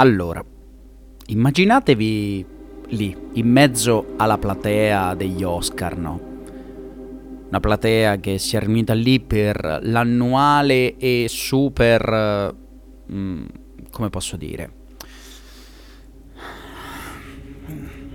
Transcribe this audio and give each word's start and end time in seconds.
Allora, 0.00 0.42
immaginatevi 1.26 2.46
lì, 2.86 3.14
in 3.34 3.50
mezzo 3.50 4.14
alla 4.16 4.38
platea 4.38 5.14
degli 5.14 5.42
Oscar, 5.42 5.98
no? 5.98 6.18
Una 7.48 7.60
platea 7.60 8.18
che 8.18 8.38
si 8.38 8.56
è 8.56 8.60
riunita 8.60 8.94
lì 8.94 9.20
per 9.20 9.80
l'annuale 9.82 10.96
e 10.96 11.26
super... 11.28 12.56
Mm, 13.12 13.44
come 13.90 14.08
posso 14.08 14.38
dire? 14.38 14.72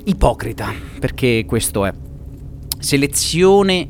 Ipocrita, 0.06 0.74
perché 1.00 1.46
questo 1.46 1.86
è. 1.86 1.94
Selezione 2.80 3.90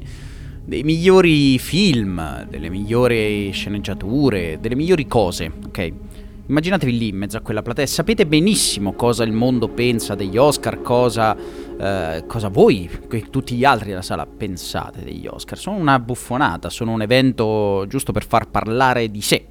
dei 0.65 0.83
migliori 0.83 1.57
film, 1.59 2.45
delle 2.49 2.67
migliori 2.67 3.51
sceneggiature, 3.51 4.57
delle 4.59 4.75
migliori 4.75 5.07
cose, 5.07 5.49
ok? 5.67 5.93
Immaginatevi 6.47 6.95
lì 6.95 7.07
in 7.07 7.17
mezzo 7.17 7.37
a 7.37 7.41
quella 7.41 7.63
platea, 7.63 7.87
sapete 7.87 8.27
benissimo 8.27 8.93
cosa 8.93 9.23
il 9.23 9.31
mondo 9.31 9.67
pensa 9.67 10.13
degli 10.13 10.37
Oscar, 10.37 10.79
cosa, 10.83 11.35
eh, 11.35 12.23
cosa 12.27 12.49
voi, 12.49 12.87
tutti 13.31 13.55
gli 13.55 13.65
altri 13.65 13.89
della 13.89 14.03
sala 14.03 14.27
pensate 14.27 15.03
degli 15.03 15.25
Oscar. 15.25 15.57
Sono 15.57 15.77
una 15.77 15.97
buffonata, 15.97 16.69
sono 16.69 16.91
un 16.91 17.01
evento 17.01 17.85
giusto 17.87 18.11
per 18.11 18.27
far 18.27 18.47
parlare 18.49 19.09
di 19.09 19.21
sé. 19.21 19.47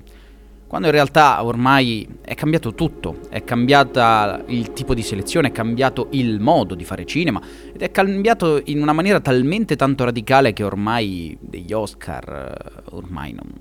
Quando 0.69 0.87
in 0.87 0.93
realtà 0.93 1.45
ormai 1.45 2.07
è 2.21 2.37
cambiato 2.37 2.75
tutto, 2.75 3.19
è 3.29 3.43
cambiata 3.43 4.45
il 4.47 4.73
tipo 4.73 4.95
di 4.95 5.03
selezione, 5.03 5.49
è 5.49 5.53
cambiato 5.53 6.07
il 6.11 6.39
modo 6.39 6.77
di 6.77 6.85
fare 6.85 7.05
cinema 7.05 7.41
ed 7.73 7.83
è 7.83 7.91
cambiato 7.91 8.61
in 8.67 8.81
una 8.81 8.93
maniera 8.93 9.19
talmente 9.19 9.75
tanto 9.75 10.05
radicale 10.05 10.53
che 10.53 10.63
ormai 10.63 11.37
degli 11.41 11.73
Oscar 11.73 12.55
eh, 12.57 12.83
ormai 12.91 13.33
non, 13.33 13.53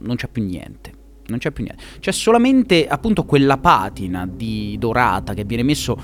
non 0.00 0.16
c'è 0.16 0.26
più 0.26 0.42
niente 0.42 0.91
non 1.32 1.40
c'è 1.40 1.50
più 1.50 1.64
niente. 1.64 1.82
C'è 1.98 2.12
solamente 2.12 2.86
appunto 2.86 3.24
quella 3.24 3.58
patina 3.58 4.28
di 4.30 4.76
dorata 4.78 5.34
che 5.34 5.44
viene, 5.44 5.64
messo, 5.64 5.96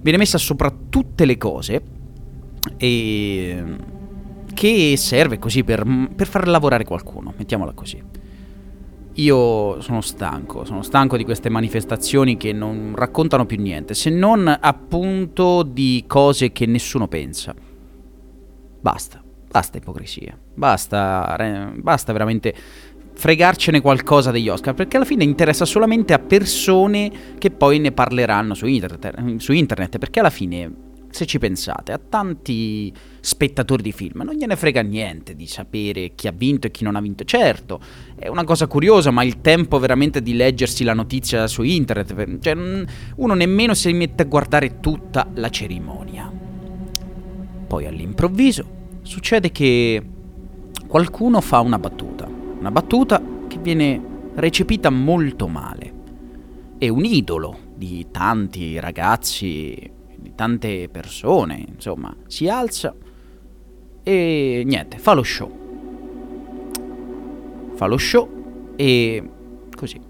viene 0.00 0.18
messa 0.18 0.36
sopra 0.36 0.74
tutte 0.90 1.24
le 1.24 1.38
cose 1.38 1.82
e 2.76 3.64
che 4.52 4.94
serve 4.96 5.38
così 5.38 5.64
per, 5.64 5.84
per 6.14 6.26
far 6.26 6.46
lavorare 6.48 6.84
qualcuno, 6.84 7.32
mettiamola 7.36 7.72
così. 7.72 8.02
Io 9.16 9.80
sono 9.80 10.00
stanco, 10.00 10.64
sono 10.64 10.82
stanco 10.82 11.16
di 11.16 11.24
queste 11.24 11.50
manifestazioni 11.50 12.36
che 12.36 12.52
non 12.52 12.94
raccontano 12.94 13.44
più 13.44 13.60
niente, 13.60 13.94
se 13.94 14.10
non 14.10 14.54
appunto 14.60 15.62
di 15.62 16.04
cose 16.06 16.50
che 16.52 16.64
nessuno 16.66 17.08
pensa. 17.08 17.54
Basta, 18.80 19.22
basta 19.48 19.76
ipocrisia, 19.76 20.38
basta, 20.54 21.72
basta 21.74 22.12
veramente 22.12 22.54
fregarcene 23.14 23.80
qualcosa 23.80 24.30
degli 24.30 24.48
Oscar, 24.48 24.74
perché 24.74 24.96
alla 24.96 25.04
fine 25.04 25.24
interessa 25.24 25.64
solamente 25.64 26.12
a 26.12 26.18
persone 26.18 27.10
che 27.38 27.50
poi 27.50 27.78
ne 27.78 27.92
parleranno 27.92 28.54
su 28.54 28.66
internet, 28.66 29.36
su 29.36 29.52
internet, 29.52 29.98
perché 29.98 30.20
alla 30.20 30.30
fine, 30.30 30.72
se 31.10 31.26
ci 31.26 31.38
pensate, 31.38 31.92
a 31.92 31.98
tanti 31.98 32.92
spettatori 33.20 33.82
di 33.82 33.92
film 33.92 34.22
non 34.24 34.34
gliene 34.34 34.56
frega 34.56 34.80
niente 34.82 35.36
di 35.36 35.46
sapere 35.46 36.12
chi 36.14 36.26
ha 36.26 36.32
vinto 36.32 36.66
e 36.66 36.70
chi 36.70 36.82
non 36.84 36.96
ha 36.96 37.00
vinto. 37.00 37.24
Certo, 37.24 37.80
è 38.16 38.28
una 38.28 38.44
cosa 38.44 38.66
curiosa, 38.66 39.10
ma 39.10 39.22
il 39.22 39.40
tempo 39.40 39.78
veramente 39.78 40.22
di 40.22 40.34
leggersi 40.34 40.82
la 40.82 40.94
notizia 40.94 41.46
su 41.46 41.62
internet, 41.62 42.38
cioè 42.40 42.56
uno 43.16 43.34
nemmeno 43.34 43.74
si 43.74 43.92
mette 43.92 44.22
a 44.22 44.26
guardare 44.26 44.80
tutta 44.80 45.28
la 45.34 45.50
cerimonia. 45.50 46.32
Poi 47.66 47.86
all'improvviso 47.86 48.80
succede 49.02 49.50
che 49.52 50.02
qualcuno 50.86 51.40
fa 51.40 51.60
una 51.60 51.78
battuta 51.78 52.31
una 52.62 52.70
battuta 52.70 53.20
che 53.48 53.58
viene 53.58 54.00
recepita 54.34 54.88
molto 54.88 55.48
male. 55.48 56.00
È 56.78 56.88
un 56.88 57.04
idolo 57.04 57.58
di 57.74 58.06
tanti 58.12 58.78
ragazzi, 58.78 59.90
di 60.16 60.32
tante 60.36 60.88
persone, 60.88 61.64
insomma, 61.66 62.14
si 62.28 62.48
alza 62.48 62.94
e 64.04 64.62
niente, 64.64 64.98
fa 64.98 65.12
lo 65.12 65.24
show. 65.24 65.50
Fa 67.74 67.86
lo 67.86 67.98
show 67.98 68.74
e 68.76 69.28
così. 69.76 70.00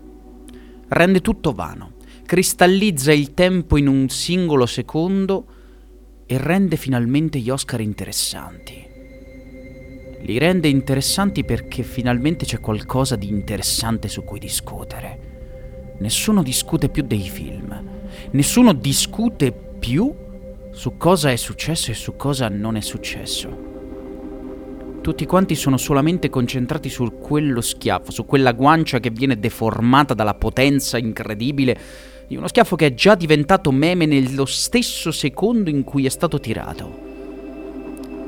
Rende 0.88 1.20
tutto 1.22 1.52
vano, 1.52 1.92
cristallizza 2.26 3.14
il 3.14 3.32
tempo 3.32 3.78
in 3.78 3.88
un 3.88 4.10
singolo 4.10 4.66
secondo 4.66 5.46
e 6.26 6.36
rende 6.36 6.76
finalmente 6.76 7.38
gli 7.38 7.48
Oscar 7.48 7.80
interessanti. 7.80 8.91
Li 10.24 10.38
rende 10.38 10.68
interessanti 10.68 11.44
perché 11.44 11.82
finalmente 11.82 12.44
c'è 12.44 12.60
qualcosa 12.60 13.16
di 13.16 13.28
interessante 13.28 14.06
su 14.06 14.22
cui 14.22 14.38
discutere. 14.38 15.30
Nessuno 15.98 16.44
discute 16.44 16.88
più 16.88 17.02
dei 17.02 17.28
film. 17.28 17.82
Nessuno 18.30 18.72
discute 18.72 19.52
più 19.52 20.14
su 20.70 20.96
cosa 20.96 21.32
è 21.32 21.36
successo 21.36 21.90
e 21.90 21.94
su 21.94 22.14
cosa 22.14 22.48
non 22.48 22.76
è 22.76 22.80
successo. 22.80 23.70
Tutti 25.00 25.26
quanti 25.26 25.56
sono 25.56 25.76
solamente 25.76 26.30
concentrati 26.30 26.88
su 26.88 27.18
quello 27.18 27.60
schiaffo, 27.60 28.12
su 28.12 28.24
quella 28.24 28.52
guancia 28.52 29.00
che 29.00 29.10
viene 29.10 29.40
deformata 29.40 30.14
dalla 30.14 30.34
potenza 30.34 30.98
incredibile 30.98 31.76
di 32.28 32.36
uno 32.36 32.46
schiaffo 32.46 32.76
che 32.76 32.86
è 32.86 32.94
già 32.94 33.16
diventato 33.16 33.72
meme 33.72 34.06
nello 34.06 34.44
stesso 34.44 35.10
secondo 35.10 35.68
in 35.68 35.82
cui 35.82 36.06
è 36.06 36.08
stato 36.08 36.38
tirato. 36.38 37.10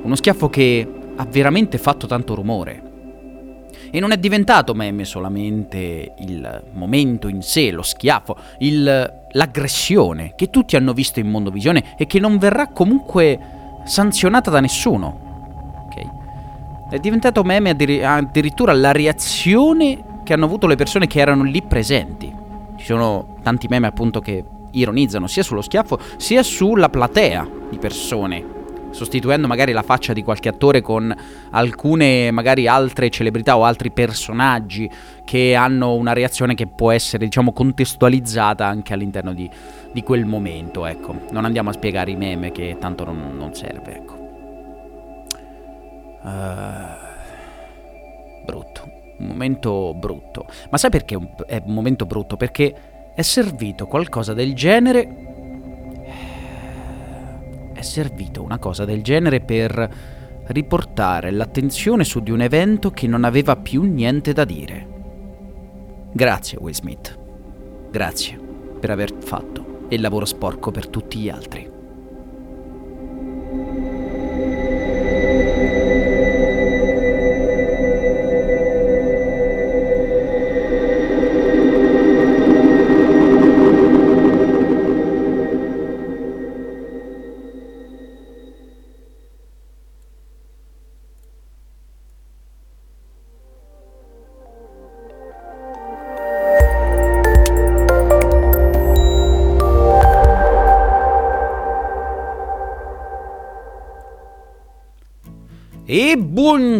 Uno 0.02 0.16
schiaffo 0.16 0.50
che 0.50 1.02
ha 1.16 1.24
veramente 1.24 1.78
fatto 1.78 2.06
tanto 2.06 2.34
rumore. 2.34 2.92
E 3.90 4.00
non 4.00 4.10
è 4.10 4.16
diventato 4.16 4.74
meme 4.74 5.04
solamente 5.04 6.14
il 6.18 6.64
momento 6.72 7.28
in 7.28 7.42
sé, 7.42 7.70
lo 7.70 7.82
schiaffo, 7.82 8.36
il, 8.58 9.12
l'aggressione 9.30 10.32
che 10.34 10.50
tutti 10.50 10.74
hanno 10.74 10.92
visto 10.92 11.20
in 11.20 11.30
Mondovisione 11.30 11.94
e 11.96 12.06
che 12.06 12.18
non 12.18 12.38
verrà 12.38 12.68
comunque 12.68 13.38
sanzionata 13.84 14.50
da 14.50 14.58
nessuno. 14.58 15.86
Okay? 15.86 16.10
È 16.90 16.98
diventato 16.98 17.44
meme 17.44 17.70
addirittura 17.70 18.72
la 18.72 18.90
reazione 18.90 20.22
che 20.24 20.32
hanno 20.32 20.46
avuto 20.46 20.66
le 20.66 20.74
persone 20.74 21.06
che 21.06 21.20
erano 21.20 21.44
lì 21.44 21.62
presenti. 21.62 22.32
Ci 22.76 22.84
sono 22.84 23.36
tanti 23.42 23.68
meme 23.68 23.86
appunto 23.86 24.18
che 24.18 24.44
ironizzano 24.72 25.28
sia 25.28 25.44
sullo 25.44 25.62
schiaffo 25.62 26.00
sia 26.16 26.42
sulla 26.42 26.88
platea 26.88 27.48
di 27.70 27.78
persone 27.78 28.53
sostituendo 28.94 29.46
magari 29.48 29.72
la 29.72 29.82
faccia 29.82 30.12
di 30.12 30.22
qualche 30.22 30.48
attore 30.48 30.80
con 30.80 31.14
alcune 31.50 32.30
magari 32.30 32.68
altre 32.68 33.10
celebrità 33.10 33.58
o 33.58 33.64
altri 33.64 33.90
personaggi 33.90 34.88
che 35.24 35.54
hanno 35.54 35.94
una 35.94 36.12
reazione 36.12 36.54
che 36.54 36.68
può 36.68 36.92
essere 36.92 37.24
diciamo 37.24 37.52
contestualizzata 37.52 38.64
anche 38.64 38.94
all'interno 38.94 39.34
di, 39.34 39.50
di 39.92 40.02
quel 40.02 40.24
momento 40.24 40.86
ecco. 40.86 41.22
Non 41.32 41.44
andiamo 41.44 41.70
a 41.70 41.72
spiegare 41.72 42.12
i 42.12 42.16
meme 42.16 42.52
che 42.52 42.76
tanto 42.78 43.04
non, 43.04 43.36
non 43.36 43.54
serve 43.54 43.94
ecco. 43.94 44.22
Uh, 46.22 47.02
brutto. 48.46 48.92
Un 49.18 49.26
momento 49.26 49.94
brutto. 49.94 50.46
Ma 50.70 50.78
sai 50.78 50.90
perché 50.90 51.18
è 51.46 51.62
un 51.64 51.74
momento 51.74 52.06
brutto? 52.06 52.36
Perché 52.36 52.74
è 53.14 53.22
servito 53.22 53.86
qualcosa 53.86 54.34
del 54.34 54.54
genere 54.54 55.23
servito 57.84 58.42
una 58.42 58.58
cosa 58.58 58.84
del 58.84 59.02
genere 59.02 59.40
per 59.40 59.88
riportare 60.46 61.30
l'attenzione 61.30 62.04
su 62.04 62.20
di 62.20 62.30
un 62.30 62.42
evento 62.42 62.90
che 62.90 63.06
non 63.06 63.24
aveva 63.24 63.56
più 63.56 63.82
niente 63.82 64.32
da 64.32 64.44
dire. 64.44 64.88
Grazie 66.12 66.58
Will 66.60 66.74
Smith. 66.74 67.18
Grazie 67.90 68.38
per 68.80 68.90
aver 68.90 69.12
fatto 69.20 69.86
il 69.88 70.00
lavoro 70.00 70.24
sporco 70.24 70.70
per 70.70 70.88
tutti 70.88 71.18
gli 71.18 71.28
altri. 71.28 71.73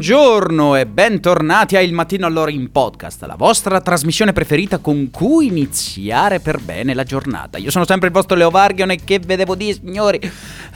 Buongiorno 0.07 0.77
e 0.77 0.85
bentornati 0.85 1.77
a 1.77 1.81
Il 1.81 1.95
Mattino 1.95 2.27
all'ora 2.27 2.51
in 2.51 2.71
podcast, 2.71 3.23
la 3.23 3.37
vostra 3.37 3.81
trasmissione 3.81 4.35
preferita 4.35 4.77
con 4.77 5.09
cui 5.11 5.47
iniziare 5.47 6.41
per 6.41 6.61
bene 6.61 6.93
la 6.93 7.05
giornata. 7.05 7.57
Io 7.57 7.71
sono 7.71 7.87
sempre 7.87 8.09
il 8.09 8.13
vostro 8.13 8.37
Leo 8.37 8.51
Varghion 8.51 8.91
e 8.91 8.99
che 9.03 9.19
vedevo 9.19 9.55
di 9.55 9.73
signori? 9.73 10.21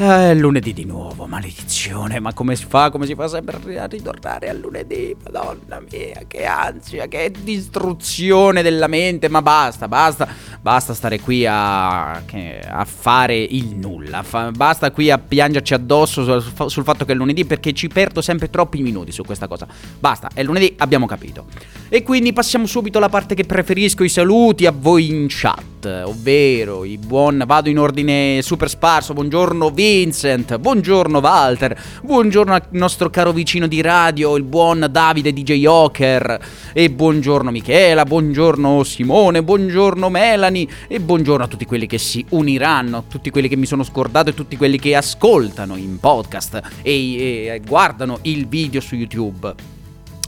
Eh, 0.01 0.33
lunedì 0.37 0.73
di 0.73 0.85
nuovo, 0.85 1.27
maledizione, 1.27 2.21
ma 2.21 2.33
come 2.33 2.55
si 2.55 2.67
fa? 2.69 2.89
Come 2.89 3.05
si 3.05 3.17
fa 3.17 3.27
sempre 3.27 3.81
a 3.81 3.87
ritornare 3.87 4.49
a 4.49 4.53
lunedì? 4.53 5.17
Madonna 5.25 5.81
mia, 5.81 6.23
che 6.29 6.45
ansia, 6.45 7.09
che 7.09 7.33
distruzione 7.43 8.63
della 8.63 8.87
mente, 8.87 9.29
ma 9.29 9.43
basta, 9.43 9.89
basta, 9.89 10.29
basta 10.61 10.95
stare 10.95 11.19
qui 11.19 11.45
a, 11.47 12.13
a 12.13 12.85
fare 12.85 13.39
il 13.39 13.75
nulla, 13.75 14.25
basta 14.53 14.93
qui 14.93 15.11
a 15.11 15.19
piangerci 15.19 15.75
addosso 15.75 16.23
sul, 16.23 16.71
sul 16.71 16.85
fatto 16.85 17.05
che 17.05 17.11
è 17.11 17.17
lunedì 17.17 17.45
perché 17.45 17.73
ci 17.73 17.89
perdo 17.89 18.21
sempre 18.21 18.51
troppi 18.51 18.81
minuti 18.81 19.11
su 19.11 19.25
questa 19.25 19.49
cosa. 19.49 19.67
Basta, 19.99 20.31
è 20.33 20.45
lunedì, 20.45 20.77
abbiamo 20.79 21.07
capito. 21.07 21.47
E 21.89 22.05
quindi 22.05 22.33
passiamo 22.33 22.67
subito 22.67 22.99
alla 22.99 23.09
parte 23.09 23.35
che 23.35 23.43
preferisco, 23.43 24.05
i 24.05 24.09
saluti 24.09 24.65
a 24.65 24.71
voi 24.71 25.09
in 25.09 25.27
chat, 25.29 25.68
ovvero 25.87 26.85
i 26.85 26.99
buon, 26.99 27.45
vado 27.47 27.69
in 27.69 27.79
ordine 27.79 28.41
super 28.43 28.69
sparso, 28.69 29.13
buongiorno 29.13 29.71
Vincent, 29.71 30.57
buongiorno 30.59 31.19
Walter, 31.19 31.81
buongiorno 32.03 32.55
al 32.55 32.63
nostro 32.71 33.11
caro 33.11 33.33
vicino 33.33 33.67
di 33.67 33.81
radio, 33.81 34.37
il 34.37 34.45
buon 34.45 34.87
Davide 34.91 35.33
DJ 35.33 35.61
Joker, 35.61 36.39
e 36.73 36.91
buongiorno 36.91 37.51
Michela, 37.51 38.05
buongiorno 38.05 38.83
Simone, 38.83 39.43
buongiorno 39.43 40.09
Melanie, 40.09 40.67
e 40.89 41.01
buongiorno 41.01 41.45
a 41.45 41.49
tutti 41.49 41.65
quelli 41.65 41.87
che 41.87 41.99
si 41.99 42.25
uniranno, 42.31 43.05
tutti 43.09 43.31
quelli 43.31 43.49
che 43.49 43.57
mi 43.57 43.67
sono 43.67 43.85
scordato 43.85 44.31
e 44.31 44.35
tutti 44.35 44.57
quelli 44.57 44.79
che 44.79 44.97
ascoltano 44.97 45.77
in 45.77 45.99
podcast 46.01 46.61
e, 46.83 47.47
e 47.47 47.63
guardano 47.67 48.19
il 48.23 48.47
video 48.47 48.81
su 48.81 48.95
YouTube. 48.95 49.78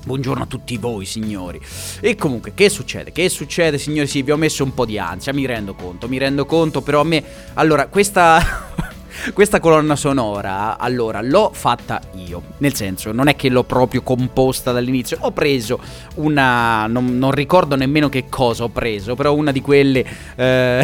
Buongiorno 0.02 0.44
a 0.44 0.46
tutti 0.46 0.78
voi 0.78 1.04
signori. 1.04 1.60
E 2.00 2.16
comunque, 2.16 2.54
che 2.54 2.70
succede? 2.70 3.12
Che 3.12 3.28
succede 3.28 3.76
signori? 3.76 4.06
Sì, 4.06 4.22
vi 4.22 4.30
ho 4.30 4.36
messo 4.38 4.64
un 4.64 4.72
po' 4.72 4.86
di 4.86 4.98
ansia, 4.98 5.34
mi 5.34 5.44
rendo 5.44 5.74
conto, 5.74 6.08
mi 6.08 6.16
rendo 6.16 6.46
conto, 6.46 6.80
però 6.80 7.00
a 7.00 7.04
me... 7.04 7.22
Allora, 7.54 7.86
questa... 7.86 8.68
Questa 9.34 9.60
colonna 9.60 9.96
sonora, 9.96 10.78
allora, 10.78 11.20
l'ho 11.20 11.50
fatta 11.52 12.00
io. 12.14 12.42
Nel 12.58 12.74
senso, 12.74 13.12
non 13.12 13.28
è 13.28 13.36
che 13.36 13.50
l'ho 13.50 13.64
proprio 13.64 14.00
composta 14.00 14.72
dall'inizio. 14.72 15.18
Ho 15.20 15.32
preso 15.32 15.78
una. 16.14 16.86
Non, 16.86 17.18
non 17.18 17.30
ricordo 17.30 17.76
nemmeno 17.76 18.08
che 18.08 18.30
cosa 18.30 18.64
ho 18.64 18.68
preso, 18.70 19.16
però 19.16 19.34
una 19.34 19.52
di 19.52 19.60
quelle. 19.60 20.06
Eh, 20.36 20.82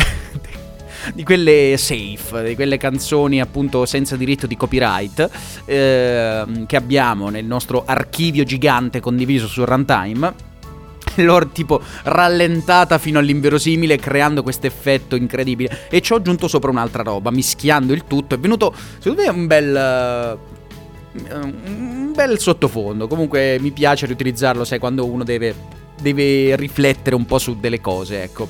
di 1.14 1.24
quelle 1.24 1.76
safe, 1.76 2.42
di 2.44 2.54
quelle 2.54 2.76
canzoni 2.76 3.40
appunto 3.40 3.86
senza 3.86 4.16
diritto 4.16 4.46
di 4.46 4.56
copyright 4.56 5.30
eh, 5.64 6.64
che 6.66 6.76
abbiamo 6.76 7.28
nel 7.28 7.44
nostro 7.44 7.84
archivio 7.84 8.44
gigante 8.44 9.00
condiviso 9.00 9.46
su 9.46 9.64
Runtime. 9.64 10.54
L'ho 11.16 11.48
tipo 11.48 11.80
rallentata 12.02 12.98
fino 12.98 13.18
all'inverosimile 13.18 13.96
creando 13.96 14.42
questo 14.42 14.66
effetto 14.66 15.16
incredibile. 15.16 15.86
E 15.88 16.00
ci 16.00 16.12
ho 16.12 16.16
aggiunto 16.16 16.48
sopra 16.48 16.70
un'altra 16.70 17.02
roba 17.02 17.30
mischiando 17.30 17.92
il 17.92 18.04
tutto. 18.06 18.34
È 18.34 18.38
venuto 18.38 18.74
secondo 18.98 19.22
me 19.22 19.28
un 19.28 19.46
bel 19.46 20.38
un 21.32 22.12
bel 22.14 22.38
sottofondo. 22.38 23.06
Comunque 23.06 23.58
mi 23.60 23.70
piace 23.70 24.06
riutilizzarlo 24.06 24.64
sai 24.64 24.78
quando 24.78 25.06
uno 25.06 25.24
deve 25.24 25.54
deve 26.00 26.56
riflettere 26.56 27.16
un 27.16 27.24
po' 27.24 27.38
su 27.38 27.58
delle 27.58 27.80
cose 27.80 28.22
ecco 28.22 28.48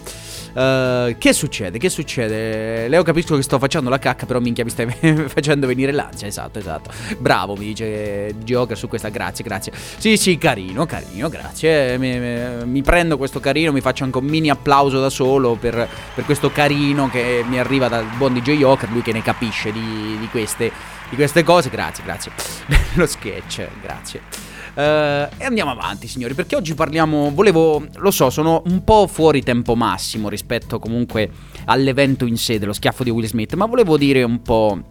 Uh, 0.56 1.14
che 1.18 1.34
succede? 1.34 1.76
Che 1.76 1.90
succede? 1.90 2.88
Leo 2.88 3.02
capisco 3.02 3.36
che 3.36 3.42
sto 3.42 3.58
facendo 3.58 3.90
la 3.90 3.98
cacca, 3.98 4.24
però 4.24 4.40
minchia 4.40 4.64
mi 4.64 4.70
stai 4.70 4.88
facendo 5.28 5.66
venire 5.66 5.92
l'ansia. 5.92 6.26
Esatto, 6.26 6.58
esatto. 6.58 6.90
Bravo, 7.18 7.56
mi 7.56 7.66
dice 7.66 8.34
Joker 8.38 8.74
su 8.74 8.88
questa. 8.88 9.10
Grazie, 9.10 9.44
grazie. 9.44 9.72
Sì, 9.74 10.16
sì, 10.16 10.38
carino, 10.38 10.86
carino, 10.86 11.28
grazie. 11.28 11.98
Mi, 11.98 12.18
mi, 12.18 12.64
mi, 12.64 12.82
prendo 12.82 13.18
questo 13.18 13.38
carino, 13.38 13.70
mi 13.70 13.82
faccio 13.82 14.04
anche 14.04 14.16
un 14.16 14.24
mini 14.24 14.48
applauso 14.48 14.98
da 14.98 15.10
solo 15.10 15.56
per, 15.56 15.86
per 16.14 16.24
questo 16.24 16.50
carino 16.50 17.10
che 17.10 17.44
mi 17.46 17.58
arriva 17.58 17.88
dal 17.88 18.06
buon 18.16 18.32
DJ 18.32 18.56
Joker, 18.56 18.90
lui 18.90 19.02
che 19.02 19.12
ne 19.12 19.20
capisce 19.20 19.70
di, 19.72 20.16
di, 20.18 20.28
queste, 20.28 20.72
di 21.10 21.16
queste 21.16 21.42
cose. 21.42 21.68
Grazie, 21.68 22.02
grazie. 22.02 22.32
Lo 22.96 23.04
sketch, 23.04 23.68
grazie. 23.82 24.55
Uh, 24.76 24.80
e 25.38 25.44
andiamo 25.44 25.70
avanti, 25.70 26.06
signori, 26.06 26.34
perché 26.34 26.54
oggi 26.54 26.74
parliamo. 26.74 27.30
Volevo. 27.32 27.86
Lo 27.96 28.10
so, 28.10 28.28
sono 28.28 28.62
un 28.66 28.84
po' 28.84 29.06
fuori 29.06 29.42
tempo 29.42 29.74
massimo 29.74 30.28
rispetto 30.28 30.78
comunque 30.78 31.30
all'evento 31.64 32.26
in 32.26 32.36
sé 32.36 32.58
dello 32.58 32.74
schiaffo 32.74 33.02
di 33.02 33.08
Will 33.08 33.24
Smith, 33.24 33.54
ma 33.54 33.64
volevo 33.64 33.96
dire 33.96 34.22
un 34.22 34.42
po'. 34.42 34.82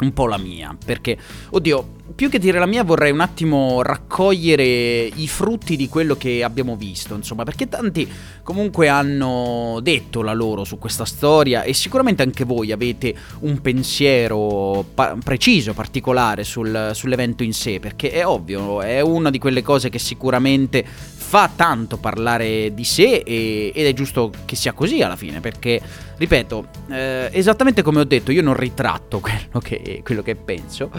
Un 0.00 0.12
po' 0.14 0.26
la 0.26 0.38
mia, 0.38 0.74
perché, 0.82 1.16
oddio, 1.50 1.98
più 2.14 2.28
che 2.28 2.38
dire 2.38 2.58
la 2.58 2.66
mia 2.66 2.82
vorrei 2.84 3.12
un 3.12 3.20
attimo 3.20 3.82
raccogliere 3.82 4.64
i 4.64 5.28
frutti 5.28 5.76
di 5.76 5.88
quello 5.88 6.16
che 6.16 6.42
abbiamo 6.42 6.74
visto, 6.74 7.14
insomma, 7.14 7.44
perché 7.44 7.68
tanti 7.68 8.10
comunque 8.42 8.88
hanno 8.88 9.78
detto 9.82 10.22
la 10.22 10.32
loro 10.32 10.64
su 10.64 10.78
questa 10.78 11.04
storia 11.04 11.62
e 11.62 11.72
sicuramente 11.72 12.22
anche 12.22 12.44
voi 12.44 12.72
avete 12.72 13.14
un 13.40 13.60
pensiero 13.60 14.84
pa- 14.94 15.16
preciso, 15.22 15.74
particolare 15.74 16.44
sul, 16.44 16.90
sull'evento 16.94 17.42
in 17.42 17.52
sé, 17.52 17.78
perché 17.78 18.10
è 18.10 18.26
ovvio, 18.26 18.80
è 18.80 19.00
una 19.00 19.30
di 19.30 19.38
quelle 19.38 19.62
cose 19.62 19.90
che 19.90 19.98
sicuramente 19.98 20.84
fa 21.30 21.48
tanto 21.54 21.96
parlare 21.96 22.74
di 22.74 22.82
sé 22.82 23.22
e, 23.24 23.70
ed 23.72 23.86
è 23.86 23.92
giusto 23.92 24.32
che 24.44 24.56
sia 24.56 24.72
così 24.72 25.00
alla 25.00 25.14
fine, 25.14 25.38
perché, 25.38 25.80
ripeto, 26.16 26.66
eh, 26.90 27.28
esattamente 27.30 27.82
come 27.82 28.00
ho 28.00 28.04
detto, 28.04 28.32
io 28.32 28.42
non 28.42 28.54
ritratto 28.54 29.20
quello 29.20 29.60
che, 29.62 30.00
quello 30.02 30.22
che 30.22 30.34
penso, 30.34 30.90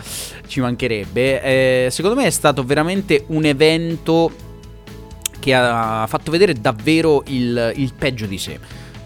ci 0.48 0.62
mancherebbe, 0.62 1.42
eh, 1.42 1.88
secondo 1.92 2.16
me 2.16 2.28
è 2.28 2.30
stato 2.30 2.63
veramente 2.63 3.25
un 3.28 3.44
evento 3.44 4.31
che 5.38 5.54
ha 5.54 6.06
fatto 6.07 6.31
vedere 6.31 6.54
davvero 6.54 7.24
il, 7.27 7.74
il 7.75 7.94
peggio 7.94 8.25
di 8.25 8.38
sé. 8.38 8.57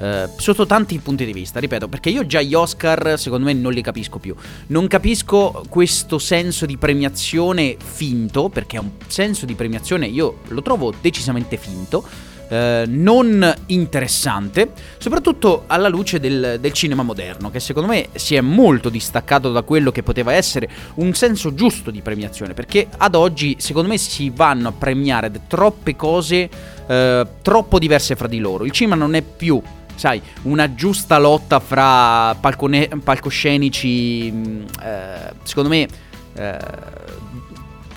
Uh, 0.06 0.30
sotto 0.38 0.68
tanti 0.68 1.00
punti 1.00 1.26
di 1.26 1.34
vista, 1.34 1.60
ripeto, 1.60 1.88
perché 1.88 2.10
io 2.10 2.28
già 2.28 2.40
gli 2.40 2.54
Oscar 2.54 3.18
secondo 3.18 3.46
me 3.46 3.54
non 3.54 3.74
li 3.74 3.82
capisco 3.82 4.20
più. 4.20 4.36
Non 4.68 4.86
capisco 4.86 5.64
questo 5.68 6.20
senso 6.20 6.68
di 6.68 6.78
premiazione 6.78 7.76
finto, 7.84 8.50
perché 8.50 8.78
è 8.78 8.80
un 8.80 8.92
senso 9.08 9.48
di 9.48 9.56
premiazione 9.56 10.06
io 10.06 10.42
lo 10.50 10.62
trovo 10.62 10.94
decisamente 11.02 11.58
finto. 11.58 12.34
Uh, 12.48 12.84
non 12.86 13.56
interessante, 13.68 14.72
soprattutto 15.00 15.64
alla 15.66 15.88
luce 15.88 16.20
del, 16.20 16.60
del, 16.62 16.74
cinema 16.74 17.02
moderno, 17.02 17.50
che 17.50 17.60
secondo 17.60 17.90
me 17.90 18.10
si 18.14 18.36
è 18.36 18.42
molto 18.42 18.90
distaccato 18.90 19.52
da 19.52 19.64
quello 19.64 19.92
che 19.92 20.04
poteva 20.04 20.32
essere 20.34 20.70
un 20.96 21.16
senso 21.16 21.56
giusto 21.56 21.90
di 21.90 22.02
premiazione, 22.02 22.54
perché 22.54 22.88
ad 22.96 23.16
oggi 23.16 23.56
secondo 23.58 23.90
me 23.90 23.98
si 23.98 24.30
vanno 24.30 24.68
a 24.68 24.72
premiare 24.74 25.32
troppe 25.48 25.96
cose 25.96 26.48
uh, 26.86 27.28
troppo 27.42 27.80
diverse 27.80 28.16
fra 28.16 28.28
di 28.28 28.38
loro. 28.38 28.64
Il 28.64 28.72
cinema 28.72 28.94
non 28.94 29.16
è 29.16 29.24
più 29.24 29.60
sai, 29.96 30.22
una 30.44 30.74
giusta 30.74 31.18
lotta 31.18 31.60
fra 31.60 32.36
palcone- 32.36 32.90
palcoscenici, 33.04 34.32
mm, 34.32 34.62
eh, 34.82 35.34
secondo 35.44 35.70
me, 35.70 35.88
eh, 36.36 36.58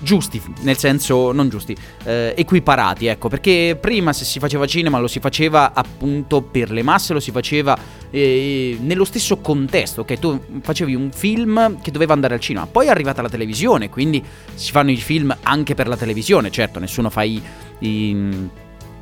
giusti, 0.01 0.41
nel 0.61 0.77
senso 0.77 1.31
non 1.31 1.49
giusti, 1.49 1.75
eh, 2.05 2.33
equiparati, 2.35 3.07
ecco, 3.07 3.27
perché 3.27 3.77
prima 3.79 4.13
se 4.13 4.23
si 4.23 4.39
faceva 4.39 4.65
cinema 4.65 4.99
lo 4.99 5.07
si 5.07 5.19
faceva 5.19 5.73
appunto 5.73 6.41
per 6.41 6.71
le 6.71 6.81
masse, 6.83 7.13
lo 7.13 7.19
si 7.19 7.31
faceva 7.31 7.77
eh, 8.09 8.77
nello 8.81 9.03
stesso 9.03 9.37
contesto, 9.37 10.01
ok? 10.01 10.19
Tu 10.19 10.41
facevi 10.61 10.95
un 10.95 11.11
film 11.11 11.81
che 11.81 11.91
doveva 11.91 12.13
andare 12.13 12.33
al 12.33 12.39
cinema, 12.39 12.65
poi 12.65 12.87
è 12.87 12.89
arrivata 12.89 13.21
la 13.21 13.29
televisione, 13.29 13.89
quindi 13.89 14.23
si 14.55 14.71
fanno 14.71 14.91
i 14.91 14.97
film 14.97 15.35
anche 15.43 15.75
per 15.75 15.87
la 15.87 15.97
televisione, 15.97 16.49
certo, 16.49 16.79
nessuno 16.79 17.09
fa 17.09 17.23
i, 17.23 17.41
i 17.79 18.49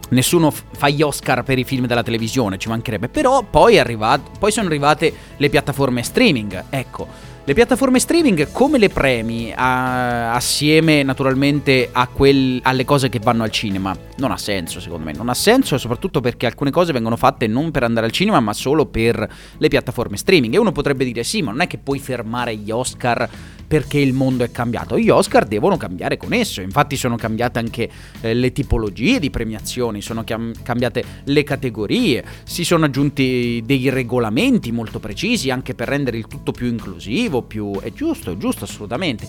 Nessuno 0.09 0.51
fa 0.51 0.89
gli 0.89 1.01
Oscar 1.01 1.43
per 1.43 1.57
i 1.57 1.63
film 1.63 1.85
della 1.85 2.03
televisione, 2.03 2.57
ci 2.57 2.69
mancherebbe. 2.69 3.09
Però 3.09 3.43
poi, 3.43 3.77
arrivato, 3.79 4.31
poi 4.39 4.51
sono 4.51 4.67
arrivate 4.67 5.13
le 5.37 5.49
piattaforme 5.49 6.03
streaming. 6.03 6.65
Ecco, 6.69 7.07
le 7.47 7.53
piattaforme 7.53 7.97
streaming 7.97 8.51
come 8.51 8.77
le 8.77 8.89
premi 8.89 9.53
a, 9.55 10.33
assieme 10.33 11.01
naturalmente 11.01 11.89
quel, 12.11 12.59
alle 12.61 12.83
cose 12.83 13.07
che 13.07 13.19
vanno 13.19 13.43
al 13.43 13.51
cinema? 13.51 13.95
Non 14.17 14.31
ha 14.31 14.37
senso 14.37 14.81
secondo 14.81 15.05
me, 15.05 15.13
non 15.13 15.29
ha 15.29 15.33
senso 15.33 15.77
soprattutto 15.77 16.19
perché 16.19 16.45
alcune 16.45 16.71
cose 16.71 16.91
vengono 16.91 17.15
fatte 17.15 17.47
non 17.47 17.71
per 17.71 17.83
andare 17.83 18.05
al 18.05 18.11
cinema 18.11 18.41
ma 18.41 18.51
solo 18.51 18.85
per 18.87 19.25
le 19.57 19.67
piattaforme 19.69 20.17
streaming 20.17 20.55
e 20.55 20.57
uno 20.57 20.73
potrebbe 20.73 21.05
dire 21.05 21.23
sì 21.23 21.41
ma 21.41 21.51
non 21.51 21.61
è 21.61 21.67
che 21.67 21.77
puoi 21.77 21.99
fermare 21.99 22.53
gli 22.53 22.69
Oscar 22.69 23.29
perché 23.67 23.99
il 23.99 24.13
mondo 24.13 24.43
è 24.43 24.51
cambiato, 24.51 24.97
gli 24.97 25.09
Oscar 25.09 25.45
devono 25.45 25.75
cambiare 25.75 26.15
con 26.15 26.31
esso, 26.33 26.61
infatti 26.61 26.95
sono 26.95 27.17
cambiate 27.17 27.59
anche 27.59 27.89
eh, 28.21 28.33
le 28.33 28.51
tipologie 28.53 29.19
di 29.19 29.29
premiazioni, 29.29 30.01
sono 30.01 30.23
chiam- 30.23 30.53
cambiate 30.63 31.03
le 31.25 31.43
categorie, 31.43 32.23
si 32.45 32.63
sono 32.63 32.85
aggiunti 32.85 33.61
dei 33.65 33.89
regolamenti 33.89 34.71
molto 34.71 34.99
precisi 34.99 35.49
anche 35.49 35.75
per 35.75 35.89
rendere 35.89 36.17
il 36.17 36.27
tutto 36.27 36.51
più 36.51 36.67
inclusivo, 36.67 37.41
più... 37.41 37.79
è 37.81 37.91
giusto, 37.91 38.31
è 38.31 38.37
giusto 38.37 38.63
assolutamente. 38.63 39.27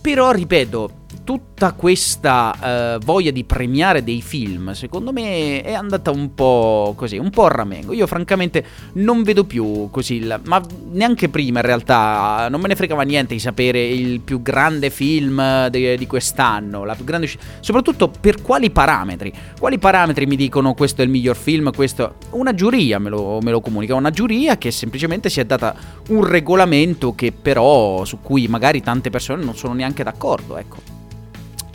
Però, 0.00 0.30
ripeto, 0.30 1.05
tutta 1.24 1.72
questa 1.72 2.96
uh, 2.96 3.04
voglia 3.04 3.30
di 3.30 3.44
premiare 3.44 4.04
dei 4.04 4.22
film, 4.22 4.72
secondo 4.72 5.12
me 5.12 5.62
è 5.62 5.72
andata 5.72 6.10
un 6.10 6.34
po' 6.34 6.94
così, 6.96 7.16
un 7.18 7.30
po' 7.30 7.44
a 7.46 7.48
ramengo. 7.48 7.92
Io 7.92 8.06
francamente 8.06 8.64
non 8.94 9.22
vedo 9.22 9.44
più 9.44 9.88
così, 9.90 10.24
la, 10.24 10.40
ma 10.44 10.62
neanche 10.92 11.28
prima 11.28 11.60
in 11.60 11.66
realtà 11.66 12.48
non 12.50 12.60
me 12.60 12.68
ne 12.68 12.76
fregava 12.76 13.02
niente 13.02 13.34
di 13.34 13.40
sapere 13.40 13.84
il 13.84 14.20
più 14.20 14.42
grande 14.42 14.90
film 14.90 15.68
de, 15.68 15.96
di 15.96 16.06
quest'anno, 16.06 16.84
la 16.84 16.94
più 16.94 17.04
grande 17.04 17.30
soprattutto 17.60 18.08
per 18.08 18.42
quali 18.42 18.70
parametri. 18.70 19.32
Quali 19.58 19.78
parametri 19.78 20.26
mi 20.26 20.36
dicono 20.36 20.74
questo 20.74 21.00
è 21.02 21.04
il 21.04 21.10
miglior 21.10 21.36
film, 21.36 21.72
questo 21.72 22.16
una 22.30 22.54
giuria 22.54 22.98
me 22.98 23.10
lo, 23.10 23.38
me 23.40 23.50
lo 23.50 23.60
comunica, 23.60 23.94
una 23.94 24.10
giuria 24.10 24.58
che 24.58 24.70
semplicemente 24.70 25.28
si 25.30 25.40
è 25.40 25.44
data 25.44 25.74
un 26.08 26.24
regolamento 26.24 27.14
che 27.14 27.32
però 27.32 28.04
su 28.04 28.20
cui 28.20 28.46
magari 28.48 28.82
tante 28.82 29.10
persone 29.10 29.44
non 29.44 29.56
sono 29.56 29.74
neanche 29.74 30.02
d'accordo, 30.02 30.56
ecco. 30.56 31.04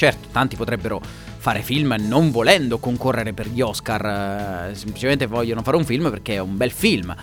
Certo, 0.01 0.29
tanti 0.31 0.55
potrebbero 0.55 0.99
fare 0.99 1.61
film 1.61 1.95
non 1.99 2.31
volendo 2.31 2.79
concorrere 2.79 3.33
per 3.33 3.47
gli 3.47 3.61
Oscar, 3.61 4.69
eh, 4.71 4.73
semplicemente 4.73 5.27
vogliono 5.27 5.61
fare 5.61 5.77
un 5.77 5.85
film 5.85 6.09
perché 6.09 6.33
è 6.33 6.39
un 6.39 6.57
bel 6.57 6.71
film. 6.71 7.15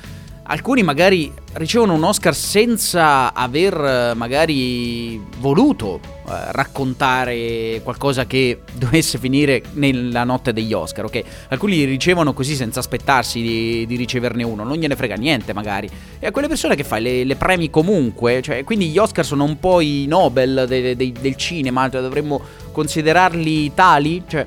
Alcuni 0.51 0.83
magari 0.83 1.31
ricevono 1.53 1.93
un 1.93 2.03
Oscar 2.05 2.35
senza 2.35 3.35
aver 3.35 3.75
eh, 3.75 4.15
magari 4.15 5.21
voluto 5.41 6.01
eh, 6.03 6.53
raccontare 6.53 7.83
qualcosa 7.85 8.25
che 8.25 8.61
dovesse 8.73 9.19
finire 9.19 9.63
nella 9.73 10.25
notte 10.25 10.55
degli 10.55 10.73
Oscar, 10.73 11.05
ok? 11.05 11.23
Alcuni 11.49 11.75
li 11.75 11.85
ricevono 11.85 12.33
così 12.33 12.55
senza 12.55 12.81
aspettarsi 12.81 13.43
di, 13.43 13.85
di, 13.87 13.97
riceverne 13.97 14.43
uno, 14.43 14.65
non 14.65 14.79
gliene 14.79 14.97
frega 14.97 15.17
niente 15.17 15.53
magari. 15.53 15.87
E 16.19 16.27
a 16.27 16.31
quelle 16.31 16.49
persone 16.49 16.77
che 16.77 16.85
fai 16.85 17.03
le, 17.03 17.25
le 17.25 17.37
premi 17.37 17.69
comunque, 17.69 18.41
cioè, 18.41 18.65
quindi 18.65 18.89
gli 18.89 18.97
Oscar 18.97 19.27
sono 19.27 19.45
un 19.45 19.59
po' 19.59 19.81
i 19.81 20.07
Nobel 20.07 20.65
de, 20.67 20.97
de, 20.97 21.13
del 21.13 21.37
cinema, 21.37 21.91
cioè 21.91 22.01
dovremmo 22.01 22.41
considerarli 22.73 23.75
tali, 23.75 24.23
cioè 24.27 24.47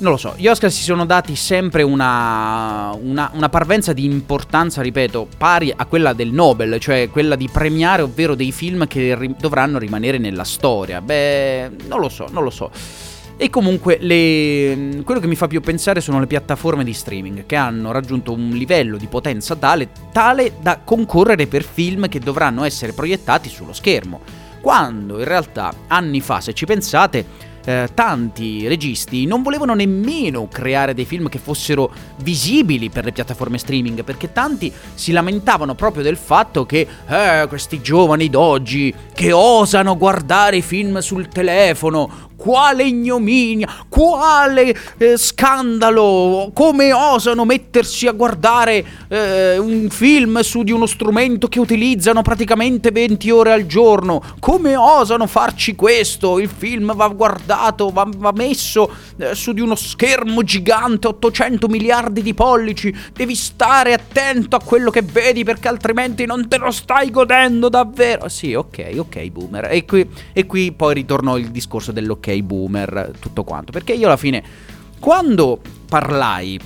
non 0.00 0.12
lo 0.12 0.16
so, 0.16 0.34
gli 0.36 0.46
Oscar 0.46 0.70
si 0.70 0.82
sono 0.82 1.04
dati 1.04 1.36
sempre 1.36 1.82
una, 1.82 2.96
una, 3.00 3.30
una, 3.34 3.48
parvenza 3.48 3.92
di 3.92 4.04
importanza, 4.04 4.82
ripeto, 4.82 5.28
pari 5.36 5.72
a 5.74 5.84
quella 5.84 6.12
del 6.12 6.32
Nobel, 6.32 6.78
cioè 6.80 7.10
quella 7.10 7.36
di 7.36 7.48
premiare, 7.50 8.02
ovvero 8.02 8.34
dei 8.34 8.50
film 8.50 8.86
che 8.86 9.14
ri- 9.14 9.34
dovranno 9.38 9.78
rimanere 9.78 10.18
nella 10.18 10.44
storia. 10.44 11.00
Beh, 11.00 11.70
non 11.86 12.00
lo 12.00 12.08
so, 12.08 12.26
non 12.30 12.42
lo 12.42 12.50
so. 12.50 12.70
E 13.36 13.48
comunque 13.48 13.98
le, 14.00 15.02
quello 15.04 15.20
che 15.20 15.26
mi 15.26 15.34
fa 15.34 15.46
più 15.46 15.60
pensare 15.60 16.00
sono 16.00 16.20
le 16.20 16.26
piattaforme 16.26 16.84
di 16.84 16.92
streaming 16.92 17.46
che 17.46 17.56
hanno 17.56 17.90
raggiunto 17.90 18.32
un 18.32 18.50
livello 18.50 18.98
di 18.98 19.06
potenza 19.06 19.56
tale, 19.56 19.88
tale 20.12 20.54
da 20.60 20.80
concorrere 20.84 21.46
per 21.46 21.62
film 21.62 22.08
che 22.08 22.18
dovranno 22.18 22.64
essere 22.64 22.92
proiettati 22.92 23.48
sullo 23.48 23.72
schermo. 23.72 24.20
Quando 24.60 25.18
in 25.18 25.24
realtà 25.24 25.72
anni 25.86 26.20
fa, 26.20 26.40
se 26.42 26.52
ci 26.52 26.66
pensate, 26.66 27.48
eh, 27.64 27.88
tanti 27.94 28.66
registi 28.66 29.26
non 29.26 29.42
volevano 29.42 29.74
nemmeno 29.74 30.48
creare 30.48 30.94
dei 30.94 31.04
film 31.04 31.28
che 31.28 31.38
fossero 31.38 31.90
visibili 32.22 32.90
per 32.90 33.04
le 33.04 33.12
piattaforme 33.12 33.58
streaming, 33.58 34.04
perché 34.04 34.32
tanti 34.32 34.72
si 34.94 35.12
lamentavano 35.12 35.74
proprio 35.74 36.02
del 36.02 36.16
fatto 36.16 36.64
che 36.66 36.86
eh, 37.06 37.46
questi 37.48 37.80
giovani 37.80 38.28
d'oggi 38.28 38.94
che 39.12 39.32
osano 39.32 39.96
guardare 39.96 40.56
i 40.56 40.62
film 40.62 40.98
sul 40.98 41.28
telefono, 41.28 42.29
quale 42.40 42.84
ignominia, 42.84 43.68
quale 43.86 44.74
eh, 44.96 45.18
scandalo, 45.18 46.50
come 46.54 46.90
osano 46.90 47.44
mettersi 47.44 48.06
a 48.06 48.12
guardare 48.12 48.82
eh, 49.08 49.58
un 49.58 49.90
film 49.90 50.40
su 50.40 50.62
di 50.62 50.72
uno 50.72 50.86
strumento 50.86 51.48
che 51.48 51.60
utilizzano 51.60 52.22
praticamente 52.22 52.92
20 52.92 53.30
ore 53.30 53.52
al 53.52 53.66
giorno, 53.66 54.22
come 54.40 54.74
osano 54.74 55.26
farci 55.26 55.74
questo, 55.74 56.38
il 56.38 56.48
film 56.48 56.94
va 56.94 57.08
guardato, 57.08 57.90
va, 57.90 58.08
va 58.16 58.32
messo 58.34 58.90
eh, 59.18 59.34
su 59.34 59.52
di 59.52 59.60
uno 59.60 59.74
schermo 59.74 60.42
gigante, 60.42 61.08
800 61.08 61.68
miliardi 61.68 62.22
di 62.22 62.32
pollici, 62.32 62.94
devi 63.12 63.34
stare 63.34 63.92
attento 63.92 64.56
a 64.56 64.62
quello 64.64 64.90
che 64.90 65.02
vedi 65.02 65.44
perché 65.44 65.68
altrimenti 65.68 66.24
non 66.24 66.48
te 66.48 66.56
lo 66.56 66.70
stai 66.70 67.10
godendo 67.10 67.68
davvero. 67.68 68.30
Sì, 68.30 68.54
ok, 68.54 68.92
ok, 68.96 69.26
boomer. 69.26 69.68
E 69.70 69.84
qui, 69.84 70.08
e 70.32 70.46
qui 70.46 70.72
poi 70.72 70.94
ritorno 70.94 71.36
il 71.36 71.50
discorso 71.50 71.92
dell'ok 71.92 72.28
boomer, 72.42 73.12
tutto 73.18 73.44
quanto. 73.44 73.72
Perché 73.72 73.92
io 73.92 74.06
alla 74.06 74.16
fine, 74.16 74.42
quando 74.98 75.60
parlai, 75.88 76.58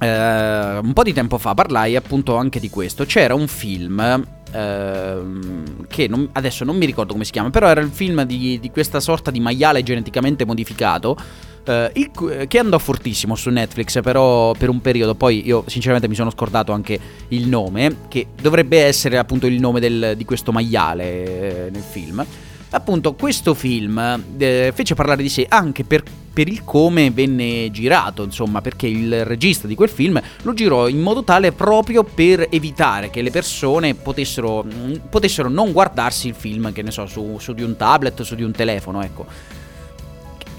eh, 0.00 0.78
un 0.78 0.92
po' 0.92 1.02
di 1.02 1.12
tempo 1.12 1.38
fa, 1.38 1.54
parlai 1.54 1.96
appunto 1.96 2.36
anche 2.36 2.60
di 2.60 2.70
questo. 2.70 3.04
C'era 3.04 3.34
un 3.34 3.46
film 3.46 4.26
Uh, 4.50 5.84
che 5.88 6.08
non, 6.08 6.30
adesso 6.32 6.64
non 6.64 6.78
mi 6.78 6.86
ricordo 6.86 7.12
come 7.12 7.26
si 7.26 7.32
chiama, 7.32 7.50
però 7.50 7.68
era 7.68 7.82
il 7.82 7.90
film 7.90 8.22
di, 8.22 8.58
di 8.58 8.70
questa 8.70 8.98
sorta 8.98 9.30
di 9.30 9.40
maiale 9.40 9.82
geneticamente 9.82 10.46
modificato. 10.46 11.18
Uh, 11.66 11.90
il, 11.92 12.46
che 12.48 12.58
andò 12.58 12.78
fortissimo 12.78 13.34
su 13.34 13.50
Netflix, 13.50 14.00
però 14.00 14.52
per 14.52 14.70
un 14.70 14.80
periodo. 14.80 15.14
Poi 15.14 15.46
io, 15.46 15.64
sinceramente, 15.66 16.08
mi 16.08 16.14
sono 16.14 16.30
scordato 16.30 16.72
anche 16.72 16.98
il 17.28 17.46
nome, 17.46 18.04
che 18.08 18.28
dovrebbe 18.40 18.82
essere 18.82 19.18
appunto 19.18 19.46
il 19.46 19.60
nome 19.60 19.80
del, 19.80 20.14
di 20.16 20.24
questo 20.24 20.50
maiale 20.50 21.66
eh, 21.66 21.70
nel 21.70 21.82
film. 21.82 22.24
Appunto, 22.70 23.14
questo 23.14 23.54
film 23.54 23.98
eh, 24.36 24.72
fece 24.74 24.94
parlare 24.94 25.22
di 25.22 25.30
sé 25.30 25.46
anche 25.48 25.84
per, 25.84 26.02
per, 26.32 26.48
il 26.48 26.64
come 26.64 27.10
venne 27.10 27.70
girato, 27.70 28.22
insomma, 28.22 28.60
perché 28.60 28.86
il 28.86 29.24
regista 29.24 29.66
di 29.66 29.74
quel 29.74 29.88
film 29.88 30.20
lo 30.42 30.52
girò 30.52 30.86
in 30.86 31.00
modo 31.00 31.24
tale 31.24 31.52
proprio 31.52 32.04
per 32.04 32.46
evitare 32.50 33.08
che 33.08 33.22
le 33.22 33.30
persone 33.30 33.94
potessero, 33.94 34.64
mm, 34.64 34.94
potessero 35.08 35.48
non 35.48 35.72
guardarsi 35.72 36.28
il 36.28 36.34
film, 36.34 36.70
che 36.72 36.82
ne 36.82 36.90
so, 36.90 37.06
su, 37.06 37.38
su 37.38 37.54
di 37.54 37.62
un 37.62 37.74
tablet, 37.76 38.20
su 38.20 38.34
di 38.34 38.42
un 38.42 38.52
telefono, 38.52 39.02
ecco. 39.02 39.26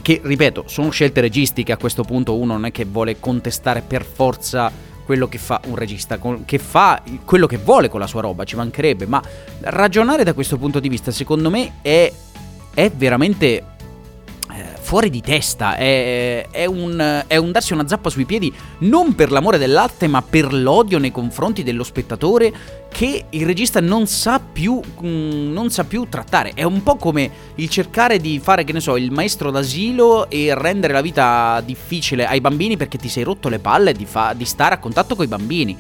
Che 0.01 0.21
ripeto 0.23 0.63
sono 0.65 0.89
scelte 0.89 1.21
registiche 1.21 1.71
a 1.71 1.77
questo 1.77 2.03
punto 2.03 2.35
uno 2.35 2.53
non 2.53 2.65
è 2.65 2.71
che 2.71 2.85
vuole 2.85 3.19
contestare 3.19 3.83
per 3.85 4.03
forza 4.03 4.71
quello 5.09 5.27
che 5.27 5.39
fa 5.39 5.59
un 5.65 5.75
regista, 5.75 6.19
che 6.45 6.59
fa 6.59 7.01
quello 7.25 7.47
che 7.47 7.57
vuole 7.57 7.89
con 7.89 7.99
la 7.99 8.05
sua 8.05 8.21
roba, 8.21 8.43
ci 8.43 8.55
mancherebbe, 8.55 9.07
ma 9.07 9.19
ragionare 9.61 10.23
da 10.23 10.33
questo 10.33 10.57
punto 10.57 10.79
di 10.79 10.87
vista 10.87 11.09
secondo 11.09 11.49
me 11.49 11.77
è, 11.81 12.13
è 12.75 12.91
veramente 12.91 13.63
fuori 14.79 15.09
di 15.09 15.21
testa, 15.21 15.75
è, 15.75 16.47
è, 16.49 16.65
un, 16.65 17.23
è, 17.27 17.37
un, 17.37 17.51
darsi 17.51 17.73
una 17.73 17.87
zappa 17.87 18.09
sui 18.09 18.25
piedi 18.25 18.53
non 18.79 19.15
per 19.15 19.31
l'amore 19.31 19.57
dell'arte 19.57 20.07
ma 20.07 20.21
per 20.21 20.53
l'odio 20.53 20.97
nei 20.97 21.11
confronti 21.11 21.63
dello 21.63 21.83
spettatore 21.83 22.51
che 22.89 23.25
il 23.29 23.45
regista 23.45 23.79
non 23.79 24.07
sa 24.07 24.39
più, 24.39 24.79
mm, 24.79 25.51
non 25.51 25.69
sa 25.69 25.83
più 25.83 26.07
trattare. 26.09 26.51
È 26.53 26.63
un 26.63 26.81
po' 26.81 26.95
come 26.95 27.29
il 27.55 27.69
cercare 27.69 28.19
di 28.19 28.39
fare, 28.39 28.63
che 28.63 28.73
ne 28.73 28.79
so, 28.79 28.97
il 28.97 29.11
maestro 29.11 29.51
d'asilo 29.51 30.29
e 30.29 30.53
rendere 30.55 30.93
la 30.93 31.01
vita 31.01 31.61
difficile 31.63 32.25
ai 32.25 32.41
bambini 32.41 32.77
perché 32.77 32.97
ti 32.97 33.09
sei 33.09 33.23
rotto 33.23 33.49
le 33.49 33.59
palle 33.59 33.93
di, 33.93 34.05
fa- 34.05 34.33
di 34.35 34.45
stare 34.45 34.75
a 34.75 34.79
contatto 34.79 35.15
con 35.15 35.25
i 35.25 35.27
bambini 35.27 35.77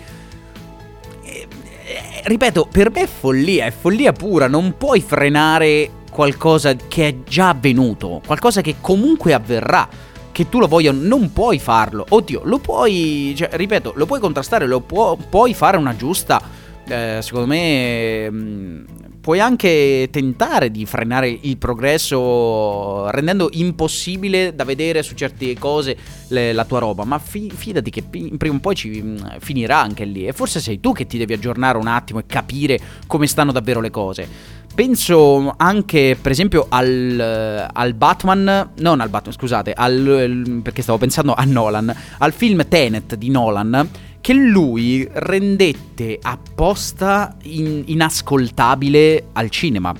ripeto, 2.23 2.67
per 2.71 2.91
me 2.91 3.03
è 3.03 3.07
follia, 3.07 3.65
è 3.65 3.71
follia 3.71 4.11
pura, 4.11 4.47
non 4.47 4.75
puoi 4.77 5.01
frenare 5.01 5.89
qualcosa 6.09 6.75
che 6.75 7.07
è 7.07 7.15
già 7.23 7.49
avvenuto, 7.49 8.21
qualcosa 8.25 8.61
che 8.61 8.75
comunque 8.81 9.33
avverrà. 9.33 9.87
Che 10.31 10.47
tu 10.47 10.59
lo 10.59 10.67
voglia, 10.67 10.93
non 10.93 11.33
puoi 11.33 11.59
farlo. 11.59 12.05
Oddio, 12.07 12.41
lo 12.45 12.59
puoi, 12.59 13.33
cioè, 13.35 13.49
ripeto, 13.51 13.93
lo 13.95 14.05
puoi 14.05 14.21
contrastare, 14.21 14.67
lo 14.67 14.79
può, 14.79 15.17
puoi 15.17 15.53
fare 15.53 15.75
una 15.75 15.95
giusta, 15.97 16.41
eh, 16.87 17.19
secondo 17.21 17.47
me, 17.47 18.29
mm, 18.31 18.83
puoi 19.21 19.39
anche 19.39 20.07
tentare 20.11 20.71
di 20.71 20.85
frenare 20.85 21.29
il 21.41 21.57
progresso 21.57 23.09
rendendo 23.11 23.49
impossibile 23.51 24.55
da 24.55 24.63
vedere 24.63 25.03
su 25.03 25.15
certe 25.15 25.57
cose 25.57 25.97
le, 26.29 26.53
la 26.53 26.65
tua 26.65 26.79
roba, 26.79 27.03
ma 27.03 27.19
fi, 27.19 27.51
fidati 27.53 27.89
che 27.89 28.03
prima 28.03 28.55
o 28.55 28.59
poi 28.59 28.75
ci 28.75 29.01
mm, 29.01 29.17
finirà 29.39 29.81
anche 29.81 30.05
lì 30.05 30.25
e 30.25 30.33
forse 30.33 30.59
sei 30.59 30.79
tu 30.79 30.93
che 30.93 31.05
ti 31.05 31.17
devi 31.17 31.33
aggiornare 31.33 31.77
un 31.77 31.87
attimo 31.87 32.19
e 32.19 32.25
capire 32.25 32.79
come 33.07 33.27
stanno 33.27 33.51
davvero 33.51 33.81
le 33.81 33.89
cose. 33.89 34.57
Penso 34.73 35.53
anche, 35.57 36.17
per 36.21 36.31
esempio, 36.31 36.67
al, 36.69 37.69
al, 37.73 37.93
Batman. 37.95 38.71
Non 38.77 39.01
al 39.01 39.09
Batman, 39.09 39.33
scusate, 39.33 39.73
al, 39.73 40.61
perché 40.63 40.81
stavo 40.81 40.97
pensando 40.97 41.33
a 41.33 41.43
Nolan. 41.43 41.93
Al 42.19 42.31
film 42.31 42.65
Tenet 42.65 43.15
di 43.15 43.29
Nolan. 43.29 43.89
Che 44.21 44.33
lui 44.33 45.07
rendette 45.11 46.19
apposta 46.21 47.35
in, 47.43 47.83
inascoltabile 47.85 49.27
al 49.33 49.49
cinema 49.49 49.93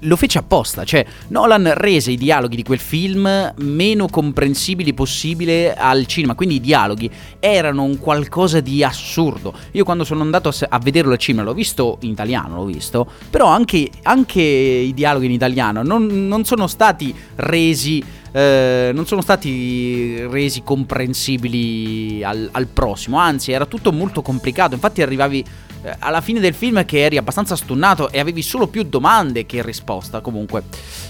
lo 0.00 0.16
fece 0.16 0.38
apposta, 0.38 0.84
cioè 0.84 1.04
Nolan 1.28 1.72
rese 1.74 2.12
i 2.12 2.16
dialoghi 2.16 2.56
di 2.56 2.62
quel 2.62 2.78
film 2.78 3.52
meno 3.56 4.08
comprensibili 4.08 4.92
possibile 4.94 5.74
al 5.74 6.06
cinema, 6.06 6.34
quindi 6.34 6.56
i 6.56 6.60
dialoghi 6.60 7.10
erano 7.38 7.82
un 7.82 7.98
qualcosa 7.98 8.60
di 8.60 8.84
assurdo. 8.84 9.54
Io 9.72 9.84
quando 9.84 10.04
sono 10.04 10.22
andato 10.22 10.52
a 10.68 10.78
vederlo 10.78 11.12
al 11.12 11.18
cinema 11.18 11.44
l'ho 11.44 11.54
visto 11.54 11.98
in 12.02 12.10
italiano, 12.10 12.56
l'ho 12.56 12.64
visto, 12.64 13.10
però 13.30 13.46
anche, 13.46 13.90
anche 14.02 14.42
i 14.42 14.92
dialoghi 14.94 15.26
in 15.26 15.32
italiano 15.32 15.82
non, 15.82 16.28
non 16.28 16.44
sono 16.44 16.66
stati 16.66 17.14
resi... 17.36 18.24
Eh, 18.36 18.90
non 18.92 19.06
sono 19.06 19.22
stati 19.22 20.26
resi 20.26 20.62
comprensibili 20.62 22.22
al, 22.22 22.46
al 22.52 22.66
prossimo, 22.66 23.16
anzi 23.16 23.52
era 23.52 23.64
tutto 23.64 23.92
molto 23.92 24.20
complicato, 24.20 24.74
infatti 24.74 25.00
arrivavi 25.00 25.42
eh, 25.82 25.96
alla 26.00 26.20
fine 26.20 26.38
del 26.38 26.52
film 26.52 26.84
che 26.84 27.02
eri 27.02 27.16
abbastanza 27.16 27.56
stunnato 27.56 28.10
e 28.10 28.18
avevi 28.18 28.42
solo 28.42 28.66
più 28.66 28.82
domande 28.82 29.46
che 29.46 29.62
risposta. 29.62 30.20
Comunque, 30.20 30.64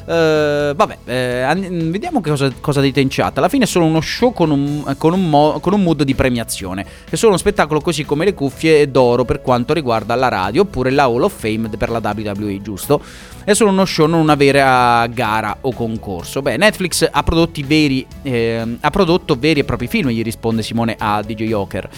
eh, 0.06 0.73
vabbè, 0.76 0.99
eh, 1.04 1.68
vediamo 1.90 2.21
cosa, 2.21 2.49
cosa, 2.61 2.80
dite 2.80 3.00
in 3.00 3.09
chat. 3.11 3.38
Alla 3.38 3.49
fine 3.49 3.64
è 3.64 3.66
solo 3.66 3.87
uno 3.87 4.00
show 4.00 4.33
con 4.33 4.52
un, 4.52 4.95
con, 4.97 5.12
un 5.12 5.28
mo, 5.28 5.59
con 5.59 5.73
un 5.73 5.83
mood 5.83 6.04
di 6.04 6.14
premiazione. 6.14 6.87
È 7.11 7.16
solo 7.16 7.30
uno 7.30 7.38
spettacolo 7.40 7.80
così 7.80 8.04
come 8.04 8.25
le 8.25 8.35
cuffie 8.35 8.88
d'oro 8.88 9.25
per 9.25 9.42
quanto 9.42 9.73
riguarda 9.73 10.14
la 10.14 10.28
radio, 10.28 10.62
oppure 10.62 10.90
la 10.90 11.06
Hall 11.06 11.23
of 11.23 11.37
Fame 11.37 11.71
per 11.71 11.90
la 11.90 12.00
WWE, 12.00 12.62
giusto? 12.62 13.02
È 13.46 13.54
solo 13.54 13.70
uno 13.70 13.84
show, 13.84 14.08
non 14.08 14.18
una 14.18 14.34
vera 14.34 15.06
gara 15.06 15.58
o 15.60 15.72
concorso. 15.72 16.42
Beh, 16.42 16.56
Netflix 16.56 17.08
ha, 17.08 17.24
veri, 17.64 18.04
eh, 18.22 18.76
ha 18.80 18.90
prodotto 18.90 19.36
veri 19.38 19.60
e 19.60 19.64
propri 19.64 19.86
film, 19.86 20.08
gli 20.08 20.24
risponde 20.24 20.64
Simone 20.64 20.96
a 20.98 21.22
DJ 21.22 21.44
Joker. 21.44 21.88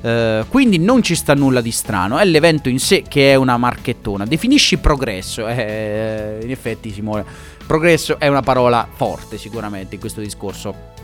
Uh, 0.00 0.48
quindi 0.48 0.78
non 0.78 1.02
ci 1.02 1.14
sta 1.14 1.34
nulla 1.34 1.60
di 1.60 1.70
strano, 1.70 2.16
è 2.16 2.24
l'evento 2.24 2.70
in 2.70 2.78
sé 2.78 3.04
che 3.06 3.32
è 3.32 3.34
una 3.34 3.58
marchettona. 3.58 4.24
Definisci 4.24 4.78
progresso, 4.78 5.46
eh, 5.46 6.38
in 6.42 6.50
effetti 6.50 6.90
Simone, 6.90 7.26
progresso 7.66 8.18
è 8.18 8.28
una 8.28 8.40
parola 8.40 8.88
forte 8.90 9.36
sicuramente 9.36 9.96
in 9.96 10.00
questo 10.00 10.22
discorso. 10.22 10.94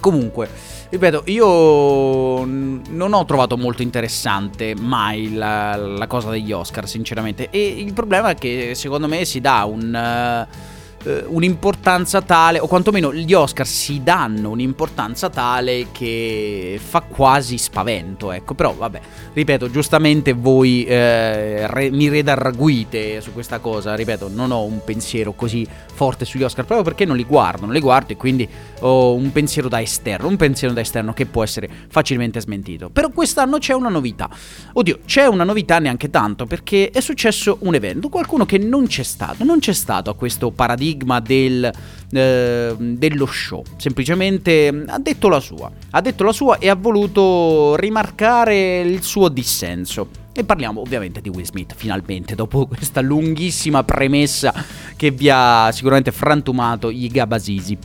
Comunque, 0.00 0.48
ripeto, 0.88 1.22
io 1.26 2.44
non 2.44 3.12
ho 3.12 3.24
trovato 3.24 3.56
molto 3.56 3.82
interessante 3.82 4.74
mai 4.74 5.34
la, 5.34 5.76
la 5.76 6.06
cosa 6.06 6.30
degli 6.30 6.50
Oscar, 6.52 6.88
sinceramente. 6.88 7.48
E 7.50 7.66
il 7.66 7.92
problema 7.92 8.30
è 8.30 8.34
che 8.34 8.74
secondo 8.74 9.06
me 9.06 9.24
si 9.24 9.40
dà 9.40 9.64
un... 9.64 10.46
Uh, 10.48 10.78
eh, 11.04 11.24
un'importanza 11.26 12.20
tale, 12.20 12.58
o 12.58 12.66
quantomeno 12.66 13.12
gli 13.12 13.32
Oscar 13.32 13.66
si 13.66 14.02
danno 14.02 14.50
un'importanza 14.50 15.30
tale 15.30 15.86
che 15.92 16.78
fa 16.82 17.00
quasi 17.00 17.56
spavento, 17.56 18.32
ecco. 18.32 18.54
Però 18.54 18.74
vabbè, 18.74 19.00
ripeto, 19.32 19.70
giustamente 19.70 20.32
voi 20.32 20.84
eh, 20.84 21.66
re, 21.66 21.90
mi 21.90 22.08
redarguite 22.08 23.20
su 23.20 23.32
questa 23.32 23.58
cosa, 23.58 23.94
ripeto, 23.94 24.28
non 24.32 24.50
ho 24.50 24.62
un 24.62 24.82
pensiero 24.84 25.32
così 25.32 25.66
forte 25.92 26.24
sugli 26.24 26.42
Oscar 26.42 26.64
proprio 26.64 26.84
perché 26.84 27.04
non 27.04 27.16
li 27.16 27.24
guardo, 27.24 27.64
non 27.64 27.74
li 27.74 27.80
guardo 27.80 28.12
e 28.12 28.16
quindi 28.16 28.48
ho 28.80 29.14
un 29.14 29.32
pensiero 29.32 29.68
da 29.68 29.80
esterno, 29.80 30.28
un 30.28 30.36
pensiero 30.36 30.74
da 30.74 30.80
esterno 30.80 31.12
che 31.12 31.26
può 31.26 31.42
essere 31.42 31.68
facilmente 31.88 32.40
smentito. 32.40 32.90
Però 32.90 33.10
quest'anno 33.10 33.58
c'è 33.58 33.72
una 33.72 33.88
novità. 33.88 34.28
Oddio, 34.72 35.00
c'è 35.06 35.26
una 35.26 35.44
novità 35.44 35.78
neanche 35.78 36.10
tanto 36.10 36.46
perché 36.46 36.90
è 36.90 37.00
successo 37.00 37.58
un 37.60 37.74
evento, 37.74 38.08
qualcuno 38.08 38.44
che 38.44 38.58
non 38.58 38.86
c'è 38.86 39.02
stato, 39.02 39.44
non 39.44 39.58
c'è 39.58 39.72
stato 39.72 40.10
a 40.10 40.14
questo 40.14 40.50
paradigma 40.50 40.88
paradigma 40.90 41.20
del, 41.20 41.70
eh, 42.10 42.74
dello 42.78 43.26
show. 43.26 43.62
Semplicemente 43.76 44.84
ha 44.86 44.98
detto 44.98 45.28
la 45.28 45.40
sua. 45.40 45.70
Ha 45.90 46.00
detto 46.00 46.24
la 46.24 46.32
sua 46.32 46.58
e 46.58 46.68
ha 46.68 46.74
voluto 46.74 47.76
rimarcare 47.76 48.80
il 48.80 49.02
suo 49.02 49.28
dissenso. 49.28 50.08
E 50.32 50.44
parliamo 50.44 50.80
ovviamente 50.80 51.20
di 51.20 51.28
Will 51.28 51.44
Smith, 51.44 51.74
finalmente, 51.74 52.34
dopo 52.34 52.66
questa 52.68 53.00
lunghissima 53.00 53.82
premessa 53.84 54.52
che 54.96 55.10
vi 55.10 55.28
ha 55.30 55.70
sicuramente 55.72 56.12
frantumato 56.12 56.90
i 56.90 57.08
Gabasisi. 57.08 57.76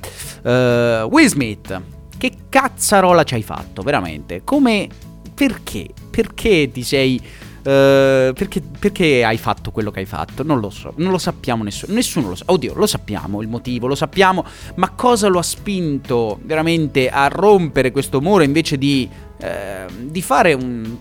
Uh, 0.43 1.07
Will 1.09 1.27
Smith, 1.27 1.81
che 2.17 2.31
cazzarola 2.49 3.23
ci 3.23 3.35
hai 3.35 3.43
fatto, 3.43 3.81
veramente? 3.81 4.41
Come... 4.43 5.13
Perché? 5.35 5.89
Perché 6.09 6.71
ti 6.71 6.81
sei 6.81 7.21
Uh, 7.65 8.31
perché, 8.33 8.61
perché, 8.61 9.25
hai 9.25 9.39
fatto 9.39 9.71
quello 9.71 9.89
che 9.89 9.99
hai 9.99 10.05
fatto? 10.05 10.43
Non 10.43 10.59
lo 10.59 10.69
so, 10.69 10.93
non 10.97 11.09
lo 11.09 11.17
sappiamo 11.17 11.63
nessuno, 11.63 11.95
nessuno 11.95 12.29
lo 12.29 12.35
sa. 12.35 12.43
Oddio, 12.47 12.75
lo 12.75 12.85
sappiamo 12.85 13.41
il 13.41 13.47
motivo, 13.47 13.87
lo 13.87 13.95
sappiamo, 13.95 14.45
ma 14.75 14.91
cosa 14.91 15.29
lo 15.29 15.39
ha 15.39 15.43
spinto 15.43 16.37
veramente 16.43 17.09
a 17.09 17.27
rompere 17.27 17.89
questo 17.89 18.21
muro 18.21 18.43
invece 18.43 18.77
di, 18.77 19.09
uh, 19.41 19.91
di 20.11 20.21
fare 20.21 20.53
un, 20.53 20.95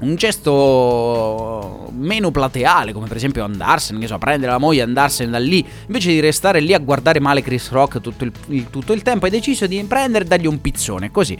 un 0.00 0.14
gesto 0.16 1.88
meno 1.96 2.32
plateale, 2.32 2.92
come 2.92 3.06
per 3.06 3.16
esempio 3.16 3.44
andarsene, 3.44 4.00
che 4.00 4.08
so, 4.08 4.18
prendere 4.18 4.50
la 4.50 4.58
moglie 4.58 4.80
e 4.80 4.84
andarsene 4.84 5.30
da 5.30 5.38
lì, 5.38 5.64
invece 5.86 6.08
di 6.08 6.18
restare 6.18 6.58
lì 6.58 6.74
a 6.74 6.78
guardare 6.78 7.20
male 7.20 7.42
Chris 7.42 7.70
Rock 7.70 8.00
tutto 8.00 8.24
il, 8.24 8.32
il, 8.48 8.70
tutto 8.70 8.92
il 8.92 9.02
tempo, 9.02 9.26
hai 9.26 9.30
deciso 9.30 9.68
di 9.68 9.80
prendere 9.84 10.24
e 10.24 10.26
dargli 10.26 10.46
un 10.46 10.60
pizzone, 10.60 11.12
così 11.12 11.38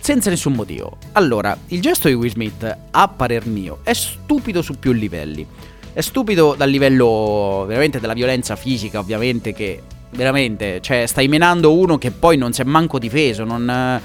senza 0.00 0.30
nessun 0.30 0.54
motivo. 0.54 0.96
Allora, 1.12 1.56
il 1.68 1.80
gesto 1.80 2.08
di 2.08 2.14
Will 2.14 2.30
Smith, 2.30 2.78
a 2.90 3.08
parer 3.08 3.46
mio, 3.46 3.80
è 3.82 3.92
stupido 3.92 4.62
su 4.62 4.78
più 4.78 4.92
livelli. 4.92 5.46
È 5.92 6.00
stupido 6.00 6.54
dal 6.56 6.70
livello 6.70 7.64
veramente 7.66 8.00
della 8.00 8.14
violenza 8.14 8.56
fisica, 8.56 8.98
ovviamente, 8.98 9.52
che 9.52 9.82
veramente, 10.10 10.80
cioè, 10.80 11.06
stai 11.06 11.28
menando 11.28 11.72
uno 11.72 11.98
che 11.98 12.10
poi 12.10 12.36
non 12.36 12.52
si 12.52 12.62
è 12.62 12.64
manco 12.64 12.98
difeso, 12.98 13.44
non 13.44 14.00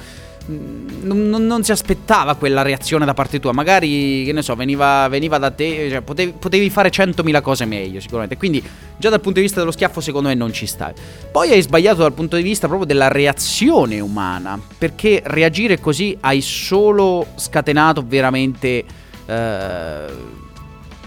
non, 0.48 1.30
non, 1.30 1.46
non, 1.46 1.64
si 1.64 1.72
aspettava 1.72 2.36
quella 2.36 2.62
reazione 2.62 3.06
da 3.06 3.14
parte 3.14 3.40
tua. 3.40 3.52
Magari, 3.52 4.24
che 4.26 4.32
ne 4.32 4.42
so, 4.42 4.56
veniva, 4.56 5.08
veniva 5.08 5.38
da 5.38 5.52
te. 5.52 5.90
Cioè, 5.90 6.02
potevi, 6.02 6.34
potevi, 6.38 6.70
fare 6.70 6.92
centomila 6.92 7.42
cose 7.42 7.66
meglio, 7.66 8.00
sicuramente. 8.00 8.38
Quindi, 8.38 8.64
già 8.98 9.10
dal 9.10 9.22
punto 9.22 9.40
di 9.40 9.46
vista 9.46 9.60
dello 9.60 9.72
schiaffo, 9.72 10.02
secondo 10.02 10.30
me 10.30 10.36
non 10.36 10.54
ci 10.54 10.66
stai. 10.66 10.94
Poi 11.32 11.52
hai 11.52 11.62
sbagliato 11.62 12.02
dal 12.02 12.14
punto 12.14 12.36
di 12.36 12.44
vista 12.44 12.68
proprio 12.68 12.88
della 12.88 13.08
reazione 13.08 14.00
umana. 14.00 14.60
Perché 14.78 15.22
reagire 15.26 15.80
così 15.80 16.16
hai 16.22 16.42
solo 16.42 17.26
scatenato 17.36 18.04
veramente. 18.06 18.84
Eh, 19.26 20.34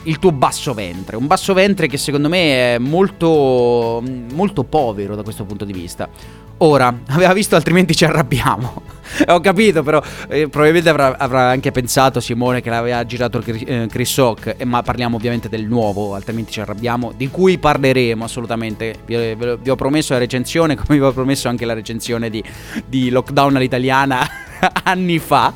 il 0.05 0.19
tuo 0.19 0.33
basso 0.33 0.73
ventre. 0.73 1.17
Un 1.17 1.27
basso 1.27 1.53
ventre 1.53 1.87
che 1.87 1.99
secondo 1.99 2.29
me 2.29 2.75
è 2.75 2.79
molto, 2.79 4.03
molto 4.33 4.65
povero 4.65 5.15
da 5.15 5.23
questo 5.23 5.45
punto 5.45 5.67
di 5.67 5.73
vista. 5.73 6.09
Ora, 6.59 6.93
aveva 7.09 7.33
visto 7.33 7.55
altrimenti 7.55 7.95
ci 7.95 8.05
arrabbiamo. 8.05 8.83
Ho 9.29 9.41
capito, 9.41 9.83
però 9.83 10.03
eh, 10.29 10.49
probabilmente 10.49 10.89
avrà, 10.89 11.17
avrà, 11.17 11.49
anche 11.49 11.71
pensato 11.71 12.21
Simone 12.21 12.61
che 12.61 12.69
l'aveva 12.69 13.05
girato 13.07 13.41
eh, 13.45 13.87
Chris 13.89 14.17
Rock, 14.17 14.55
eh, 14.57 14.65
ma 14.65 14.83
parliamo 14.83 15.17
ovviamente 15.17 15.49
del 15.49 15.65
nuovo, 15.65 16.15
altrimenti 16.15 16.53
ci 16.53 16.61
arrabbiamo, 16.61 17.13
di 17.17 17.29
cui 17.29 17.59
parleremo 17.59 18.25
assolutamente. 18.25 18.97
Vi, 19.05 19.37
vi 19.37 19.71
ho 19.71 19.77
promesso 19.77 20.15
la 20.15 20.19
recensione, 20.19 20.75
come 20.77 20.99
vi 20.99 21.05
ho 21.05 21.13
promesso 21.13 21.49
anche 21.49 21.65
la 21.65 21.75
recensione 21.75 22.29
di, 22.29 22.43
di 22.87 23.11
Lockdown 23.11 23.57
all'italiana 23.57 24.27
anni 24.85 25.19
fa. 25.19 25.53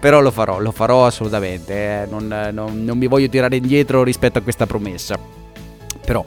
Però 0.00 0.22
lo 0.22 0.30
farò, 0.30 0.58
lo 0.60 0.72
farò 0.72 1.04
assolutamente. 1.04 1.74
Eh. 1.74 2.06
Non, 2.08 2.26
non, 2.52 2.84
non 2.84 2.96
mi 2.96 3.06
voglio 3.06 3.28
tirare 3.28 3.56
indietro 3.56 4.02
rispetto 4.02 4.38
a 4.38 4.40
questa 4.40 4.66
promessa. 4.66 5.18
Però 6.04 6.24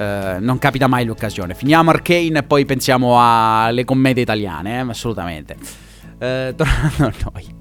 eh, 0.00 0.38
non 0.40 0.58
capita 0.58 0.86
mai 0.86 1.04
l'occasione. 1.04 1.54
Finiamo 1.54 1.90
Arcane 1.90 2.38
e 2.38 2.42
poi 2.42 2.64
pensiamo 2.64 3.16
alle 3.20 3.84
commedie 3.84 4.22
italiane, 4.22 4.78
eh, 4.78 4.88
assolutamente. 4.88 5.56
Eh, 6.18 6.54
tornando 6.56 7.06
a 7.06 7.12
noi. 7.32 7.54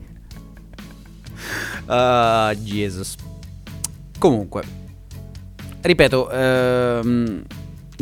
Uh, 1.86 2.56
Jesus. 2.64 3.16
Comunque, 4.18 4.64
ripeto, 5.82 6.30
ehm, 6.32 7.44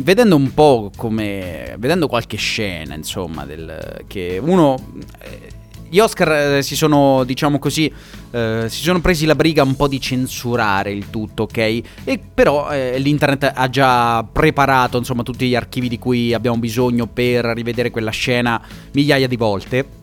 vedendo 0.02 0.36
un 0.36 0.54
po' 0.54 0.90
come... 0.96 1.74
vedendo 1.78 2.06
qualche 2.06 2.36
scena, 2.36 2.94
insomma, 2.94 3.44
del, 3.44 4.04
che 4.06 4.40
uno... 4.40 4.76
Eh, 5.18 5.56
gli 5.90 5.98
Oscar 5.98 6.32
eh, 6.32 6.62
si 6.62 6.76
sono, 6.76 7.24
diciamo 7.24 7.58
così, 7.58 7.92
eh, 8.30 8.66
si 8.68 8.82
sono 8.82 9.00
presi 9.00 9.26
la 9.26 9.34
briga 9.34 9.62
un 9.62 9.76
po' 9.76 9.88
di 9.88 10.00
censurare 10.00 10.92
il 10.92 11.10
tutto, 11.10 11.44
ok? 11.44 11.58
E 11.58 12.20
però 12.32 12.70
eh, 12.70 12.98
l'internet 12.98 13.52
ha 13.54 13.68
già 13.68 14.22
preparato, 14.24 14.98
insomma, 14.98 15.22
tutti 15.22 15.46
gli 15.48 15.54
archivi 15.54 15.88
di 15.88 15.98
cui 15.98 16.34
abbiamo 16.34 16.58
bisogno 16.58 17.06
per 17.06 17.44
rivedere 17.44 17.90
quella 17.90 18.10
scena 18.10 18.60
migliaia 18.92 19.26
di 19.26 19.36
volte. 19.36 19.96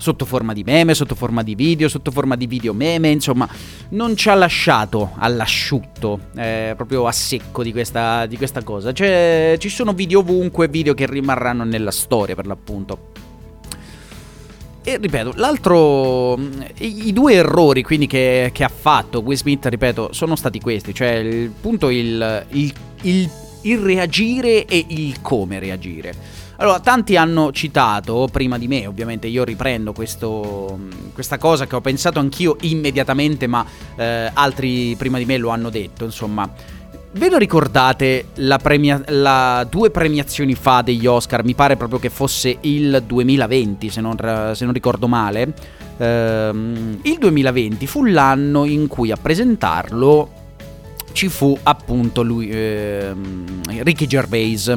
Sotto 0.00 0.24
forma 0.24 0.52
di 0.52 0.62
meme, 0.62 0.94
sotto 0.94 1.16
forma 1.16 1.42
di 1.42 1.56
video, 1.56 1.88
sotto 1.88 2.12
forma 2.12 2.36
di 2.36 2.46
video 2.46 2.72
meme, 2.72 3.08
insomma, 3.08 3.48
non 3.90 4.14
ci 4.14 4.28
ha 4.28 4.34
lasciato 4.34 5.10
all'asciutto, 5.16 6.20
eh, 6.36 6.74
proprio 6.76 7.08
a 7.08 7.12
secco 7.12 7.64
di 7.64 7.72
questa, 7.72 8.26
di 8.26 8.36
questa 8.36 8.62
cosa. 8.62 8.92
Cioè, 8.92 9.56
ci 9.58 9.68
sono 9.68 9.92
video 9.94 10.20
ovunque, 10.20 10.68
video 10.68 10.94
che 10.94 11.04
rimarranno 11.06 11.64
nella 11.64 11.90
storia 11.90 12.36
per 12.36 12.46
l'appunto. 12.46 13.27
E 14.88 14.96
ripeto, 14.96 15.34
l'altro. 15.36 16.38
I, 16.78 17.12
due 17.12 17.34
errori 17.34 17.82
quindi 17.82 18.06
che, 18.06 18.48
che, 18.54 18.64
ha 18.64 18.70
fatto 18.70 19.20
Will 19.20 19.36
Smith, 19.36 19.66
ripeto, 19.66 20.14
sono 20.14 20.34
stati 20.34 20.60
questi. 20.60 20.94
Cioè, 20.94 21.10
il 21.16 21.50
punto 21.50 21.90
il, 21.90 22.46
il, 22.52 22.72
il, 23.02 23.30
il 23.60 23.78
reagire 23.80 24.64
e 24.64 24.86
il 24.88 25.20
come 25.20 25.58
reagire. 25.58 26.14
Allora, 26.56 26.80
tanti 26.80 27.16
hanno 27.16 27.52
citato, 27.52 28.28
prima 28.32 28.56
di 28.56 28.66
me 28.66 28.86
ovviamente, 28.86 29.26
io 29.26 29.44
riprendo 29.44 29.92
questo, 29.92 30.78
questa 31.12 31.36
cosa 31.36 31.66
che 31.66 31.76
ho 31.76 31.82
pensato 31.82 32.18
anch'io 32.18 32.56
immediatamente, 32.62 33.46
ma 33.46 33.66
eh, 33.94 34.30
altri 34.32 34.96
prima 34.96 35.18
di 35.18 35.26
me 35.26 35.36
lo 35.36 35.50
hanno 35.50 35.68
detto, 35.68 36.06
insomma 36.06 36.50
Ve 37.10 37.30
lo 37.30 37.38
ricordate 37.38 38.26
la, 38.34 38.58
premia- 38.58 39.02
la 39.06 39.66
due 39.68 39.90
premiazioni 39.90 40.54
fa 40.54 40.82
degli 40.82 41.06
Oscar? 41.06 41.42
Mi 41.42 41.54
pare 41.54 41.76
proprio 41.76 41.98
che 41.98 42.10
fosse 42.10 42.58
il 42.60 43.02
2020, 43.06 43.88
se 43.88 44.00
non, 44.02 44.14
se 44.54 44.64
non 44.64 44.74
ricordo 44.74 45.08
male. 45.08 45.54
Ehm, 45.96 46.98
il 47.02 47.18
2020 47.18 47.86
fu 47.86 48.04
l'anno 48.04 48.66
in 48.66 48.86
cui 48.88 49.10
a 49.10 49.16
presentarlo 49.16 50.32
ci 51.12 51.28
fu 51.28 51.56
appunto 51.62 52.22
lui, 52.22 52.50
ehm, 52.50 53.62
Ricky 53.82 54.06
Gervais. 54.06 54.76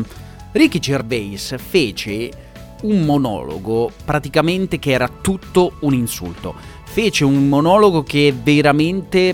Ricky 0.53 0.79
Gervais 0.79 1.55
fece 1.57 2.31
un 2.83 3.01
monologo 3.01 3.91
praticamente 4.05 4.79
che 4.79 4.91
era 4.91 5.09
tutto 5.21 5.73
un 5.81 5.93
insulto 5.93 6.55
fece 6.91 7.23
un 7.23 7.47
monologo 7.47 8.03
che 8.03 8.33
veramente 8.43 9.33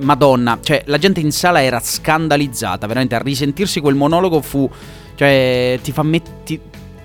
Madonna, 0.00 0.58
cioè 0.62 0.82
la 0.86 0.98
gente 0.98 1.20
in 1.20 1.32
sala 1.32 1.62
era 1.62 1.80
scandalizzata, 1.80 2.86
veramente 2.86 3.14
a 3.14 3.18
risentirsi 3.18 3.80
quel 3.80 3.94
monologo 3.94 4.40
fu 4.40 4.68
cioè 5.14 5.78
ti 5.82 5.92
fa 5.92 6.02
metti 6.02 6.60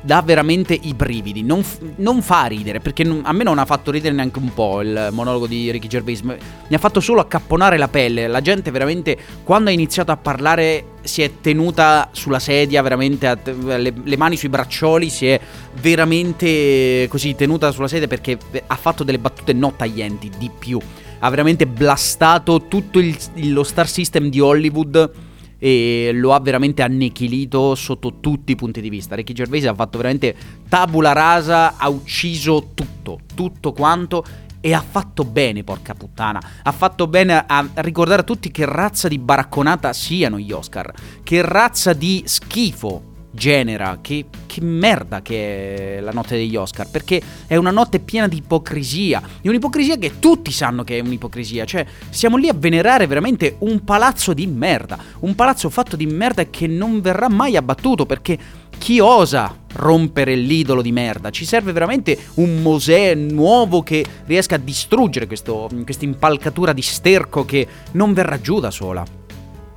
dà 0.06 0.22
veramente 0.22 0.78
i 0.80 0.94
brividi. 0.94 1.44
Non, 1.44 1.66
non 1.98 2.22
fa 2.22 2.46
ridere, 2.46 2.80
perché 2.80 3.04
non, 3.04 3.22
a 3.26 3.34
me 3.34 3.44
non 3.44 3.58
ha 3.58 3.66
fatto 3.66 3.90
ridere 3.90 4.14
neanche 4.14 4.38
un 4.38 4.54
po' 4.54 4.82
il 4.82 5.10
monologo 5.12 5.48
di 5.48 5.72
Ricky 5.72 5.88
Gervais. 5.88 6.22
Mi 6.22 6.36
ha 6.70 6.78
fatto 6.78 7.00
solo 7.00 7.22
accapponare 7.22 7.78
la 7.78 7.88
pelle. 7.88 8.28
La 8.28 8.42
gente 8.42 8.70
veramente, 8.70 9.18
quando 9.44 9.72
ha 9.72 9.74
iniziato 9.74 10.12
a 10.12 10.18
parlare, 10.18 10.94
si 11.02 11.24
è 11.24 11.42
tenuta 11.42 12.10
sulla 12.12 12.40
sedia, 12.40 12.84
veramente 12.84 13.36
le, 13.44 13.94
le, 14.04 14.18
mani 14.18 14.38
sui 14.38 14.50
braccioli, 14.50 15.10
si 15.10 15.28
è 15.28 15.40
veramente 15.82 17.08
così 17.10 17.34
tenuta 17.36 17.72
sulla 17.72 17.88
sedia 17.88 18.08
perché 18.08 18.38
ha 18.68 18.76
fatto 18.76 19.04
delle 19.04 19.20
battute 19.20 19.54
non 19.54 19.76
taglienti 19.76 20.32
di 20.38 20.52
più. 20.58 20.80
Ha 21.26 21.30
veramente 21.32 21.66
blastato 21.66 22.68
tutto 22.68 23.00
il, 23.00 23.18
lo 23.52 23.64
star 23.64 23.88
system 23.88 24.30
di 24.30 24.40
Hollywood 24.40 25.12
e 25.58 26.12
lo 26.14 26.36
ha 26.36 26.40
veramente 26.40 26.84
annichilito 26.84 27.74
sotto 27.74 28.20
tutti 28.20 28.52
i 28.52 28.56
punti 28.56 28.80
di 28.80 28.90
vista. 28.90 29.16
Ricky 29.16 29.34
Gervais 29.34 29.66
ha 29.66 29.74
fatto 29.74 29.98
veramente 29.98 30.36
tabula 30.70 31.14
rasa, 31.14 31.78
ha 31.78 31.90
ucciso 31.90 32.70
tutto, 32.76 33.22
tutto 33.34 33.72
quanto 33.72 34.24
e 34.62 34.72
ha 34.76 34.86
fatto 34.88 35.24
bene, 35.24 35.64
porca 35.64 35.96
puttana. 35.96 36.40
Ha 36.62 36.72
fatto 36.72 37.08
bene 37.08 37.44
a 37.48 37.68
ricordare 37.74 38.22
a 38.22 38.24
tutti 38.24 38.52
che 38.52 38.66
razza 38.66 39.08
di 39.08 39.18
baracconata 39.18 39.94
siano 39.94 40.38
gli 40.38 40.52
Oscar, 40.52 40.94
che 41.24 41.42
razza 41.42 41.94
di 41.94 42.22
schifo 42.28 43.14
genera, 43.36 44.00
che, 44.02 44.26
che, 44.48 44.62
merda 44.62 45.22
che 45.22 45.98
è 45.98 46.00
la 46.00 46.12
notte 46.12 46.36
degli 46.36 46.56
Oscar, 46.56 46.90
perché 46.90 47.22
è 47.46 47.56
una 47.56 47.70
notte 47.70 48.00
piena 48.00 48.28
di 48.28 48.38
ipocrisia, 48.38 49.22
di 49.42 49.48
un'ipocrisia 49.50 49.98
che 49.98 50.20
tutti 50.20 50.52
sanno 50.52 50.84
che 50.84 50.98
è 50.98 51.02
un'ipocrisia, 51.02 51.66
cioè 51.66 51.86
siamo 52.10 52.38
lì 52.38 52.48
a 52.48 52.56
venerare 52.58 53.06
veramente 53.06 53.58
un 53.60 53.84
palazzo 53.84 54.34
di 54.34 54.48
merda, 54.48 54.98
un 55.20 55.36
palazzo 55.36 55.70
fatto 55.70 55.96
di 55.96 56.08
merda 56.08 56.46
che 56.46 56.66
non 56.66 57.02
verrà 57.02 57.30
mai 57.30 57.56
abbattuto 57.56 58.08
perché 58.08 58.38
chi 58.78 59.00
osa 59.00 59.56
rompere 59.74 60.36
l'idolo 60.36 60.82
di 60.82 60.92
merda? 60.92 61.30
Ci 61.30 61.46
serve 61.46 61.72
veramente 61.72 62.18
un 62.36 62.62
Mosè 62.62 63.14
nuovo 63.14 63.84
che 63.84 64.06
riesca 64.26 64.56
a 64.56 64.60
distruggere 64.60 65.28
questa 65.28 66.06
impalcatura 66.06 66.74
di 66.74 66.82
sterco 66.82 67.46
che 67.46 67.68
non 67.92 68.14
verrà 68.14 68.40
giù 68.40 68.60
da 68.60 68.72
sola 68.72 69.24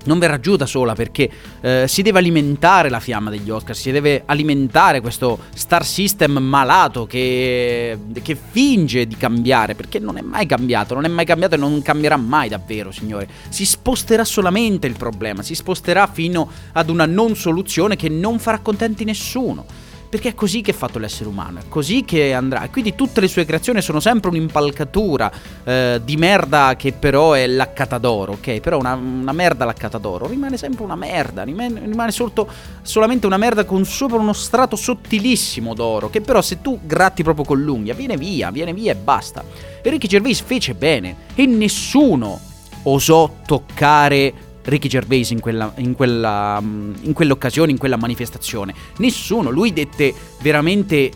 non 0.05 0.19
verrà 0.19 0.41
giù 0.41 0.57
da 0.57 0.67
sola 0.67 0.95
perché 0.95 1.31
eh, 1.61 1.85
si 1.89 2.03
deve 2.03 2.19
alimentare 2.19 2.89
la 2.89 3.01
fiamma 3.01 3.31
degli 3.31 3.51
Oscar, 3.51 3.77
si 3.77 3.91
deve 3.91 4.23
alimentare 4.25 5.01
questo 5.01 5.39
star 5.55 5.85
system 5.85 6.39
malato 6.39 7.07
che, 7.07 7.99
che, 8.23 8.37
finge 8.51 9.07
di 9.07 9.17
cambiare, 9.17 9.75
perché 9.75 9.99
non 9.99 10.17
è 10.17 10.23
mai 10.23 10.47
cambiato, 10.47 10.95
non 10.95 11.05
è 11.05 11.09
mai 11.09 11.25
cambiato 11.25 11.55
e 11.55 11.59
non 11.59 11.83
cambierà 11.83 12.17
mai 12.17 12.49
davvero, 12.49 12.91
signore. 12.91 13.29
Si 13.49 13.65
sposterà 13.65 14.25
solamente 14.25 14.87
il 14.87 14.97
problema, 14.97 15.43
si 15.43 15.55
sposterà 15.55 16.07
fino 16.07 16.51
ad 16.73 16.89
una 16.89 17.07
non 17.07 17.37
soluzione 17.37 17.97
che 17.97 18.09
non 18.09 18.39
farà 18.39 18.59
contenti 18.61 19.05
nessuno. 19.05 19.88
Perché 20.09 20.31
è 20.31 20.35
così 20.35 20.63
che 20.63 20.71
è 20.71 20.75
fatto 20.75 20.99
l'essere 20.99 21.29
umano, 21.29 21.59
è 21.59 21.63
così 21.69 22.05
che 22.05 22.33
andrà. 22.33 22.65
E 22.65 22.71
quindi 22.71 22.95
tutte 22.95 23.21
le 23.21 23.29
sue 23.29 23.45
creazioni 23.45 23.83
sono 23.83 24.01
sempre 24.01 24.31
un'impalcatura 24.31 25.31
eh, 25.65 26.01
di 26.03 26.17
merda 26.17 26.77
che 26.77 26.93
però 26.93 27.33
è 27.33 27.47
laccata 27.47 27.99
d'oro, 27.99 28.33
ok? 28.33 28.61
Però 28.61 28.79
una, 28.79 28.95
una 28.95 29.33
merda 29.33 29.67
laccata 29.67 29.99
d'oro 29.99 30.27
rimane 30.27 30.57
sempre 30.57 30.85
una 30.85 30.97
merda, 30.97 31.43
rimane, 31.43 31.81
rimane 31.85 32.11
solto, 32.11 32.49
solamente 32.81 33.27
una 33.27 33.37
merda 33.37 33.65
con 33.65 33.85
sopra 33.85 34.17
uno 34.17 34.33
strato 34.33 34.77
sottilissimo 34.77 35.75
d'oro, 35.75 36.09
che 36.09 36.23
però 36.23 36.41
se 36.41 36.63
tu 36.63 36.81
gratti 36.83 37.23
proprio 37.23 37.45
con 37.45 37.61
l'unghia 37.61 37.95
viene 37.95 38.17
via, 38.17 38.51
viene 38.51 38.73
via 38.73 38.93
e 38.93 38.97
basta. 38.97 39.45
E 39.83 39.91
Ricky 39.91 40.07
Gervais 40.07 40.41
fece 40.41 40.75
bene 40.75 41.17
e 41.35 41.45
nessuno 41.45 42.41
osò 42.85 43.31
toccare 43.45 44.48
Ricky 44.69 44.89
Gervais 44.89 45.31
in, 45.31 45.41
quella, 45.41 45.73
in, 45.77 45.95
quella, 45.95 46.61
in 46.63 47.13
quell'occasione, 47.13 47.71
in 47.71 47.79
quella 47.79 47.97
manifestazione. 47.97 48.75
Nessuno, 48.99 49.51
lui 49.51 49.73
dette 49.73 50.15
veramente 50.41 51.11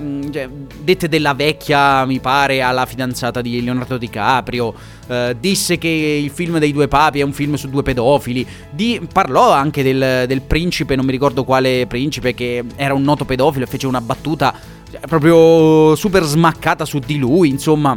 mm, 0.00 0.30
cioè, 0.30 0.48
dette 0.82 1.08
della 1.08 1.34
vecchia, 1.34 2.04
mi 2.04 2.18
pare, 2.20 2.62
alla 2.62 2.84
fidanzata 2.84 3.40
di 3.40 3.62
Leonardo 3.62 3.96
DiCaprio. 3.96 4.74
Eh, 5.06 5.36
disse 5.38 5.78
che 5.78 5.88
il 5.88 6.30
film 6.30 6.58
dei 6.58 6.72
due 6.72 6.88
papi 6.88 7.20
è 7.20 7.22
un 7.22 7.32
film 7.32 7.54
su 7.54 7.68
due 7.68 7.82
pedofili. 7.82 8.46
Di, 8.70 9.00
parlò 9.12 9.52
anche 9.52 9.82
del, 9.82 10.24
del, 10.26 10.42
principe, 10.42 10.96
non 10.96 11.04
mi 11.04 11.12
ricordo 11.12 11.44
quale 11.44 11.86
principe, 11.86 12.34
che 12.34 12.64
era 12.76 12.94
un 12.94 13.02
noto 13.02 13.24
pedofilo 13.24 13.64
e 13.64 13.68
fece 13.68 13.86
una 13.86 14.00
battuta 14.00 14.54
cioè, 14.90 15.00
proprio 15.00 15.94
super 15.94 16.24
smaccata 16.24 16.84
su 16.84 16.98
di 16.98 17.18
lui. 17.18 17.50
Insomma, 17.50 17.96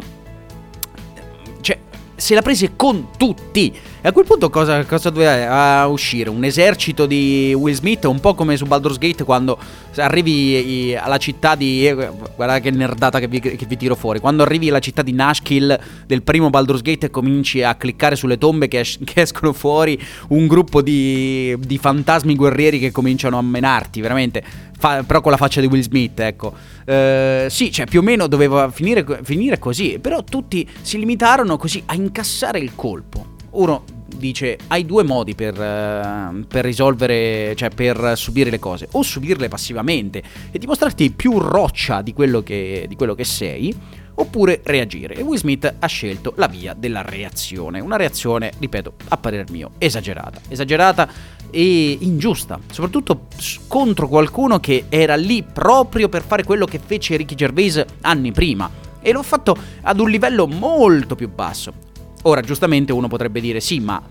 cioè, 1.62 1.80
se 2.15 2.34
la 2.36 2.41
prese 2.41 2.76
con 2.76 3.08
tutti. 3.17 3.74
E 4.01 4.07
a 4.07 4.13
quel 4.13 4.23
punto 4.23 4.49
cosa, 4.49 4.85
cosa 4.85 5.09
doveva 5.09 5.85
uscire? 5.88 6.29
Un 6.29 6.45
esercito 6.45 7.05
di 7.05 7.53
Will 7.53 7.73
Smith, 7.73 8.05
un 8.05 8.21
po' 8.21 8.33
come 8.33 8.55
su 8.55 8.65
Baldur's 8.65 8.97
Gate 8.97 9.25
quando 9.25 9.59
arrivi 9.97 10.95
alla 10.97 11.17
città 11.17 11.55
di... 11.55 11.85
Eh, 11.85 12.09
guarda 12.33 12.62
che 12.62 12.71
nerdata 12.71 13.19
che 13.19 13.27
vi, 13.27 13.41
che 13.41 13.65
vi 13.67 13.75
tiro 13.75 13.95
fuori. 13.95 14.21
Quando 14.21 14.41
arrivi 14.41 14.69
alla 14.69 14.79
città 14.79 15.01
di 15.01 15.12
Nashkill 15.12 15.77
del 16.07 16.23
primo 16.23 16.49
Baldur's 16.49 16.81
Gate 16.81 17.07
e 17.07 17.09
cominci 17.09 17.62
a 17.62 17.75
cliccare 17.75 18.15
sulle 18.15 18.38
tombe 18.38 18.69
che, 18.69 18.79
es- 18.79 18.99
che 19.03 19.19
escono 19.19 19.51
fuori 19.51 20.01
un 20.29 20.47
gruppo 20.47 20.81
di, 20.81 21.53
di 21.59 21.77
fantasmi 21.77 22.38
guerrieri 22.38 22.79
che 22.79 22.91
cominciano 22.91 23.38
a 23.38 23.41
menarti, 23.41 23.99
veramente. 23.99 24.41
Fa, 24.77 25.03
però 25.03 25.19
con 25.19 25.31
la 25.31 25.38
faccia 25.38 25.59
di 25.59 25.67
Will 25.67 25.81
Smith, 25.81 26.21
ecco. 26.21 26.53
Uh, 26.85 27.49
sì, 27.49 27.69
cioè 27.69 27.85
più 27.85 27.99
o 27.99 28.01
meno 28.01 28.27
doveva 28.27 28.71
finire, 28.71 29.05
finire 29.23 29.59
così, 29.59 29.99
però 29.99 30.23
tutti 30.23 30.65
si 30.81 30.97
limitarono 30.97 31.57
così 31.57 31.83
a 31.88 31.95
incassare 31.95 32.59
il 32.59 32.71
colpo 32.75 33.35
uno 33.51 33.83
dice 34.15 34.57
hai 34.67 34.85
due 34.85 35.03
modi 35.03 35.35
per, 35.35 35.53
uh, 35.53 36.45
per, 36.47 36.65
risolvere, 36.65 37.55
cioè 37.55 37.69
per 37.69 38.13
subire 38.15 38.49
le 38.49 38.59
cose, 38.59 38.88
o 38.91 39.01
subirle 39.01 39.47
passivamente 39.47 40.21
e 40.51 40.59
dimostrarti 40.59 41.12
più 41.12 41.38
roccia 41.39 42.01
di 42.01 42.13
quello 42.13 42.41
che, 42.41 42.85
di 42.88 42.95
quello 42.95 43.15
che 43.15 43.23
sei, 43.23 43.75
oppure 44.19 44.62
reagire. 44.63 45.15
E 45.15 45.21
Will 45.21 45.38
Smith 45.39 45.73
ha 45.79 45.88
scelto 45.88 46.33
la 46.35 46.47
via 46.47 46.73
della 46.73 47.01
reazione, 47.01 47.79
una 47.79 47.95
reazione, 47.95 48.51
ripeto, 48.57 48.93
a 49.09 49.17
parer 49.17 49.49
mio, 49.49 49.71
esagerata, 49.77 50.41
esagerata 50.47 51.09
e 51.49 51.97
ingiusta, 52.01 52.59
soprattutto 52.71 53.27
contro 53.67 54.07
qualcuno 54.07 54.59
che 54.59 54.85
era 54.89 55.15
lì 55.15 55.43
proprio 55.43 56.09
per 56.09 56.23
fare 56.23 56.43
quello 56.43 56.65
che 56.65 56.79
fece 56.83 57.15
Ricky 57.15 57.35
Gervais 57.35 57.83
anni 58.01 58.31
prima. 58.31 58.69
E 59.01 59.13
l'ho 59.13 59.23
fatto 59.23 59.55
ad 59.81 59.99
un 59.99 60.09
livello 60.09 60.45
molto 60.45 61.15
più 61.15 61.29
basso. 61.29 61.88
Ora, 62.23 62.41
giustamente 62.41 62.91
uno 62.91 63.08
potrebbe 63.08 63.39
dire 63.39 63.60
sì, 63.60 63.79
ma 63.79 64.01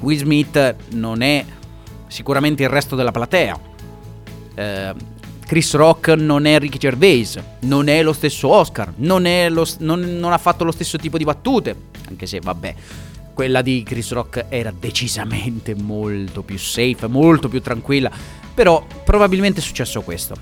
Will 0.00 0.18
Smith 0.18 0.76
non 0.92 1.22
è 1.22 1.44
sicuramente 2.08 2.62
il 2.62 2.68
resto 2.68 2.96
della 2.96 3.12
platea. 3.12 3.58
Eh, 4.54 4.94
Chris 5.46 5.74
Rock 5.74 6.08
non 6.10 6.44
è 6.44 6.58
Ricky 6.58 6.78
Gervais, 6.78 7.38
non 7.60 7.88
è 7.88 8.02
lo 8.02 8.12
stesso 8.12 8.48
Oscar, 8.48 8.92
non, 8.96 9.28
lo, 9.48 9.66
non, 9.78 10.00
non 10.00 10.32
ha 10.32 10.38
fatto 10.38 10.62
lo 10.62 10.70
stesso 10.70 10.96
tipo 10.96 11.18
di 11.18 11.24
battute, 11.24 11.74
anche 12.06 12.26
se 12.26 12.38
vabbè, 12.40 12.74
quella 13.34 13.60
di 13.60 13.82
Chris 13.82 14.12
Rock 14.12 14.46
era 14.48 14.72
decisamente 14.76 15.74
molto 15.74 16.42
più 16.42 16.56
safe, 16.56 17.08
molto 17.08 17.48
più 17.48 17.60
tranquilla, 17.60 18.10
però 18.54 18.86
probabilmente 19.04 19.58
è 19.58 19.62
successo 19.62 20.02
questo. 20.02 20.36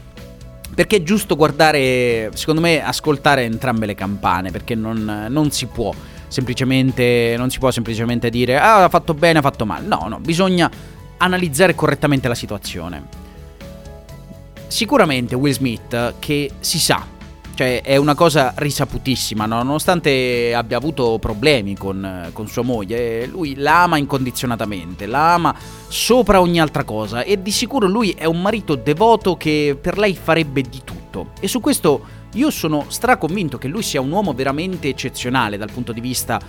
Perché 0.75 0.97
è 0.97 1.03
giusto 1.03 1.37
guardare, 1.37 2.31
secondo 2.35 2.61
me, 2.61 2.85
ascoltare 2.85 3.45
entrambe 3.45 3.87
le 3.87 3.95
campane, 3.95 4.51
perché 4.51 4.75
non, 4.75 5.27
non 5.31 5.51
si 5.51 5.67
può 5.67 5.93
semplicemente, 6.29 7.35
non 7.37 7.51
si 7.51 7.59
può 7.59 7.71
semplicemente 7.71 8.31
dire 8.31 8.59
ah, 8.59 8.85
ha 8.85 8.89
fatto 8.89 9.15
bene, 9.15 9.39
ha 9.39 9.43
fatto 9.43 9.67
male. 9.67 9.87
No, 9.87 10.07
no, 10.09 10.21
bisogna 10.21 10.71
analizzare 11.19 11.75
correttamente 11.75 12.29
la 12.29 12.35
situazione. 12.35 13.27
Sicuramente 14.69 15.35
Will 15.35 15.53
Smith, 15.53 16.15
che 16.19 16.51
si 16.61 16.79
sa, 16.79 17.05
cioè 17.59 17.83
è 17.83 17.97
una 17.97 18.15
cosa 18.15 18.53
risaputissima, 18.55 19.45
no? 19.45 19.63
nonostante 19.65 20.55
abbia 20.55 20.77
avuto 20.77 21.19
problemi 21.19 21.77
con, 21.77 22.31
con 22.33 22.47
sua 22.47 22.63
moglie, 22.63 23.27
lui 23.27 23.57
la 23.57 23.83
ama 23.83 23.97
incondizionatamente, 23.97 25.07
la 25.07 25.35
ama 25.35 25.53
sopra 25.89 26.41
ogni 26.41 26.61
altra 26.61 26.85
cosa 26.85 27.23
e 27.23 27.43
di 27.43 27.51
sicuro 27.51 27.89
lui 27.89 28.11
è 28.11 28.27
un 28.27 28.41
marito 28.41 28.77
devoto 28.77 29.37
che 29.37 29.77
per 29.81 29.99
lei 29.99 30.15
farebbe 30.15 30.63
di 30.63 30.83
tutto. 30.85 31.31
E 31.41 31.49
su 31.49 31.59
questo 31.59 32.01
io 32.35 32.51
sono 32.51 32.85
straconvinto 32.89 33.59
che 33.59 33.69
lui 33.69 33.83
sia 33.83 34.01
un 34.01 34.11
uomo 34.11 34.35
veramente 34.35 34.89
eccezionale 34.89 35.57
dal 35.57 35.71
punto 35.73 35.93
di 35.93 36.01
vista 36.01 36.41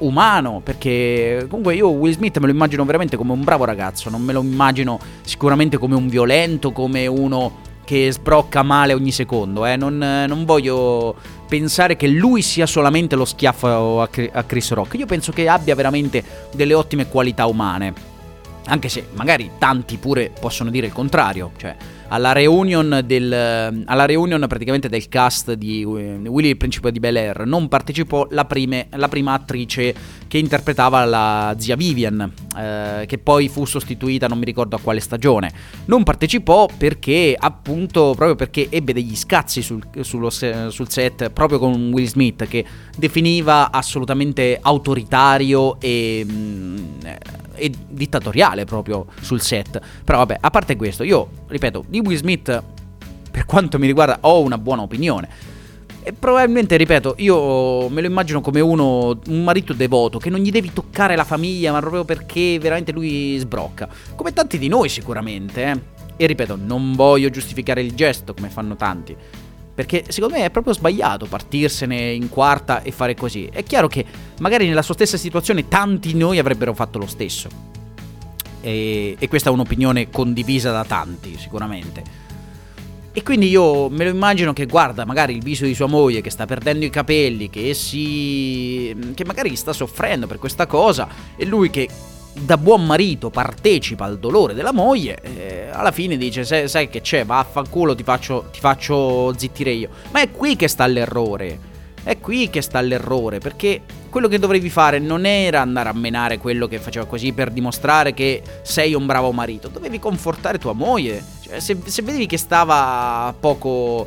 umano, 0.00 0.60
perché 0.62 1.46
comunque 1.48 1.74
io 1.74 1.88
Will 1.88 2.12
Smith 2.12 2.38
me 2.38 2.46
lo 2.46 2.52
immagino 2.52 2.84
veramente 2.84 3.16
come 3.16 3.32
un 3.32 3.42
bravo 3.44 3.64
ragazzo, 3.64 4.10
non 4.10 4.22
me 4.22 4.32
lo 4.32 4.42
immagino 4.42 4.98
sicuramente 5.22 5.78
come 5.78 5.94
un 5.94 6.08
violento, 6.08 6.72
come 6.72 7.06
uno 7.06 7.64
che 7.84 8.10
sbrocca 8.10 8.62
male 8.62 8.94
ogni 8.94 9.12
secondo, 9.12 9.64
eh. 9.64 9.76
non, 9.76 9.96
non, 9.96 10.44
voglio 10.44 11.14
pensare 11.48 11.96
che 11.96 12.08
lui 12.08 12.42
sia 12.42 12.66
solamente 12.66 13.14
lo 13.14 13.24
schiaffo 13.24 14.00
a 14.00 14.42
Chris 14.42 14.72
Rock, 14.72 14.94
io 14.94 15.06
penso 15.06 15.30
che 15.30 15.48
abbia 15.48 15.74
veramente 15.76 16.22
delle 16.52 16.74
ottime 16.74 17.06
qualità 17.06 17.46
umane, 17.46 17.94
anche 18.66 18.88
se 18.88 19.06
magari 19.12 19.52
tanti 19.58 19.98
pure 19.98 20.32
possono 20.38 20.68
dire 20.70 20.88
il 20.88 20.92
contrario, 20.92 21.52
cioè 21.56 21.76
alla 22.08 22.32
reunion, 22.32 23.02
del, 23.04 23.32
alla 23.84 24.06
reunion 24.06 24.44
praticamente 24.48 24.88
del 24.88 25.08
cast 25.08 25.52
di 25.52 25.84
Willy 25.84 26.48
il 26.48 26.56
principe 26.56 26.92
di 26.92 27.00
Bel 27.00 27.16
Air 27.16 27.44
non 27.46 27.68
partecipò 27.68 28.28
la, 28.30 28.44
prime, 28.44 28.88
la 28.90 29.08
prima 29.08 29.32
attrice 29.32 29.94
che 30.26 30.38
interpretava 30.38 31.04
la 31.04 31.54
zia 31.58 31.76
Vivian, 31.76 32.32
eh, 32.56 33.04
che 33.06 33.18
poi 33.18 33.48
fu 33.48 33.64
sostituita 33.64 34.26
non 34.26 34.38
mi 34.38 34.44
ricordo 34.44 34.76
a 34.76 34.80
quale 34.80 35.00
stagione. 35.00 35.52
Non 35.86 36.02
partecipò 36.02 36.68
perché 36.76 37.36
appunto 37.38 38.14
proprio 38.14 38.34
perché 38.34 38.68
ebbe 38.70 38.92
degli 38.92 39.16
scazzi 39.16 39.62
sul, 39.62 39.82
sullo, 40.00 40.30
sul 40.30 40.88
set 40.88 41.30
proprio 41.30 41.58
con 41.58 41.90
Will 41.92 42.06
Smith 42.06 42.46
che 42.46 42.64
definiva 42.96 43.70
assolutamente 43.70 44.58
autoritario 44.60 45.80
e... 45.80 46.24
Mh, 46.24 46.32
mm, 46.32 47.45
e 47.56 47.72
dittatoriale 47.88 48.64
proprio 48.64 49.06
sul 49.20 49.40
set. 49.40 49.80
Però 50.04 50.18
vabbè, 50.18 50.38
a 50.40 50.50
parte 50.50 50.76
questo, 50.76 51.02
io 51.02 51.28
ripeto, 51.48 51.84
di 51.88 52.00
Will 52.00 52.16
Smith, 52.16 52.62
per 53.30 53.44
quanto 53.44 53.78
mi 53.78 53.86
riguarda, 53.86 54.18
ho 54.20 54.40
una 54.40 54.58
buona 54.58 54.82
opinione. 54.82 55.28
E 56.02 56.12
probabilmente, 56.12 56.76
ripeto, 56.76 57.14
io 57.18 57.88
me 57.88 58.00
lo 58.00 58.06
immagino 58.06 58.40
come 58.40 58.60
uno, 58.60 59.18
un 59.26 59.42
marito 59.42 59.72
devoto, 59.72 60.18
che 60.18 60.30
non 60.30 60.38
gli 60.38 60.52
devi 60.52 60.72
toccare 60.72 61.16
la 61.16 61.24
famiglia, 61.24 61.72
ma 61.72 61.80
proprio 61.80 62.04
perché 62.04 62.58
veramente 62.60 62.92
lui 62.92 63.36
sbrocca. 63.38 63.88
Come 64.14 64.32
tanti 64.32 64.56
di 64.58 64.68
noi 64.68 64.88
sicuramente, 64.88 65.64
eh. 65.64 65.94
E 66.16 66.26
ripeto, 66.26 66.56
non 66.56 66.94
voglio 66.94 67.28
giustificare 67.28 67.82
il 67.82 67.92
gesto 67.94 68.34
come 68.34 68.48
fanno 68.48 68.76
tanti. 68.76 69.16
Perché 69.76 70.06
secondo 70.08 70.36
me 70.36 70.46
è 70.46 70.50
proprio 70.50 70.72
sbagliato 70.72 71.26
partirsene 71.26 72.12
in 72.12 72.30
quarta 72.30 72.80
e 72.80 72.92
fare 72.92 73.14
così. 73.14 73.46
È 73.52 73.62
chiaro 73.62 73.88
che 73.88 74.06
magari 74.38 74.66
nella 74.66 74.80
sua 74.80 74.94
stessa 74.94 75.18
situazione 75.18 75.68
tanti 75.68 76.12
di 76.12 76.18
noi 76.18 76.38
avrebbero 76.38 76.72
fatto 76.72 76.98
lo 76.98 77.06
stesso. 77.06 77.50
E, 78.62 79.16
e 79.18 79.28
questa 79.28 79.50
è 79.50 79.52
un'opinione 79.52 80.08
condivisa 80.08 80.72
da 80.72 80.82
tanti, 80.82 81.36
sicuramente. 81.36 82.02
E 83.12 83.22
quindi 83.22 83.48
io 83.48 83.90
me 83.90 84.04
lo 84.04 84.10
immagino 84.10 84.54
che 84.54 84.64
guarda 84.64 85.04
magari 85.04 85.34
il 85.34 85.42
viso 85.42 85.66
di 85.66 85.74
sua 85.74 85.86
moglie 85.86 86.22
che 86.22 86.30
sta 86.30 86.46
perdendo 86.46 86.86
i 86.86 86.90
capelli, 86.90 87.50
che 87.50 87.74
si. 87.74 88.96
che 89.14 89.26
magari 89.26 89.54
sta 89.56 89.74
soffrendo 89.74 90.26
per 90.26 90.38
questa 90.38 90.66
cosa, 90.66 91.06
e 91.36 91.44
lui 91.44 91.68
che 91.68 91.86
da 92.40 92.58
buon 92.58 92.84
marito 92.84 93.30
partecipa 93.30 94.04
al 94.04 94.18
dolore 94.18 94.54
della 94.54 94.72
moglie, 94.72 95.18
eh, 95.22 95.68
alla 95.70 95.90
fine 95.90 96.16
dice: 96.16 96.44
sai, 96.44 96.68
sai 96.68 96.88
che 96.88 97.00
c'è, 97.00 97.24
vaffanculo, 97.24 97.94
ti 97.94 98.02
faccio, 98.02 98.48
ti 98.52 98.60
faccio 98.60 99.36
zittire 99.36 99.70
io. 99.70 99.88
Ma 100.12 100.20
è 100.20 100.30
qui 100.30 100.56
che 100.56 100.68
sta 100.68 100.86
l'errore. 100.86 101.74
È 102.06 102.20
qui 102.20 102.48
che 102.50 102.62
sta 102.62 102.80
l'errore, 102.80 103.40
perché 103.40 103.80
quello 104.10 104.28
che 104.28 104.38
dovevi 104.38 104.70
fare 104.70 105.00
non 105.00 105.26
era 105.26 105.60
andare 105.60 105.88
a 105.88 105.92
menare 105.92 106.38
quello 106.38 106.68
che 106.68 106.78
faceva 106.78 107.04
così 107.04 107.32
per 107.32 107.50
dimostrare 107.50 108.14
che 108.14 108.42
sei 108.62 108.94
un 108.94 109.06
bravo 109.06 109.32
marito, 109.32 109.66
dovevi 109.66 109.98
confortare 109.98 110.58
tua 110.58 110.72
moglie. 110.72 111.20
Cioè, 111.42 111.58
se, 111.58 111.76
se 111.84 112.02
vedevi 112.02 112.26
che 112.26 112.38
stava 112.38 113.34
poco 113.38 114.06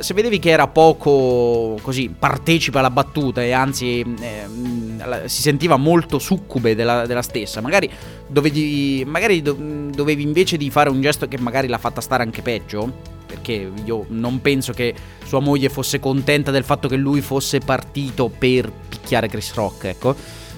se 0.00 0.14
vedevi 0.14 0.38
che 0.38 0.50
era 0.50 0.66
poco 0.66 1.78
così 1.80 2.12
partecipa 2.16 2.80
alla 2.80 2.90
battuta 2.90 3.42
e 3.42 3.52
anzi 3.52 4.00
eh, 4.20 5.28
si 5.28 5.42
sentiva 5.42 5.76
molto 5.76 6.18
succube 6.18 6.74
della, 6.74 7.06
della 7.06 7.22
stessa, 7.22 7.60
magari, 7.60 7.88
dovevi, 8.26 9.04
magari 9.06 9.42
do, 9.42 9.56
dovevi 9.94 10.22
invece 10.22 10.56
di 10.56 10.70
fare 10.70 10.90
un 10.90 11.00
gesto 11.00 11.28
che 11.28 11.38
magari 11.38 11.68
l'ha 11.68 11.78
fatta 11.78 12.00
stare 12.00 12.22
anche 12.22 12.42
peggio. 12.42 13.14
Perché 13.26 13.72
io 13.84 14.06
non 14.10 14.40
penso 14.40 14.72
che 14.72 14.94
sua 15.24 15.40
moglie 15.40 15.68
fosse 15.68 15.98
contenta 15.98 16.52
del 16.52 16.62
fatto 16.62 16.86
che 16.86 16.94
lui 16.94 17.20
fosse 17.20 17.58
partito 17.58 18.28
per 18.28 18.70
picchiare 18.88 19.28
Chris 19.28 19.52
Rock, 19.54 19.84
ecco. 19.84 20.14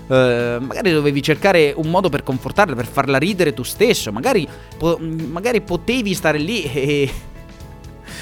Uh, 0.06 0.60
magari 0.60 0.92
dovevi 0.92 1.22
cercare 1.22 1.72
un 1.74 1.88
modo 1.88 2.10
per 2.10 2.22
confortarla, 2.22 2.74
per 2.74 2.86
farla 2.86 3.16
ridere 3.16 3.54
tu 3.54 3.62
stesso. 3.62 4.12
Magari, 4.12 4.46
po- 4.76 4.98
magari 4.98 5.62
potevi 5.62 6.12
stare 6.12 6.36
lì 6.36 6.62
e, 6.62 7.10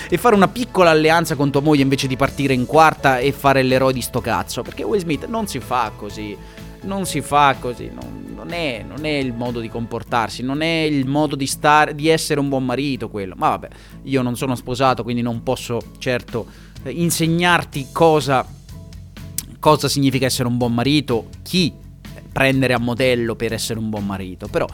e 0.09 0.17
fare 0.19 0.35
una 0.35 0.49
piccola 0.49 0.91
alleanza 0.91 1.35
con 1.35 1.51
tua 1.51 1.61
moglie 1.61 1.83
invece 1.83 2.07
di 2.07 2.17
partire 2.17 2.55
in 2.55 2.67
quarta 2.67 3.19
e 3.19 3.33
fare 3.33 3.63
l'eroe 3.63 3.93
di 3.93 4.01
sto 4.01 4.21
cazzo. 4.21 4.63
Perché 4.63 4.85
Will 4.85 5.01
Smith 5.01 5.27
non 5.27 5.47
si 5.47 5.59
fa 5.61 5.93
così. 5.97 6.37
Non 6.83 7.07
si 7.07 7.21
fa 7.21 7.57
così. 7.59 7.91
Non, 7.93 8.33
non, 8.35 8.53
è, 8.53 8.85
non 8.87 9.05
è, 9.05 9.11
il 9.11 9.33
modo 9.33 9.61
di 9.61 9.69
comportarsi. 9.69 10.43
Non 10.43 10.61
è 10.61 10.83
il 10.83 11.07
modo 11.07 11.35
di, 11.35 11.47
stare, 11.47 11.95
di 11.95 12.09
essere 12.09 12.39
un 12.39 12.49
buon 12.49 12.65
marito 12.65 13.09
quello. 13.09 13.35
Ma 13.37 13.51
vabbè, 13.51 13.69
io 14.03 14.23
non 14.23 14.37
sono 14.37 14.55
sposato, 14.55 15.03
quindi 15.03 15.23
non 15.23 15.43
posso 15.43 15.81
certo 15.99 16.47
eh, 16.85 16.91
insegnarti 16.91 17.89
cosa, 17.93 18.47
cosa 19.59 19.89
significa 19.89 20.27
essere 20.27 20.49
un 20.49 20.57
buon 20.57 20.75
marito. 20.75 21.29
Chi 21.43 21.73
prendere 22.31 22.75
a 22.75 22.79
modello 22.79 23.35
per 23.35 23.53
essere 23.53 23.81
un 23.81 23.91
buon 23.91 24.07
marito. 24.07 24.47
Però. 24.47 24.67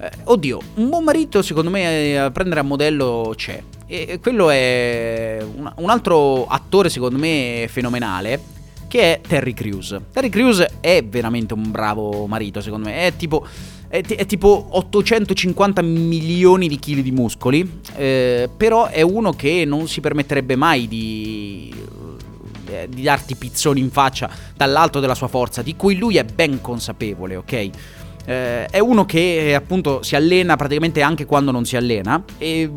Eh, 0.00 0.10
oddio, 0.24 0.60
un 0.74 0.88
buon 0.88 1.02
marito 1.02 1.42
secondo 1.42 1.70
me 1.70 2.18
a 2.18 2.30
prendere 2.30 2.60
a 2.60 2.62
modello 2.62 3.32
c'è. 3.36 3.62
E 3.86 4.20
quello 4.20 4.50
è 4.50 5.38
un, 5.40 5.72
un 5.76 5.90
altro 5.90 6.46
attore 6.46 6.88
secondo 6.88 7.18
me 7.18 7.66
fenomenale 7.68 8.56
che 8.88 9.14
è 9.14 9.20
Terry 9.20 9.54
Crews. 9.54 9.96
Terry 10.12 10.30
Crews 10.30 10.64
è 10.80 11.04
veramente 11.04 11.54
un 11.54 11.70
bravo 11.70 12.26
marito, 12.26 12.60
secondo 12.60 12.88
me. 12.88 13.06
È 13.06 13.16
tipo, 13.16 13.46
è, 13.86 14.00
è 14.00 14.26
tipo 14.26 14.68
850 14.70 15.82
milioni 15.82 16.68
di 16.68 16.78
chili 16.78 17.02
di 17.02 17.12
muscoli. 17.12 17.80
Eh, 17.94 18.48
però 18.56 18.86
è 18.86 19.02
uno 19.02 19.32
che 19.32 19.64
non 19.66 19.86
si 19.88 20.00
permetterebbe 20.00 20.56
mai 20.56 20.88
di, 20.88 21.72
eh, 22.66 22.88
di 22.88 23.02
darti 23.02 23.34
pizzoni 23.36 23.80
in 23.80 23.90
faccia 23.90 24.30
dall'alto 24.56 25.00
della 25.00 25.14
sua 25.14 25.28
forza, 25.28 25.62
di 25.62 25.76
cui 25.76 25.96
lui 25.96 26.16
è 26.16 26.24
ben 26.24 26.60
consapevole, 26.60 27.36
ok? 27.36 27.70
Eh, 28.28 28.66
è 28.66 28.78
uno 28.78 29.06
che 29.06 29.54
appunto 29.54 30.02
si 30.02 30.14
allena 30.14 30.54
praticamente 30.56 31.00
anche 31.00 31.24
quando 31.24 31.50
non 31.50 31.64
si 31.64 31.76
allena, 31.76 32.22
e, 32.36 32.70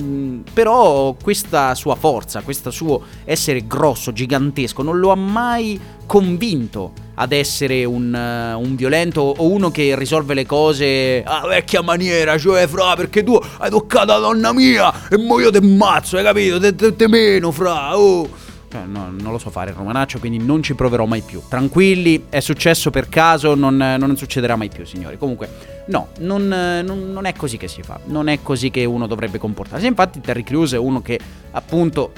però 0.54 1.14
questa 1.22 1.76
sua 1.76 1.96
forza, 1.96 2.40
questo 2.40 2.72
suo 2.72 3.02
essere 3.26 3.68
grosso, 3.68 4.14
gigantesco, 4.14 4.82
non 4.82 4.98
lo 5.00 5.12
ha 5.12 5.16
mai 5.16 5.78
convinto 6.06 6.94
ad 7.16 7.34
essere 7.34 7.84
un, 7.84 8.14
uh, 8.14 8.60
un, 8.60 8.76
violento 8.76 9.20
o 9.22 9.50
uno 9.50 9.72
che 9.72 9.94
risolve 9.98 10.34
le 10.34 10.46
cose 10.46 11.22
a 11.22 11.46
vecchia 11.46 11.82
maniera, 11.82 12.38
cioè 12.38 12.66
fra 12.68 12.96
perché 12.96 13.22
tu 13.22 13.38
hai 13.58 13.70
toccato 13.70 14.14
la 14.14 14.20
donna 14.20 14.54
mia 14.54 15.10
e 15.10 15.18
mo 15.18 15.38
io 15.42 15.52
te 15.52 15.62
mazzo, 15.62 16.16
hai 16.16 16.24
capito? 16.24 16.60
Te, 16.60 16.76
te, 16.76 16.96
te 16.96 17.08
meno 17.10 17.52
fra, 17.52 17.98
oh. 17.98 18.28
Cioè, 18.72 18.86
no, 18.86 19.12
non 19.12 19.34
lo 19.34 19.38
so 19.38 19.50
fare 19.50 19.72
il 19.72 19.76
romanaccio, 19.76 20.18
quindi 20.20 20.42
non 20.42 20.64
ci 20.64 20.76
proverò 20.76 21.06
mai 21.06 21.20
più. 21.20 21.42
Tranquilli, 21.50 22.28
è 22.30 22.40
successo 22.40 22.90
per 22.90 23.10
caso, 23.10 23.54
non, 23.54 23.76
non 23.76 24.16
succederà 24.16 24.56
mai 24.56 24.70
più, 24.70 24.86
signori. 24.86 25.18
Comunque, 25.18 25.50
no, 25.88 26.08
non, 26.20 26.48
non, 26.48 27.12
non, 27.12 27.26
è 27.26 27.34
così 27.34 27.58
che 27.58 27.68
si 27.68 27.82
fa. 27.82 28.00
Non 28.06 28.30
è 28.30 28.42
così 28.42 28.72
che 28.72 28.86
uno 28.86 29.08
dovrebbe 29.08 29.40
comportarsi. 29.40 29.88
Infatti, 29.88 30.22
Terry 30.22 30.44
Crews 30.44 30.72
è 30.72 30.78
uno 30.78 31.02
che 31.02 31.20
appunto 31.52 32.14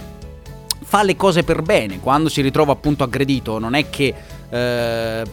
fa 0.84 1.02
le 1.02 1.16
cose 1.16 1.42
per 1.42 1.64
bene. 1.64 2.00
Quando 2.00 2.30
si 2.30 2.42
ritrova 2.42 2.74
appunto 2.74 3.04
aggredito, 3.04 3.58
non 3.58 3.74
è 3.74 3.90
che. 3.90 4.14
Eh, 4.52 5.24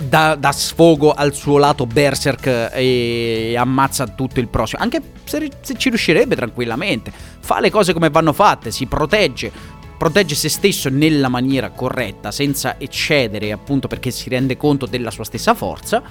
dà, 0.00 0.36
dà, 0.36 0.52
sfogo 0.52 1.12
al 1.12 1.34
suo 1.34 1.58
lato 1.58 1.84
berserk 1.84 2.70
e 2.72 3.56
ammazza 3.58 4.06
tutto 4.06 4.38
il 4.38 4.46
prossimo. 4.46 4.80
Anche 4.80 5.02
se, 5.24 5.50
se, 5.60 5.74
ci 5.76 5.88
riuscirebbe 5.88 6.36
tranquillamente. 6.36 7.10
Fa 7.40 7.58
le 7.58 7.70
cose 7.70 7.92
come 7.92 8.10
vanno 8.10 8.32
fatte, 8.32 8.70
si 8.70 8.86
protegge 8.86 9.50
protegge 9.98 10.36
se 10.36 10.48
stesso 10.48 10.88
nella 10.88 11.28
maniera 11.28 11.70
corretta, 11.70 12.30
senza 12.30 12.78
eccedere, 12.78 13.50
appunto 13.52 13.88
perché 13.88 14.12
si 14.12 14.28
rende 14.30 14.56
conto 14.56 14.86
della 14.86 15.10
sua 15.10 15.24
stessa 15.24 15.54
forza, 15.54 16.02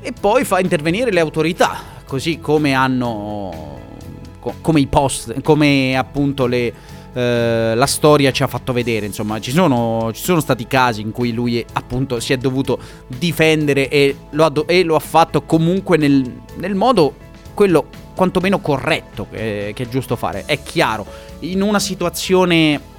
e 0.00 0.12
poi 0.18 0.44
fa 0.44 0.58
intervenire 0.58 1.12
le 1.12 1.20
autorità, 1.20 1.78
così 2.06 2.40
come 2.40 2.72
hanno. 2.72 3.84
come 4.60 4.80
i 4.80 4.86
post, 4.86 5.40
come 5.42 5.96
appunto 5.96 6.46
le. 6.46 6.94
Uh, 7.16 7.74
la 7.74 7.86
storia 7.86 8.30
ci 8.30 8.42
ha 8.42 8.46
fatto 8.46 8.74
vedere, 8.74 9.06
insomma, 9.06 9.40
ci 9.40 9.50
sono, 9.50 10.10
ci 10.12 10.22
sono, 10.22 10.38
stati 10.38 10.66
casi 10.66 11.00
in 11.00 11.12
cui 11.12 11.32
lui 11.32 11.64
appunto 11.72 12.20
si 12.20 12.34
è 12.34 12.36
dovuto 12.36 12.78
difendere 13.06 13.88
e 13.88 14.14
lo 14.32 14.44
ha, 14.44 14.52
e 14.66 14.82
lo 14.82 14.96
ha 14.96 15.00
fatto 15.00 15.42
comunque 15.44 15.96
nel, 15.96 16.30
nel, 16.56 16.74
modo 16.74 17.14
quello 17.54 17.86
quantomeno 18.14 18.60
corretto 18.60 19.28
che, 19.30 19.72
che 19.74 19.84
è 19.84 19.88
giusto 19.88 20.14
fare. 20.14 20.44
È 20.44 20.62
chiaro, 20.62 21.06
in 21.40 21.62
una 21.62 21.78
situazione 21.78 22.95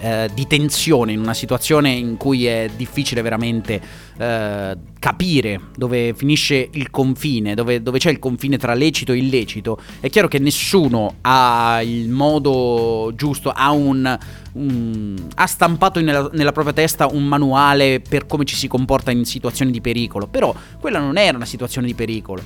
eh, 0.00 0.30
di 0.32 0.46
tensione, 0.46 1.12
in 1.12 1.20
una 1.20 1.34
situazione 1.34 1.90
in 1.90 2.16
cui 2.16 2.46
è 2.46 2.70
difficile 2.76 3.22
veramente 3.22 3.80
eh, 4.16 4.76
capire 4.98 5.60
dove 5.76 6.14
finisce 6.14 6.68
il 6.72 6.90
confine, 6.90 7.54
dove, 7.54 7.82
dove, 7.82 7.98
c'è 7.98 8.10
il 8.10 8.18
confine 8.18 8.58
tra 8.58 8.74
lecito 8.74 9.12
e 9.12 9.18
illecito, 9.18 9.78
è 10.00 10.08
chiaro 10.08 10.28
che 10.28 10.38
nessuno 10.38 11.16
ha 11.22 11.80
il 11.82 12.08
modo 12.08 13.12
giusto, 13.14 13.50
ha, 13.50 13.70
un, 13.70 14.18
un, 14.52 15.16
ha 15.34 15.46
stampato 15.46 16.00
nella, 16.00 16.28
nella 16.32 16.52
propria 16.52 16.74
testa 16.74 17.06
un 17.06 17.24
manuale 17.24 18.00
per 18.00 18.26
come 18.26 18.44
ci 18.44 18.56
si 18.56 18.68
comporta 18.68 19.10
in 19.10 19.24
situazioni 19.24 19.70
di 19.70 19.80
pericolo, 19.80 20.26
però 20.26 20.54
quella 20.80 20.98
non 20.98 21.16
era 21.16 21.36
una 21.36 21.46
situazione 21.46 21.86
di 21.86 21.94
pericolo 21.94 22.42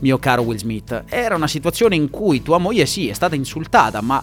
mio 0.00 0.18
caro 0.18 0.42
Will 0.42 0.58
Smith. 0.58 1.04
Era 1.08 1.34
una 1.34 1.46
situazione 1.46 1.96
in 1.96 2.10
cui 2.10 2.42
tua 2.42 2.58
moglie 2.58 2.84
sì, 2.84 3.08
è 3.08 3.14
stata 3.14 3.34
insultata, 3.34 4.02
ma 4.02 4.22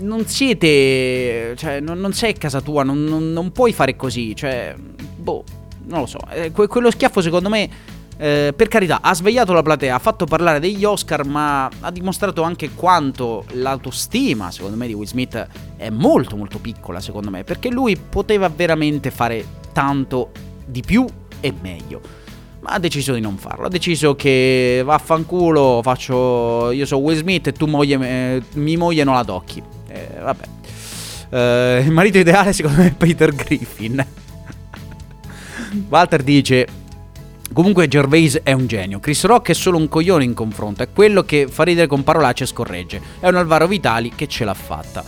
non 0.00 0.26
siete. 0.26 1.54
Cioè, 1.56 1.80
non, 1.80 1.98
non 1.98 2.12
sei 2.12 2.30
a 2.32 2.34
casa 2.34 2.60
tua, 2.60 2.82
non, 2.82 3.04
non, 3.04 3.32
non, 3.32 3.52
puoi 3.52 3.72
fare 3.72 3.96
così. 3.96 4.34
Cioè, 4.34 4.74
boh, 5.16 5.44
non 5.86 6.00
lo 6.00 6.06
so. 6.06 6.18
Eh, 6.30 6.50
que- 6.52 6.66
quello 6.66 6.90
schiaffo, 6.90 7.20
secondo 7.20 7.48
me, 7.48 7.68
eh, 8.16 8.52
per 8.54 8.68
carità, 8.68 9.00
ha 9.02 9.14
svegliato 9.14 9.52
la 9.52 9.62
platea, 9.62 9.94
ha 9.94 9.98
fatto 9.98 10.24
parlare 10.24 10.60
degli 10.60 10.84
Oscar, 10.84 11.24
ma 11.24 11.68
ha 11.80 11.90
dimostrato 11.90 12.42
anche 12.42 12.70
quanto 12.70 13.44
l'autostima, 13.52 14.50
secondo 14.50 14.76
me, 14.76 14.86
di 14.86 14.94
Will 14.94 15.06
Smith 15.06 15.46
è 15.76 15.90
molto 15.90 16.36
molto 16.36 16.58
piccola, 16.58 17.00
secondo 17.00 17.30
me, 17.30 17.44
perché 17.44 17.70
lui 17.70 17.96
poteva 17.96 18.48
veramente 18.48 19.10
fare 19.10 19.44
tanto 19.72 20.30
di 20.64 20.82
più 20.82 21.04
e 21.40 21.52
meglio. 21.60 22.00
Ma 22.60 22.70
ha 22.70 22.78
deciso 22.78 23.12
di 23.12 23.20
non 23.20 23.36
farlo. 23.36 23.66
Ha 23.66 23.68
deciso 23.68 24.14
che 24.14 24.80
vaffanculo, 24.82 25.80
faccio. 25.82 26.70
Io 26.70 26.86
sono 26.86 27.02
Will 27.02 27.18
Smith 27.18 27.48
e 27.48 27.52
tu 27.52 27.66
moglie, 27.66 27.98
eh, 28.00 28.42
mi 28.54 28.78
moglie 28.78 29.04
non 29.04 29.14
la 29.14 29.24
tocchi. 29.24 29.62
Eh, 29.94 30.20
vabbè. 30.20 30.44
Eh, 31.30 31.82
il 31.84 31.92
marito 31.92 32.18
ideale, 32.18 32.52
secondo 32.52 32.82
me, 32.82 32.88
è 32.88 32.92
Peter 32.92 33.32
Griffin. 33.32 34.04
Walter 35.88 36.22
dice: 36.22 36.66
Comunque 37.52 37.86
Gervais 37.86 38.40
è 38.42 38.52
un 38.52 38.66
genio, 38.66 38.98
Chris 38.98 39.24
Rock 39.24 39.50
è 39.50 39.54
solo 39.54 39.76
un 39.76 39.88
coglione 39.88 40.24
in 40.24 40.34
confronto, 40.34 40.82
è 40.82 40.88
quello 40.92 41.22
che 41.22 41.46
fa 41.48 41.62
ridere 41.62 41.86
con 41.86 42.02
parolacce 42.02 42.44
e 42.44 42.46
scorregge, 42.48 43.00
è 43.20 43.28
un 43.28 43.36
Alvaro 43.36 43.68
Vitali 43.68 44.12
che 44.14 44.26
ce 44.26 44.44
l'ha 44.44 44.54
fatta. 44.54 45.04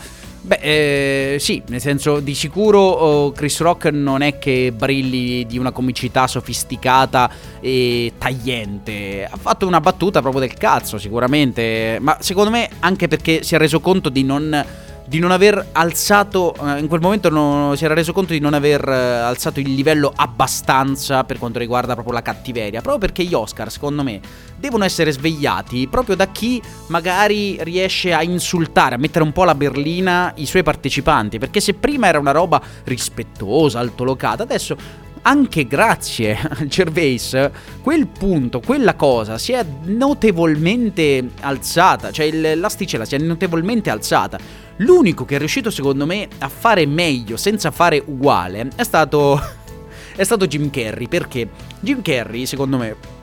Beh, 0.47 0.61
eh, 0.61 1.37
sì, 1.41 1.61
nel 1.67 1.81
senso 1.81 2.21
di 2.21 2.33
sicuro 2.33 2.79
oh, 2.79 3.33
Chris 3.33 3.59
Rock 3.59 3.87
non 3.87 4.23
è 4.23 4.39
che 4.39 4.73
brilli 4.73 5.45
di 5.45 5.59
una 5.59 5.73
comicità 5.73 6.29
sofisticata 6.29 7.29
e 7.59 8.13
tagliente, 8.17 9.27
ha 9.29 9.37
fatto 9.37 9.67
una 9.67 9.81
battuta 9.81 10.21
proprio 10.21 10.43
del 10.43 10.55
cazzo 10.55 10.99
sicuramente, 10.99 11.99
ma 12.01 12.19
secondo 12.21 12.51
me 12.51 12.69
anche 12.79 13.09
perché 13.09 13.43
si 13.43 13.57
è 13.57 13.59
reso 13.59 13.81
conto 13.81 14.09
di 14.09 14.23
non 14.23 14.65
di 15.07 15.19
non 15.19 15.31
aver 15.31 15.69
alzato, 15.73 16.55
eh, 16.55 16.79
in 16.79 16.89
quel 16.89 17.01
momento 17.01 17.31
non, 17.31 17.77
si 17.77 17.85
era 17.85 17.95
reso 17.95 18.13
conto 18.13 18.33
di 18.33 18.41
non 18.41 18.55
aver 18.55 18.87
eh, 18.89 18.95
alzato 18.95 19.61
il 19.61 19.73
livello 19.73 20.13
abbastanza 20.15 21.25
per 21.25 21.39
quanto 21.39 21.59
riguarda 21.59 21.95
proprio 21.95 22.15
la 22.15 22.23
cattiveria, 22.23 22.81
proprio 22.81 22.99
perché 22.99 23.25
gli 23.25 23.35
Oscar, 23.35 23.71
secondo 23.71 24.03
me, 24.03 24.21
devono 24.57 24.85
essere 24.85 25.13
svegliati 25.13 25.87
proprio 25.89 26.17
da 26.17 26.27
chi 26.29 26.61
magari 26.89 27.63
riesce 27.63 28.13
a 28.13 28.23
insultare, 28.23 28.97
a 28.97 28.99
mettere 28.99 29.25
un 29.25 29.33
po' 29.33 29.45
la 29.45 29.55
berlina 29.55 30.33
i 30.37 30.47
suoi 30.47 30.63
partecipanti, 30.63 31.39
perché 31.39 31.61
se 31.61 31.75
prima 31.75 32.09
era 32.09 32.19
una 32.19 32.33
roba 32.33 32.61
rispettosa, 32.85 33.79
altolocata, 33.79 34.43
adesso 34.43 35.05
anche 35.27 35.67
grazie 35.67 36.39
a 36.41 36.67
Gervais, 36.67 37.51
quel 37.83 38.07
punto, 38.07 38.61
quella 38.61 38.95
cosa 38.95 39.39
si 39.39 39.53
è 39.53 39.65
notevolmente 39.85 41.31
alzata, 41.41 42.11
cioè 42.11 42.55
l'asticella 42.55 43.05
si 43.05 43.17
è 43.17 43.19
notevolmente 43.19 43.91
alzata. 43.91 44.39
L'unico 44.77 45.25
che 45.25 45.37
è 45.37 45.39
riuscito 45.39 45.71
secondo 45.71 46.07
me 46.07 46.29
a 46.39 46.49
fare 46.49 46.87
meglio 46.87 47.37
senza 47.37 47.71
fare 47.71 48.03
uguale 48.05 48.69
è 48.77 48.85
stato, 48.85 49.41
è 50.15 50.23
stato 50.23 50.47
Jim 50.47 50.71
Carrey, 50.71 51.09
perché 51.09 51.49
Jim 51.81 52.03
Carrey 52.03 52.47
secondo 52.47 52.77
me 52.79 53.15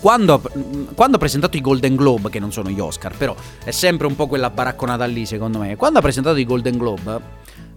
quando, 0.00 0.42
quando, 0.96 1.14
ha 1.16 1.18
presentato 1.20 1.56
i 1.56 1.60
Golden 1.60 1.94
Globe, 1.94 2.28
che 2.28 2.40
non 2.40 2.50
sono 2.50 2.70
gli 2.70 2.80
Oscar, 2.80 3.16
però 3.16 3.36
è 3.62 3.70
sempre 3.70 4.08
un 4.08 4.16
po' 4.16 4.26
quella 4.26 4.50
baracconata 4.50 5.04
lì, 5.04 5.24
secondo 5.26 5.60
me. 5.60 5.76
Quando 5.76 6.00
ha 6.00 6.02
presentato 6.02 6.38
i 6.38 6.44
Golden 6.44 6.76
Globe, 6.76 7.20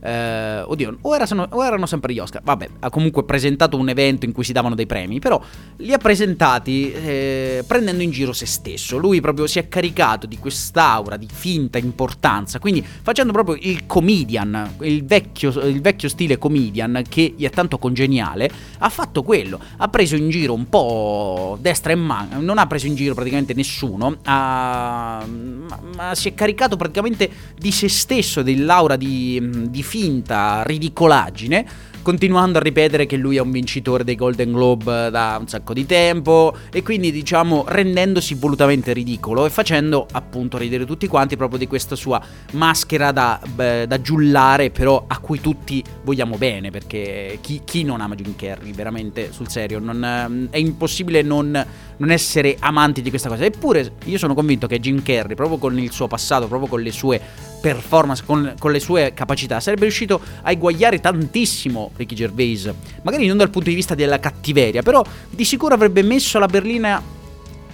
eh, 0.06 0.62
oddio, 0.62 0.98
o, 1.02 1.16
era, 1.16 1.26
o, 1.50 1.66
erano 1.66 1.88
sempre 1.88 2.14
gli 2.14 2.20
Oscar. 2.20 2.44
Vabbè, 2.44 2.70
ha 2.80 2.90
comunque 2.92 3.24
presentato 3.24 3.76
un 3.76 3.90
evento 3.90 4.26
in 4.26 4.34
cui 4.34 4.44
si 4.44 4.54
davano 4.54 4.76
dei 4.76 4.86
premi. 4.86 5.20
Però 5.20 5.42
li 5.78 5.92
ha 5.92 5.98
presentati 5.98 6.92
eh, 6.92 7.64
prendendo 7.66 8.04
in 8.04 8.12
giro 8.12 8.32
se 8.32 8.46
stesso. 8.46 8.98
Lui 8.98 9.20
proprio 9.20 9.48
si 9.48 9.58
è 9.58 9.68
caricato 9.68 10.28
di 10.28 10.38
quest'aura 10.38 11.18
di 11.18 11.28
finta 11.32 11.80
importanza. 11.80 12.60
Quindi 12.60 12.86
facendo 12.86 13.32
proprio 13.32 13.58
il 13.60 13.88
comedian, 13.88 14.76
il 14.82 15.04
vecchio, 15.06 15.50
il 15.62 15.82
vecchio 15.82 16.08
stile 16.08 16.38
comedian 16.38 17.04
che 17.10 17.34
gli 17.36 17.44
è 17.44 17.50
tanto 17.50 17.80
congeniale. 17.80 18.50
Ha 18.80 18.90
fatto 18.90 19.24
quello. 19.24 19.60
Ha 19.78 19.88
preso 19.88 20.16
in 20.16 20.30
giro 20.30 20.54
un 20.54 20.70
po' 20.70 21.58
destra 21.60 21.92
e 21.92 21.96
manca. 21.96 22.38
Non 22.38 22.60
ha 22.60 22.68
preso 22.68 22.86
in 22.86 22.94
giro 22.94 23.16
praticamente 23.16 23.56
nessuno. 23.56 24.18
Ha, 24.24 25.26
ma, 25.26 25.80
ma 25.96 26.16
si 26.16 26.28
è 26.28 26.36
caricato 26.36 26.76
praticamente 26.76 27.28
di 27.58 27.72
se 27.72 27.90
stesso, 27.90 28.44
dell'aura 28.44 28.96
di, 28.96 29.42
di 29.70 29.82
finta 29.82 29.94
finta 29.96 30.62
ridicolaggine 30.66 31.66
continuando 32.06 32.60
a 32.60 32.62
ripetere 32.62 33.08
che 33.08 33.18
lui 33.18 33.38
è 33.38 33.42
un 33.42 33.50
vincitore 33.50 34.04
dei 34.04 34.14
Golden 34.14 34.52
Globe 34.52 35.10
da 35.10 35.38
un 35.40 35.48
sacco 35.48 35.74
di 35.74 35.88
tempo 35.88 36.56
e 36.72 36.84
quindi 36.84 37.12
diciamo 37.12 37.66
rendendosi 37.68 38.36
volutamente 38.36 38.94
ridicolo 38.94 39.44
e 39.44 39.50
facendo 39.50 40.06
appunto 40.12 40.60
ridere 40.60 40.86
tutti 40.86 41.08
quanti 41.08 41.36
proprio 41.36 41.58
di 41.58 41.66
questa 41.66 41.96
sua 41.96 42.22
maschera 42.52 43.12
da, 43.12 43.42
beh, 43.44 43.88
da 43.88 44.00
giullare 44.02 44.70
però 44.70 45.06
a 45.08 45.18
cui 45.18 45.42
tutti 45.42 45.84
vogliamo 46.04 46.38
bene 46.38 46.70
perché 46.70 47.40
chi, 47.42 47.62
chi 47.66 47.82
non 47.82 48.02
ama 48.02 48.14
Jim 48.14 48.36
Carrey 48.36 48.72
veramente 48.72 49.32
sul 49.32 49.50
serio 49.50 49.80
non, 49.80 50.48
è 50.52 50.58
impossibile 50.58 51.24
non, 51.24 51.66
non 51.98 52.12
essere 52.12 52.56
amanti 52.60 53.02
di 53.02 53.10
questa 53.10 53.30
cosa. 53.30 53.46
Eppure 53.46 53.94
io 54.06 54.20
sono 54.20 54.36
convinto 54.36 54.68
che 54.68 54.80
Jim 54.80 55.02
Carrey 55.02 55.36
proprio 55.36 55.58
con 55.58 55.78
il 55.80 55.92
suo 55.92 56.06
passato 56.06 56.48
proprio 56.48 56.70
con 56.70 56.82
le 56.82 56.92
sue 56.92 57.20
performance, 57.62 58.24
con, 58.24 58.54
con 58.60 58.72
le 58.72 58.80
sue 58.80 59.14
capacità 59.16 59.60
sarebbe 59.60 59.82
riuscito 59.82 60.22
a 60.44 60.52
eguagliare 60.52 61.00
tantissimo 61.00 61.94
Ricky 61.96 62.16
Gervais. 62.16 62.72
Magari 63.02 63.28
non 63.28 63.38
dal 63.38 63.50
punto 63.50 63.70
di 63.70 63.76
vista 63.76 63.96
della 63.96 64.20
cattiveria, 64.20 64.82
però 64.82 65.04
di 65.30 65.46
sicuro 65.46 65.74
avrebbe 65.74 66.02
messo 66.02 66.40
la 66.40 66.48
berlina 66.48 67.02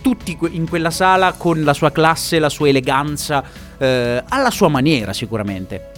tutti 0.02 0.38
in 0.52 0.68
quella 0.68 0.90
sala 0.90 1.34
con 1.34 1.64
la 1.64 1.74
sua 1.74 1.92
classe, 1.92 2.40
la 2.40 2.50
sua 2.50 2.70
eleganza, 2.70 3.44
eh, 3.78 4.24
alla 4.28 4.50
sua 4.50 4.68
maniera 4.68 5.14
sicuramente. 5.14 5.92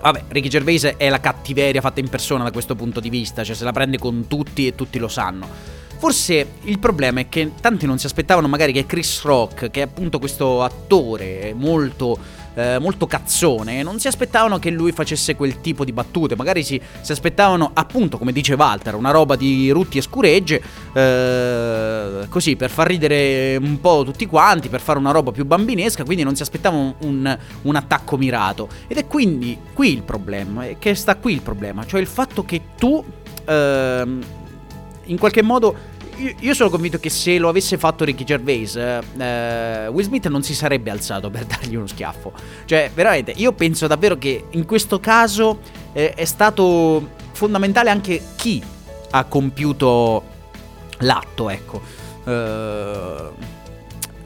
Vabbè, 0.00 0.24
Ricky 0.28 0.48
Gervais 0.48 0.84
è 0.98 1.08
la 1.08 1.20
cattiveria 1.20 1.80
fatta 1.80 2.00
in 2.00 2.10
persona 2.10 2.44
da 2.44 2.50
questo 2.50 2.74
punto 2.74 3.00
di 3.00 3.08
vista, 3.08 3.42
cioè 3.42 3.56
se 3.56 3.64
la 3.64 3.72
prende 3.72 3.98
con 3.98 4.26
tutti 4.26 4.66
e 4.66 4.74
tutti 4.74 4.98
lo 4.98 5.08
sanno. 5.08 5.48
Forse 5.96 6.56
il 6.64 6.78
problema 6.78 7.20
è 7.20 7.28
che 7.30 7.52
tanti 7.58 7.86
non 7.86 7.98
si 7.98 8.04
aspettavano 8.04 8.46
magari 8.46 8.72
che 8.72 8.84
Chris 8.84 9.22
Rock, 9.22 9.70
che 9.70 9.80
è 9.80 9.84
appunto 9.84 10.18
questo 10.18 10.62
attore 10.62 11.54
molto 11.56 12.18
eh, 12.54 12.78
molto 12.78 13.06
cazzone, 13.06 13.82
non 13.82 13.98
si 13.98 14.08
aspettavano 14.08 14.58
che 14.58 14.70
lui 14.70 14.92
facesse 14.92 15.34
quel 15.34 15.60
tipo 15.60 15.84
di 15.84 15.92
battute, 15.92 16.36
magari 16.36 16.62
si, 16.62 16.80
si 17.00 17.12
aspettavano 17.12 17.70
appunto, 17.72 18.18
come 18.18 18.32
dice 18.32 18.54
Walter, 18.54 18.94
una 18.94 19.10
roba 19.10 19.36
di 19.36 19.70
rutti 19.70 19.98
e 19.98 20.02
scuregge, 20.02 20.62
eh, 20.92 22.26
così 22.28 22.56
per 22.56 22.70
far 22.70 22.88
ridere 22.88 23.56
un 23.56 23.80
po' 23.80 24.02
tutti 24.04 24.26
quanti, 24.26 24.68
per 24.68 24.80
fare 24.80 24.98
una 24.98 25.10
roba 25.10 25.32
più 25.32 25.44
bambinesca, 25.44 26.04
quindi 26.04 26.22
non 26.22 26.36
si 26.36 26.42
aspettavano 26.42 26.96
un, 27.00 27.38
un 27.62 27.76
attacco 27.76 28.16
mirato. 28.16 28.68
Ed 28.86 28.96
è 28.96 29.06
quindi 29.06 29.58
qui 29.72 29.92
il 29.92 30.02
problema, 30.02 30.64
che 30.78 30.94
sta 30.94 31.16
qui 31.16 31.32
il 31.32 31.42
problema, 31.42 31.84
cioè 31.84 32.00
il 32.00 32.06
fatto 32.06 32.44
che 32.44 32.60
tu... 32.78 33.04
Eh, 33.44 34.42
in 35.06 35.18
qualche 35.18 35.42
modo 35.42 35.76
io, 36.16 36.54
sono 36.54 36.70
convinto 36.70 36.98
che 36.98 37.10
se 37.10 37.38
lo 37.38 37.48
avesse 37.48 37.78
fatto 37.78 38.04
Ricky 38.04 38.24
Gervais, 38.24 38.76
eh, 38.76 39.88
Will 39.88 40.04
Smith 40.04 40.28
non 40.28 40.42
si 40.42 40.54
sarebbe 40.54 40.90
alzato 40.90 41.30
per 41.30 41.44
dargli 41.46 41.74
uno 41.74 41.86
schiaffo. 41.86 42.32
Cioè, 42.64 42.90
veramente, 42.94 43.32
io 43.36 43.52
penso 43.52 43.86
davvero 43.86 44.16
che 44.16 44.44
in 44.50 44.64
questo 44.64 45.00
caso 45.00 45.60
eh, 45.92 46.12
è 46.14 46.24
stato 46.24 47.10
fondamentale 47.32 47.90
anche 47.90 48.20
chi 48.36 48.62
ha 49.10 49.24
compiuto 49.24 50.22
l'atto, 50.98 51.50
ecco. 51.50 51.80
Eh, 52.24 53.52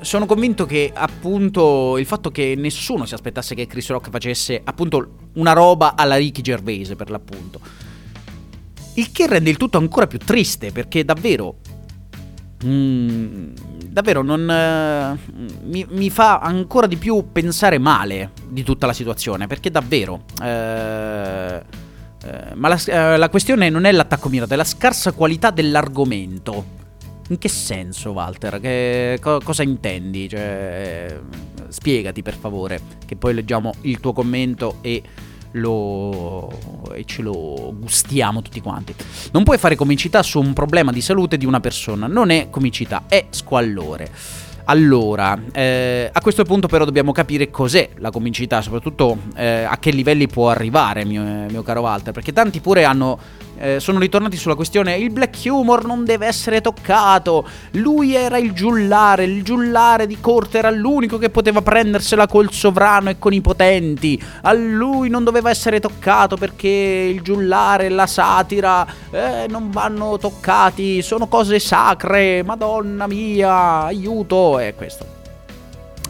sono 0.01 0.27
convinto 0.27 0.65
che 0.65 0.93
appunto 0.95 1.99
il 1.99 2.07
fatto 2.07 2.31
che 2.31 2.55
nessuno 2.57 3.05
si 3.05 3.15
aspettasse 3.15 3.55
che 3.55 3.67
Chris 3.67 3.89
Rock 3.89 4.11
facesse 4.11 4.61
appunto 4.63 5.09
una 5.35 5.53
roba 5.53 5.97
alla 5.97 6.17
Ricky 6.17 6.41
Gervais 6.41 6.95
per 6.95 7.11
l'appunto. 7.11 7.61
Il 8.95 9.13
che 9.13 9.27
rende 9.27 9.51
il 9.51 9.57
tutto 9.57 9.79
ancora 9.79 10.07
più 10.07 10.19
triste 10.19 10.73
perché 10.73 11.05
davvero 11.05 11.59
Mm, 12.65 13.51
davvero 13.87 14.23
non 14.23 14.41
uh, 14.41 15.37
mi, 15.69 15.87
mi, 15.91 16.11
fa 16.11 16.41
ancora 16.41 16.89
di 16.89 16.97
più 16.97 17.31
pensare 17.31 17.79
male 17.79 18.33
di 18.49 18.65
tutta 18.65 18.85
la 18.87 18.93
situazione 18.93 19.47
perché 19.47 19.71
davvero 19.71 20.25
uh, 20.41 20.45
uh, 20.45 21.61
ma 22.55 22.69
la, 22.69 23.17
la, 23.17 23.29
questione 23.29 23.71
non 23.71 23.85
è 23.85 23.93
l'attacco 23.93 24.29
mirato 24.29 24.55
è 24.55 24.57
la 24.57 24.65
scarsa 24.65 25.13
qualità 25.13 25.51
dell'argomento. 25.51 26.77
In 27.29 27.39
che 27.39 27.49
senso 27.49 28.11
Walter? 28.11 28.59
Che, 28.59 29.19
co- 29.21 29.41
cosa 29.45 29.63
intendi? 29.63 30.29
Cioè, 30.29 31.21
spiegati 31.69 32.23
per 32.23 32.35
favore 32.35 32.81
che 33.07 33.17
poi 33.17 33.35
leggiamo 33.35 33.73
il 33.83 34.01
tuo 34.01 34.13
commento 34.13 34.79
e 34.81 35.03
lo, 35.53 36.51
e 36.95 37.05
ce 37.05 37.23
lo 37.23 37.75
gustiamo 37.77 38.43
tutti 38.43 38.61
quanti. 38.61 38.95
Non 39.33 39.45
puoi 39.45 39.59
fare 39.59 39.77
comicità 39.77 40.23
su 40.23 40.41
un 40.41 40.53
problema 40.53 40.93
di 40.93 41.01
salute 41.01 41.37
di 41.37 41.47
una 41.47 41.61
persona, 41.61 42.07
non 42.07 42.31
è 42.31 42.49
comicità, 42.51 43.05
è 43.09 43.27
squallore. 43.31 44.11
Allora, 44.71 45.41
eh, 45.53 46.11
a 46.13 46.21
questo 46.21 46.45
punto 46.45 46.69
però 46.69 46.85
dobbiamo 46.85 47.11
capire 47.13 47.49
cos'è 47.49 47.89
la 47.97 48.11
comicità, 48.11 48.61
soprattutto 48.61 49.17
eh, 49.35 49.63
a 49.63 49.79
che 49.79 49.91
livelli 49.91 50.27
può 50.29 50.51
arrivare, 50.51 51.07
mio, 51.07 51.23
mio, 51.23 51.63
caro 51.63 51.81
Walter, 51.81 52.13
perché 52.13 52.35
tanti 52.35 52.61
pure 52.61 52.85
hanno 52.85 53.19
eh, 53.59 53.81
sono 53.81 53.99
ritornati 53.99 54.37
sulla 54.37 54.55
questione 54.55 54.97
il 54.97 55.11
black 55.11 55.41
humor 55.45 55.85
non 55.85 56.05
deve 56.05 56.27
essere 56.27 56.61
toccato, 56.61 57.47
lui 57.73 58.15
era 58.15 58.39
il 58.39 58.53
giullare, 58.53 59.25
il 59.25 59.43
giullare 59.43 60.07
di 60.07 60.19
corte 60.21 60.59
era 60.59 60.71
l'unico 60.71 61.19
che 61.19 61.31
poteva 61.31 61.63
prendersela 61.63 62.27
col 62.27 62.53
sovrano 62.53 63.11
e 63.11 63.19
con 63.19 63.33
i 63.33 63.41
potenti, 63.41 64.21
a 64.43 64.53
lui 64.53 65.09
non 65.09 65.25
doveva 65.25 65.51
essere 65.51 65.81
toccato 65.81 66.37
perché 66.37 66.69
il 66.69 67.23
giullare 67.23 67.87
e 67.87 67.89
la 67.89 68.07
satira 68.07 68.87
eh, 69.11 69.47
non 69.49 69.71
vanno 69.71 70.19
toccati, 70.19 71.03
sono 71.03 71.27
cose 71.27 71.59
sacre, 71.59 72.43
madonna 72.43 73.07
mia, 73.07 73.85
aiuto, 73.85 74.59
è 74.59 74.75
questo. 74.75 75.17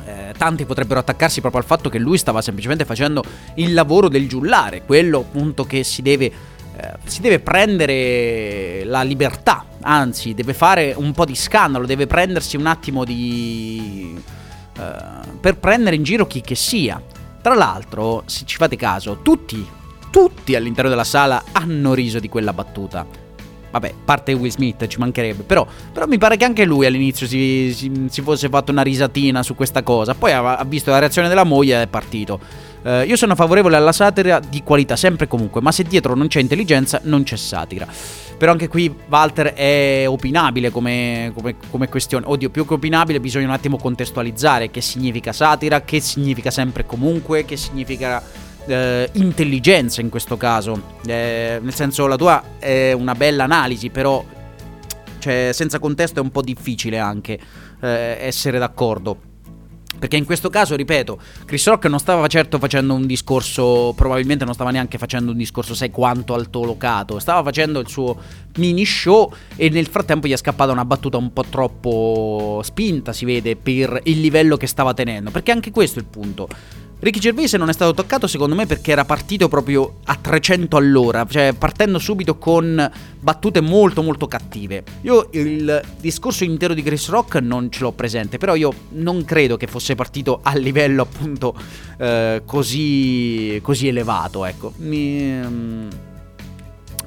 Eh, 0.04 0.32
tanti 0.38 0.64
potrebbero 0.64 1.00
attaccarsi 1.00 1.40
proprio 1.40 1.60
al 1.60 1.66
fatto 1.66 1.90
che 1.90 1.98
lui 1.98 2.16
stava 2.16 2.40
semplicemente 2.40 2.86
facendo 2.86 3.22
il 3.56 3.74
lavoro 3.74 4.08
del 4.08 4.26
giullare, 4.26 4.82
quello 4.86 5.18
appunto 5.18 5.64
che 5.64 5.84
si 5.84 6.00
deve, 6.00 6.32
eh, 6.80 6.92
si 7.04 7.20
deve 7.20 7.40
prendere 7.40 8.84
la 8.84 9.02
libertà, 9.02 9.64
anzi 9.80 10.32
deve 10.32 10.54
fare 10.54 10.94
un 10.96 11.12
po' 11.12 11.24
di 11.24 11.34
scandalo, 11.34 11.86
deve 11.86 12.06
prendersi 12.06 12.56
un 12.56 12.66
attimo 12.66 13.04
di... 13.04 14.16
Eh, 14.78 15.36
per 15.40 15.56
prendere 15.56 15.96
in 15.96 16.04
giro 16.04 16.26
chi 16.26 16.40
che 16.40 16.54
sia. 16.54 17.02
Tra 17.42 17.54
l'altro, 17.54 18.22
se 18.26 18.44
ci 18.44 18.56
fate 18.56 18.76
caso, 18.76 19.20
tutti, 19.22 19.66
tutti 20.10 20.54
all'interno 20.54 20.88
della 20.88 21.04
sala 21.04 21.42
hanno 21.52 21.94
riso 21.94 22.20
di 22.20 22.28
quella 22.28 22.52
battuta 22.52 23.26
Vabbè, 23.70 23.94
parte 24.04 24.32
Will 24.32 24.50
Smith, 24.50 24.86
ci 24.86 24.98
mancherebbe. 24.98 25.42
Però, 25.42 25.66
però 25.92 26.06
mi 26.06 26.18
pare 26.18 26.36
che 26.36 26.44
anche 26.44 26.64
lui 26.64 26.86
all'inizio 26.86 27.26
si, 27.26 27.72
si, 27.74 28.06
si, 28.08 28.22
fosse 28.22 28.48
fatto 28.48 28.70
una 28.72 28.82
risatina 28.82 29.42
su 29.42 29.54
questa 29.54 29.82
cosa. 29.82 30.14
Poi 30.14 30.32
ha, 30.32 30.56
ha 30.56 30.64
visto 30.64 30.90
la 30.90 30.98
reazione 30.98 31.28
della 31.28 31.44
moglie 31.44 31.78
e 31.78 31.82
è 31.82 31.86
partito. 31.86 32.40
Uh, 32.82 33.02
io 33.02 33.16
sono 33.16 33.34
favorevole 33.34 33.76
alla 33.76 33.92
satira 33.92 34.40
di 34.40 34.62
qualità, 34.62 34.96
sempre 34.96 35.24
e 35.26 35.28
comunque. 35.28 35.60
Ma 35.60 35.72
se 35.72 35.82
dietro 35.82 36.14
non 36.14 36.28
c'è 36.28 36.40
intelligenza, 36.40 37.00
non 37.04 37.22
c'è 37.22 37.36
satira. 37.36 37.86
Però 38.36 38.52
anche 38.52 38.68
qui 38.68 38.94
Walter 39.08 39.52
è 39.52 40.04
opinabile 40.06 40.70
come, 40.70 41.32
come, 41.34 41.56
come, 41.70 41.88
questione. 41.88 42.24
Oddio, 42.28 42.50
più 42.50 42.66
che 42.66 42.74
opinabile, 42.74 43.20
bisogna 43.20 43.46
un 43.46 43.52
attimo 43.52 43.78
contestualizzare 43.78 44.70
che 44.70 44.80
significa 44.80 45.32
satira, 45.32 45.82
che 45.82 46.00
significa 46.00 46.50
sempre 46.50 46.82
e 46.82 46.86
comunque, 46.86 47.44
che 47.44 47.56
significa 47.56 48.22
eh, 48.66 49.08
intelligenza 49.14 50.00
in 50.00 50.08
questo 50.08 50.36
caso. 50.36 50.80
Eh, 51.04 51.58
nel 51.60 51.74
senso, 51.74 52.06
la 52.06 52.16
tua 52.16 52.42
è 52.58 52.92
una 52.92 53.14
bella 53.14 53.44
analisi, 53.44 53.90
però 53.90 54.24
cioè, 55.18 55.50
senza 55.52 55.78
contesto 55.78 56.20
è 56.20 56.22
un 56.22 56.30
po' 56.30 56.42
difficile 56.42 56.98
anche 56.98 57.38
eh, 57.80 58.16
essere 58.20 58.58
d'accordo. 58.58 59.27
Perché 59.98 60.16
in 60.16 60.24
questo 60.24 60.48
caso, 60.48 60.76
ripeto, 60.76 61.18
Chris 61.44 61.66
Rock 61.66 61.86
non 61.86 61.98
stava 61.98 62.26
certo 62.28 62.58
facendo 62.58 62.94
un 62.94 63.06
discorso, 63.06 63.92
probabilmente 63.96 64.44
non 64.44 64.54
stava 64.54 64.70
neanche 64.70 64.98
facendo 64.98 65.32
un 65.32 65.36
discorso, 65.36 65.74
sai 65.74 65.90
quanto 65.90 66.34
altolocato, 66.34 67.18
stava 67.18 67.42
facendo 67.42 67.80
il 67.80 67.88
suo 67.88 68.16
mini 68.56 68.84
show 68.84 69.32
e 69.56 69.68
nel 69.68 69.86
frattempo 69.86 70.26
gli 70.26 70.32
è 70.32 70.36
scappata 70.36 70.72
una 70.72 70.84
battuta 70.84 71.16
un 71.16 71.32
po' 71.32 71.44
troppo 71.48 72.60
spinta, 72.62 73.12
si 73.12 73.24
vede, 73.24 73.56
per 73.56 74.00
il 74.04 74.20
livello 74.20 74.56
che 74.56 74.66
stava 74.66 74.94
tenendo. 74.94 75.30
Perché 75.30 75.50
anche 75.50 75.70
questo 75.70 75.98
è 75.98 76.02
il 76.02 76.08
punto. 76.08 76.48
Ricky 77.00 77.20
Gervais 77.20 77.52
non 77.54 77.68
è 77.68 77.72
stato 77.72 77.94
toccato 77.94 78.26
secondo 78.26 78.56
me 78.56 78.66
perché 78.66 78.90
era 78.90 79.04
partito 79.04 79.46
proprio 79.48 79.98
a 80.04 80.16
300 80.16 80.76
all'ora, 80.76 81.24
cioè 81.28 81.54
partendo 81.56 82.00
subito 82.00 82.38
con 82.38 82.90
battute 83.20 83.60
molto 83.60 84.02
molto 84.02 84.26
cattive. 84.26 84.82
Io 85.02 85.28
il 85.32 85.80
discorso 86.00 86.42
intero 86.42 86.74
di 86.74 86.82
Chris 86.82 87.08
Rock 87.08 87.36
non 87.36 87.70
ce 87.70 87.82
l'ho 87.82 87.92
presente, 87.92 88.36
però 88.38 88.56
io 88.56 88.72
non 88.90 89.24
credo 89.24 89.56
che 89.56 89.68
fosse 89.68 89.94
partito 89.94 90.40
a 90.42 90.56
livello 90.56 91.02
appunto 91.02 91.54
eh, 91.98 92.42
così, 92.44 93.60
così 93.62 93.86
elevato, 93.86 94.44
ecco. 94.44 94.72
Mi, 94.78 95.20
mm, 95.22 95.88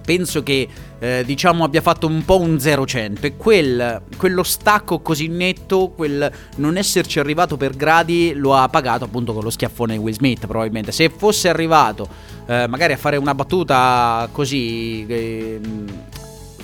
penso 0.06 0.42
che 0.42 0.70
eh, 1.02 1.24
diciamo 1.26 1.64
abbia 1.64 1.82
fatto 1.82 2.06
un 2.06 2.24
po' 2.24 2.39
un 2.39 2.58
0-100 2.58 3.18
e 3.22 3.36
quel, 3.36 4.04
quello 4.18 4.43
stacco 4.43 4.99
così 4.99 5.28
netto, 5.28 5.89
quel 5.89 6.32
non 6.58 6.78
esserci 6.78 7.20
arrivato 7.20 7.58
per 7.58 7.76
gradi 7.76 8.34
lo 8.36 8.56
ha 8.56 8.70
pagato 8.70 9.06
appunto 9.06 9.34
con 9.34 9.43
lo 9.43 9.49
schiaffone 9.49 9.93
di 9.93 9.99
Will 9.99 10.14
Smith 10.14 10.45
probabilmente. 10.45 10.91
Se 10.91 11.10
fosse 11.10 11.49
arrivato 11.49 12.08
eh, 12.45 12.68
magari 12.68 12.93
a 12.93 12.97
fare 12.97 13.18
una 13.18 13.34
battuta 13.34 14.30
così... 14.32 15.06
Eh, 15.08 15.60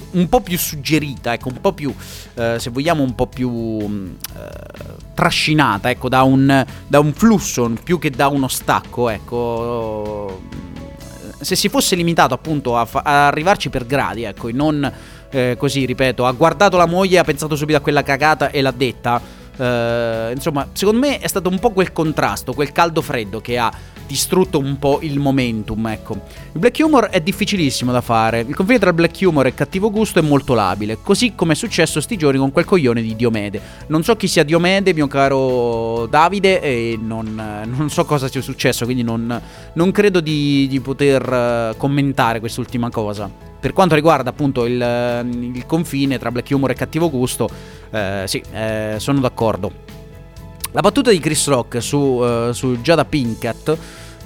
un 0.09 0.29
po' 0.29 0.39
più 0.39 0.57
suggerita, 0.57 1.33
ecco, 1.33 1.49
un 1.49 1.59
po' 1.59 1.73
più, 1.73 1.93
eh, 2.35 2.55
se 2.59 2.69
vogliamo, 2.69 3.03
un 3.03 3.13
po' 3.13 3.27
più 3.27 4.09
eh, 4.35 4.49
trascinata, 5.13 5.89
ecco, 5.89 6.07
da 6.07 6.23
un, 6.23 6.65
da 6.87 6.99
un, 6.99 7.11
flusso 7.11 7.71
più 7.83 7.99
che 7.99 8.09
da 8.09 8.27
uno 8.27 8.47
stacco, 8.47 9.09
ecco 9.09 10.41
se 11.39 11.55
si 11.55 11.69
fosse 11.69 11.95
limitato 11.95 12.33
appunto 12.33 12.77
a, 12.77 12.85
fa- 12.85 13.01
a 13.03 13.27
arrivarci 13.27 13.69
per 13.69 13.85
gradi, 13.85 14.23
ecco, 14.23 14.47
e 14.47 14.53
non 14.53 14.91
eh, 15.29 15.55
così, 15.57 15.85
ripeto, 15.85 16.25
ha 16.25 16.31
guardato 16.31 16.77
la 16.77 16.85
moglie, 16.85 17.19
ha 17.19 17.23
pensato 17.23 17.55
subito 17.55 17.77
a 17.77 17.81
quella 17.81 18.03
cagata 18.03 18.49
e 18.49 18.61
l'ha 18.61 18.71
detta. 18.71 19.21
Eh, 19.57 20.31
insomma, 20.33 20.67
secondo 20.73 20.99
me 20.99 21.19
è 21.19 21.27
stato 21.27 21.49
un 21.49 21.59
po' 21.59 21.71
quel 21.71 21.91
contrasto, 21.91 22.53
quel 22.53 22.71
caldo 22.71 23.01
freddo 23.01 23.41
che 23.41 23.57
ha 23.57 23.71
distrutto 24.07 24.57
un 24.57 24.79
po' 24.79 24.99
il 25.01 25.19
momentum, 25.19 25.85
ecco. 25.87 26.13
Il 26.53 26.59
black 26.59 26.79
humor 26.81 27.07
è 27.07 27.19
difficilissimo 27.19 27.91
da 27.91 28.01
fare, 28.01 28.39
il 28.39 28.55
confine 28.55 28.79
tra 28.79 28.93
black 28.93 29.17
humor 29.21 29.47
e 29.47 29.53
cattivo 29.53 29.91
gusto 29.91 30.19
è 30.19 30.21
molto 30.21 30.53
labile, 30.53 30.99
così 31.01 31.35
come 31.35 31.53
è 31.53 31.55
successo 31.55 31.99
sti 31.99 32.17
giorni 32.17 32.39
con 32.39 32.51
quel 32.51 32.65
coglione 32.65 33.01
di 33.01 33.15
Diomede. 33.15 33.59
Non 33.87 34.03
so 34.03 34.15
chi 34.15 34.27
sia 34.27 34.43
Diomede, 34.43 34.93
mio 34.93 35.07
caro 35.07 36.07
Davide, 36.07 36.61
e 36.61 36.97
non, 36.99 37.33
non 37.65 37.89
so 37.89 38.05
cosa 38.05 38.29
sia 38.29 38.41
successo, 38.41 38.85
quindi 38.85 39.03
non, 39.03 39.41
non 39.73 39.91
credo 39.91 40.21
di, 40.21 40.67
di 40.69 40.79
poter 40.79 41.21
eh, 41.21 41.75
commentare 41.77 42.39
quest'ultima 42.39 42.89
cosa. 42.89 43.29
Per 43.67 43.75
quanto 43.75 43.95
riguarda 43.95 44.29
appunto 44.29 44.65
il, 44.65 45.51
il, 45.53 45.65
confine 45.65 46.17
tra 46.17 46.31
black 46.31 46.49
humor 46.51 46.71
e 46.71 46.73
cattivo 46.73 47.09
gusto, 47.09 47.49
eh, 47.91 48.23
sì, 48.25 48.41
eh, 48.53 48.95
sono 48.95 49.19
d'accordo. 49.19 49.69
La 50.71 50.79
battuta 50.79 51.11
di 51.11 51.19
Chris 51.19 51.49
Rock 51.49 51.83
su, 51.83 51.97
uh, 51.97 52.53
su 52.53 52.77
Jada 52.77 53.03
Pinkett 53.03 53.77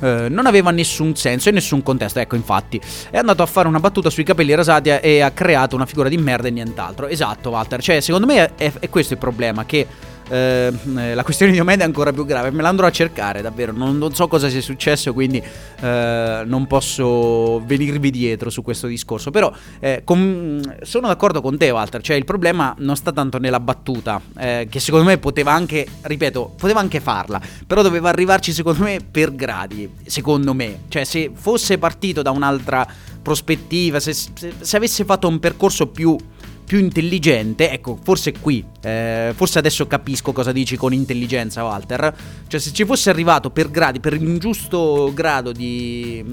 Uh, 0.01 0.25
non 0.29 0.47
aveva 0.47 0.71
nessun 0.71 1.15
senso 1.15 1.49
e 1.49 1.51
nessun 1.51 1.83
contesto. 1.83 2.17
Ecco, 2.17 2.35
infatti, 2.35 2.81
è 3.11 3.19
andato 3.19 3.43
a 3.43 3.45
fare 3.45 3.67
una 3.67 3.79
battuta 3.79 4.09
sui 4.09 4.23
capelli 4.23 4.55
rasati 4.55 4.89
e 4.89 5.21
ha 5.21 5.29
creato 5.29 5.75
una 5.75 5.85
figura 5.85 6.09
di 6.09 6.17
merda 6.17 6.47
e 6.47 6.51
nient'altro. 6.51 7.05
Esatto, 7.05 7.51
Walter. 7.51 7.83
Cioè, 7.83 7.99
secondo 7.99 8.25
me 8.25 8.55
è, 8.55 8.71
è 8.79 8.89
questo 8.89 9.13
il 9.13 9.19
problema. 9.19 9.63
Che 9.63 9.85
eh, 10.31 11.13
la 11.13 11.23
questione 11.23 11.51
di 11.51 11.59
Omeda 11.59 11.83
è 11.83 11.85
ancora 11.85 12.13
più 12.13 12.25
grave. 12.25 12.51
Me 12.51 12.61
l'andrò 12.61 12.87
a 12.87 12.91
cercare, 12.91 13.41
davvero. 13.41 13.73
Non, 13.73 13.97
non 13.97 14.15
so 14.15 14.29
cosa 14.29 14.47
sia 14.47 14.61
successo, 14.61 15.11
quindi 15.11 15.43
eh, 15.81 16.43
non 16.45 16.67
posso 16.67 17.61
venirvi 17.65 18.09
dietro 18.11 18.49
su 18.49 18.61
questo 18.61 18.87
discorso. 18.87 19.29
Però 19.29 19.51
eh, 19.79 20.03
com- 20.05 20.83
sono 20.83 21.07
d'accordo 21.07 21.41
con 21.41 21.57
te, 21.57 21.69
Walter. 21.69 22.01
Cioè, 22.01 22.15
il 22.15 22.23
problema 22.23 22.73
non 22.77 22.95
sta 22.95 23.11
tanto 23.11 23.39
nella 23.39 23.59
battuta, 23.59 24.21
eh, 24.37 24.67
che 24.69 24.79
secondo 24.79 25.05
me 25.05 25.17
poteva 25.17 25.51
anche, 25.51 25.85
ripeto, 26.01 26.53
poteva 26.57 26.79
anche 26.79 27.01
farla. 27.01 27.41
Però 27.67 27.81
doveva 27.81 28.07
arrivarci, 28.07 28.53
secondo 28.53 28.83
me, 28.83 28.99
per 29.09 29.35
gradi. 29.35 29.89
Secondo 30.05 30.53
me, 30.53 30.83
cioè, 30.87 31.03
se 31.03 31.31
fosse 31.33 31.77
partito 31.77 32.21
da 32.21 32.31
un'altra 32.31 32.87
prospettiva, 33.21 33.99
se, 33.99 34.13
se, 34.13 34.53
se 34.59 34.77
avesse 34.77 35.03
fatto 35.03 35.27
un 35.27 35.39
percorso 35.39 35.87
più 35.87 36.17
più 36.63 36.79
intelligente, 36.79 37.71
ecco, 37.71 37.97
forse 38.01 38.33
qui, 38.39 38.63
eh, 38.81 39.33
forse 39.35 39.59
adesso 39.59 39.87
capisco 39.87 40.31
cosa 40.31 40.51
dici 40.51 40.77
con 40.77 40.93
intelligenza, 40.93 41.63
Walter. 41.63 42.15
Cioè, 42.47 42.59
se 42.59 42.71
ci 42.71 42.85
fosse 42.85 43.09
arrivato 43.09 43.49
per 43.49 43.69
gradi, 43.69 43.99
per 43.99 44.19
un 44.19 44.37
giusto 44.37 45.11
grado 45.13 45.51
di, 45.51 46.23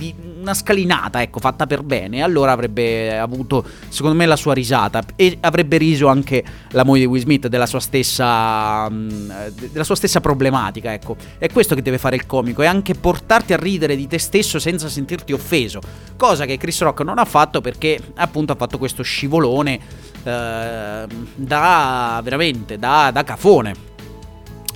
di 0.00 0.14
una 0.40 0.54
scalinata, 0.54 1.20
ecco, 1.20 1.40
fatta 1.40 1.66
per 1.66 1.82
bene, 1.82 2.22
allora 2.22 2.52
avrebbe 2.52 3.18
avuto, 3.18 3.62
secondo 3.88 4.16
me, 4.16 4.24
la 4.24 4.36
sua 4.36 4.54
risata 4.54 5.02
e 5.14 5.36
avrebbe 5.40 5.76
riso 5.76 6.06
anche 6.06 6.42
la 6.70 6.84
moglie 6.84 7.00
di 7.00 7.06
Will 7.06 7.20
Smith 7.20 7.48
della 7.48 7.66
sua 7.66 7.80
stessa, 7.80 8.88
mm, 8.88 9.30
della 9.70 9.84
sua 9.84 9.94
stessa 9.94 10.20
problematica, 10.20 10.94
ecco. 10.94 11.16
È 11.36 11.50
questo 11.50 11.74
che 11.74 11.82
deve 11.82 11.98
fare 11.98 12.16
il 12.16 12.24
comico, 12.24 12.62
è 12.62 12.66
anche 12.66 12.94
portarti 12.94 13.52
a 13.52 13.58
ridere 13.58 13.94
di 13.94 14.06
te 14.06 14.18
stesso 14.18 14.58
senza 14.58 14.88
sentirti 14.88 15.34
offeso, 15.34 15.80
cosa 16.16 16.46
che 16.46 16.56
Chris 16.56 16.80
Rock 16.80 17.02
non 17.02 17.18
ha 17.18 17.26
fatto 17.26 17.60
perché 17.60 18.00
appunto 18.14 18.52
ha 18.52 18.56
fatto 18.56 18.78
questo 18.78 19.02
scivolone 19.02 19.78
eh, 20.22 21.06
da 21.34 22.20
veramente 22.22 22.78
da, 22.78 23.10
da 23.12 23.24
cafone 23.24 23.89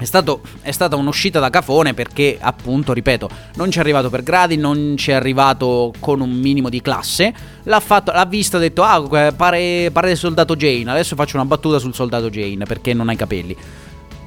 è, 0.05 0.07
stato, 0.07 0.43
è, 0.61 0.71
stata 0.71 0.97
un'uscita 0.97 1.41
da 1.41 1.49
cafone 1.49 1.95
perché, 1.95 2.37
appunto, 2.39 2.93
ripeto, 2.93 3.29
non 3.57 3.71
ci 3.71 3.79
è 3.79 3.81
arrivato 3.81 4.11
per 4.11 4.23
gradi, 4.23 4.57
non 4.57 4.97
ci 4.99 5.11
è 5.11 5.15
arrivato 5.15 5.93
con 5.99 6.21
un 6.21 6.31
minimo 6.31 6.69
di 6.69 6.83
classe. 6.83 7.33
L'ha, 7.63 7.81
fatto, 7.81 8.13
l'ha 8.13 8.27
visto 8.27 8.59
ha 8.59 8.61
detto: 8.61 8.83
Ah, 8.83 9.33
pare, 9.35 9.91
pare 9.91 10.15
soldato 10.15 10.57
Jane. 10.57 10.91
Adesso 10.91 11.17
faccio 11.17 11.37
una 11.37 11.47
battuta 11.47 11.79
sul 11.79 11.95
soldato 11.95 12.29
Jane 12.29 12.65
perché 12.67 12.93
non 12.93 13.09
ha 13.09 13.13
i 13.13 13.17
capelli. 13.17 13.57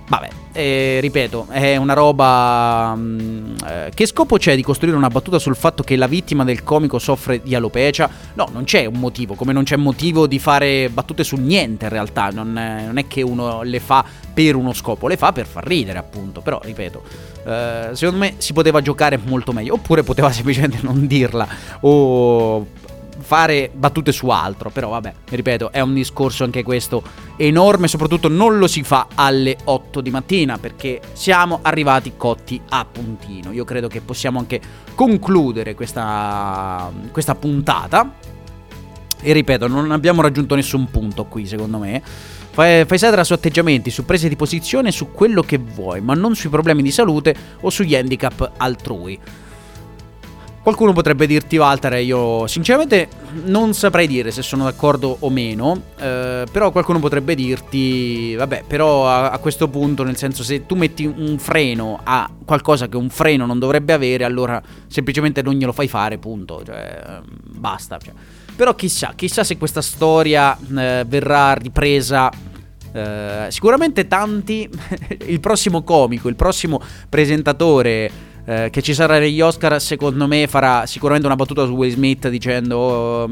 Vabbè, 0.09 0.29
eh, 0.53 0.99
ripeto, 1.01 1.47
è 1.49 1.75
una 1.75 1.93
roba... 1.93 2.95
Mh, 2.95 3.01
mm, 3.01 3.55
eh, 3.67 3.91
che 3.93 4.05
scopo 4.05 4.37
c'è 4.37 4.55
di 4.55 4.63
costruire 4.63 4.95
una 4.95 5.09
battuta 5.09 5.37
sul 5.37 5.55
fatto 5.55 5.83
che 5.83 5.97
la 5.97 6.07
vittima 6.07 6.45
del 6.45 6.63
comico 6.63 6.97
soffre 6.97 7.41
di 7.41 7.53
alopecia? 7.53 8.09
No, 8.35 8.47
non 8.53 8.63
c'è 8.63 8.85
un 8.85 8.99
motivo, 8.99 9.33
come 9.35 9.51
non 9.51 9.63
c'è 9.65 9.75
motivo 9.75 10.25
di 10.25 10.39
fare 10.39 10.89
battute 10.89 11.25
su 11.25 11.35
niente 11.35 11.85
in 11.85 11.91
realtà, 11.91 12.29
non 12.29 12.57
è, 12.57 12.85
non 12.85 12.97
è 12.97 13.05
che 13.05 13.21
uno 13.21 13.63
le 13.63 13.81
fa 13.81 14.05
per 14.33 14.55
uno 14.55 14.71
scopo, 14.71 15.09
le 15.09 15.17
fa 15.17 15.33
per 15.33 15.45
far 15.45 15.65
ridere 15.65 15.97
appunto, 15.97 16.39
però 16.39 16.61
ripeto, 16.63 17.03
eh, 17.45 17.89
secondo 17.91 18.19
me 18.19 18.35
si 18.37 18.53
poteva 18.53 18.81
giocare 18.81 19.19
molto 19.21 19.51
meglio, 19.51 19.73
oppure 19.73 20.03
poteva 20.03 20.31
semplicemente 20.31 20.79
non 20.81 21.05
dirla 21.05 21.47
o 21.81 22.65
fare 23.27 23.69
battute 23.73 24.13
su 24.13 24.29
altro, 24.29 24.69
però 24.69 24.87
vabbè, 24.87 25.13
ripeto, 25.31 25.73
è 25.73 25.81
un 25.81 25.93
discorso 25.93 26.45
anche 26.45 26.63
questo 26.63 27.03
enorme, 27.35 27.89
soprattutto 27.89 28.29
non 28.29 28.57
lo 28.57 28.67
si 28.67 28.83
fa 28.83 29.07
alle 29.15 29.57
8 29.65 29.99
di 29.99 30.11
mattina 30.11 30.57
perché 30.57 31.01
siamo 31.11 31.59
arrivati 31.61 32.13
cotti 32.15 32.61
a 32.69 32.85
puntino. 32.89 33.51
Io 33.51 33.65
credo 33.65 33.89
che 33.89 33.99
possiamo 33.99 34.39
anche 34.39 34.61
concludere 34.95 35.75
questa, 35.75 36.89
questa 37.11 37.35
puntata. 37.35 38.13
E 39.19 39.33
ripeto, 39.33 39.67
non 39.67 39.91
abbiamo 39.91 40.21
raggiunto 40.21 40.55
nessun 40.55 40.89
punto 40.89 41.25
qui, 41.25 41.45
secondo 41.45 41.79
me. 41.79 42.01
Fai, 42.51 42.85
fai 42.85 42.97
sedere 42.97 43.25
su 43.25 43.33
atteggiamenti, 43.33 43.89
su 43.89 44.05
prese 44.05 44.29
di 44.29 44.37
posizione, 44.37 44.93
su 44.93 45.11
quello 45.11 45.41
che 45.41 45.57
vuoi, 45.57 45.99
ma 45.99 46.13
non 46.13 46.33
sui 46.33 46.49
problemi 46.49 46.81
di 46.81 46.91
salute 46.91 47.35
o 47.59 47.69
sugli 47.69 47.93
handicap 47.93 48.53
altrui. 48.55 49.19
Qualcuno 50.67 50.91
potrebbe 50.91 51.27
dirti, 51.27 51.55
Walter, 51.55 51.93
io 51.93 52.45
sinceramente 52.45 53.07
non 53.45 53.73
saprei 53.73 54.05
dire 54.05 54.31
se 54.31 54.41
sono 54.41 54.65
d'accordo 54.65 55.15
o 55.21 55.29
meno, 55.29 55.83
eh, 55.97 56.43
però 56.51 56.71
qualcuno 56.71 56.99
potrebbe 56.99 57.35
dirti, 57.35 58.35
vabbè, 58.35 58.65
però 58.67 59.07
a, 59.07 59.29
a, 59.29 59.37
questo 59.37 59.69
punto, 59.69 60.03
nel 60.03 60.17
senso 60.17 60.43
se 60.43 60.65
tu 60.65 60.75
metti 60.75 61.05
un 61.05 61.37
freno 61.39 62.01
a 62.03 62.29
qualcosa 62.43 62.89
che 62.89 62.97
un 62.97 63.09
freno 63.09 63.45
non 63.45 63.59
dovrebbe 63.59 63.93
avere, 63.93 64.25
allora 64.25 64.61
semplicemente 64.87 65.41
non 65.41 65.53
glielo 65.53 65.71
fai 65.71 65.87
fare, 65.87 66.17
punto, 66.17 66.61
cioè 66.65 67.21
basta. 67.45 67.97
Cioè. 67.97 68.11
Però 68.53 68.75
chissà, 68.75 69.13
chissà 69.15 69.45
se 69.45 69.57
questa 69.57 69.81
storia 69.81 70.53
eh, 70.57 71.05
verrà 71.07 71.53
ripresa 71.53 72.29
Uh, 72.89 73.51
sicuramente 73.51 74.07
tanti, 74.07 74.67
il 75.27 75.39
prossimo 75.39 75.83
comico, 75.83 76.29
il 76.29 76.35
prossimo 76.35 76.81
presentatore 77.09 78.09
eh, 78.49 78.69
che 78.69 78.81
ci 78.81 78.93
sarà 78.93 79.19
negli 79.19 79.41
Oscar, 79.41 79.81
secondo 79.81 80.25
me 80.25 80.47
farà 80.47 80.85
sicuramente 80.85 81.27
una 81.27 81.35
battuta 81.35 81.65
su 81.65 81.73
Will 81.73 81.91
Smith 81.91 82.29
dicendo 82.29 82.77
oh, 82.77 83.29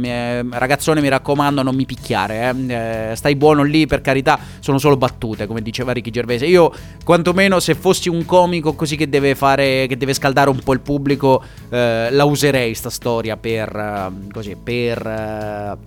ragazzone 0.50 1.00
mi 1.00 1.08
raccomando 1.08 1.64
non 1.64 1.74
mi 1.74 1.86
picchiare, 1.86 2.54
eh. 2.68 3.12
Eh, 3.12 3.16
stai 3.16 3.38
buono 3.38 3.64
lì 3.64 3.88
per 3.88 4.02
carità, 4.02 4.38
sono 4.60 4.78
solo 4.78 4.98
battute 4.98 5.48
come 5.48 5.62
diceva 5.62 5.94
Ricky 5.94 6.10
Gervais. 6.10 6.42
Io 6.42 6.70
quantomeno 7.06 7.62
se 7.62 7.76
fossi 7.76 8.10
un 8.10 8.26
comico 8.26 8.74
così 8.74 8.98
che 8.98 9.08
deve 9.08 9.36
fare, 9.36 9.86
che 9.88 9.96
deve 9.96 10.14
scaldare 10.14 10.50
un 10.50 10.60
po' 10.60 10.74
il 10.74 10.82
pubblico, 10.82 11.42
eh, 11.70 12.10
la 12.12 12.26
userei 12.26 12.74
sta 12.74 12.90
storia 12.90 13.38
per, 13.38 13.74
eh, 13.74 14.32
così, 14.34 14.58
per 14.62 15.78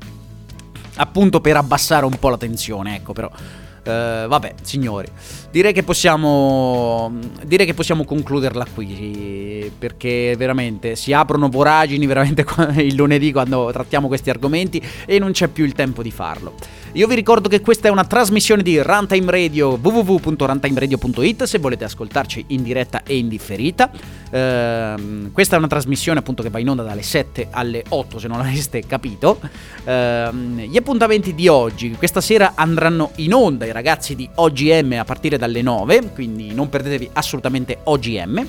appunto 0.96 1.40
per 1.42 1.56
abbassare 1.56 2.06
un 2.06 2.16
po' 2.18 2.30
la 2.30 2.38
tensione, 2.38 2.96
ecco 2.96 3.12
però. 3.12 3.30
Uh, 3.78 4.28
vabbè, 4.28 4.54
signori, 4.60 5.06
direi 5.50 5.72
che 5.72 5.82
possiamo. 5.82 7.12
Direi 7.44 7.66
che 7.66 7.74
possiamo 7.74 8.04
concluderla 8.04 8.66
qui. 8.74 9.70
Perché 9.78 10.34
veramente 10.36 10.96
si 10.96 11.12
aprono 11.12 11.48
voragini 11.48 12.06
veramente 12.06 12.44
il 12.76 12.94
lunedì 12.94 13.32
quando 13.32 13.70
trattiamo 13.72 14.08
questi 14.08 14.30
argomenti 14.30 14.82
e 15.06 15.18
non 15.18 15.32
c'è 15.32 15.48
più 15.48 15.64
il 15.64 15.72
tempo 15.72 16.02
di 16.02 16.10
farlo. 16.10 16.54
Io 16.92 17.06
vi 17.06 17.14
ricordo 17.14 17.48
che 17.48 17.60
questa 17.60 17.88
è 17.88 17.90
una 17.90 18.04
trasmissione 18.04 18.62
di 18.62 18.80
Runtime 18.80 19.30
Radio 19.30 19.78
www.runtimeradio.it 19.80 21.44
se 21.44 21.58
volete 21.58 21.84
ascoltarci 21.84 22.46
in 22.48 22.62
diretta 22.62 23.02
e 23.02 23.18
in 23.18 23.28
differita. 23.28 23.90
Uh, 24.30 25.30
questa 25.32 25.54
è 25.54 25.58
una 25.58 25.68
trasmissione 25.68 26.18
appunto 26.18 26.42
che 26.42 26.50
va 26.50 26.58
in 26.58 26.68
onda 26.68 26.82
dalle 26.82 27.02
7 27.02 27.48
alle 27.50 27.82
8 27.88 28.18
se 28.18 28.28
non 28.28 28.38
l'aveste 28.38 28.82
capito. 28.86 29.38
Uh, 29.84 30.34
gli 30.34 30.76
appuntamenti 30.76 31.34
di 31.34 31.46
oggi, 31.48 31.92
questa 31.92 32.20
sera 32.20 32.52
andranno 32.54 33.12
in 33.16 33.32
onda 33.32 33.64
i 33.66 33.72
ragazzi 33.72 34.14
di 34.14 34.28
OGM 34.34 34.96
a 34.98 35.04
partire 35.04 35.37
dalle 35.38 35.62
9, 35.62 36.10
quindi 36.12 36.52
non 36.52 36.68
perdetevi 36.68 37.08
assolutamente 37.14 37.78
OGM. 37.84 38.46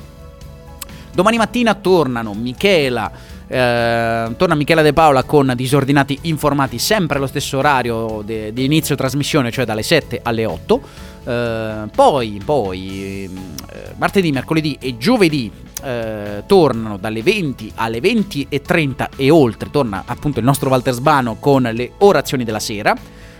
Domani 1.14 1.38
mattina 1.38 1.74
tornano 1.76 2.34
Michela 2.34 3.12
eh, 3.52 4.36
torna 4.38 4.54
Michela 4.54 4.84
De 4.84 4.94
Paola 4.94 5.24
con 5.24 5.52
Disordinati 5.56 6.20
Informati, 6.24 6.78
sempre 6.78 7.18
allo 7.18 7.26
stesso 7.26 7.58
orario 7.58 8.22
di 8.24 8.64
inizio 8.64 8.96
trasmissione, 8.96 9.52
cioè 9.52 9.66
dalle 9.66 9.82
7 9.82 10.20
alle 10.22 10.46
8. 10.46 10.82
Eh, 11.26 11.84
poi, 11.94 12.42
poi 12.46 13.24
eh, 13.24 13.94
martedì, 13.98 14.32
mercoledì 14.32 14.78
e 14.80 14.98
giovedì 14.98 15.52
eh, 15.84 16.44
tornano 16.46 16.98
dalle 16.98 17.24
20 17.24 17.74
alle 17.76 18.00
20 18.00 18.46
e 18.50 18.62
30 18.62 19.10
e 19.16 19.32
oltre. 19.32 19.72
Torna 19.72 20.04
appunto 20.06 20.38
il 20.38 20.46
nostro 20.46 20.70
Walter 20.70 20.94
Sbano 20.94 21.38
con 21.40 21.64
le 21.64 21.94
orazioni 21.98 22.44
della 22.44 22.60
sera. 22.60 22.96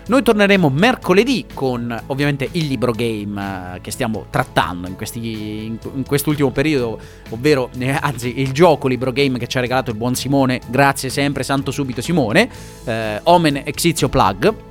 Noi 0.06 0.22
torneremo 0.22 0.68
mercoledì 0.70 1.46
con 1.52 1.96
ovviamente 2.06 2.48
il 2.52 2.66
libro 2.66 2.92
game 2.92 3.74
eh, 3.74 3.80
che 3.80 3.90
stiamo 3.90 4.26
trattando 4.30 4.88
in, 4.88 4.96
questi, 4.96 5.66
in, 5.66 5.78
in 5.94 6.04
quest'ultimo 6.04 6.50
periodo, 6.50 6.98
ovvero 7.30 7.70
eh, 7.78 7.90
anzi 7.90 8.40
il 8.40 8.52
gioco 8.52 8.88
libro 8.88 9.12
game 9.12 9.38
che 9.38 9.46
ci 9.46 9.58
ha 9.58 9.60
regalato 9.60 9.90
il 9.90 9.96
buon 9.96 10.14
Simone, 10.14 10.60
grazie 10.68 11.10
sempre, 11.10 11.42
santo 11.42 11.70
subito 11.70 12.00
Simone, 12.00 12.48
eh, 12.84 13.20
Omen 13.24 13.62
Exizio 13.64 14.08
Plug 14.08 14.68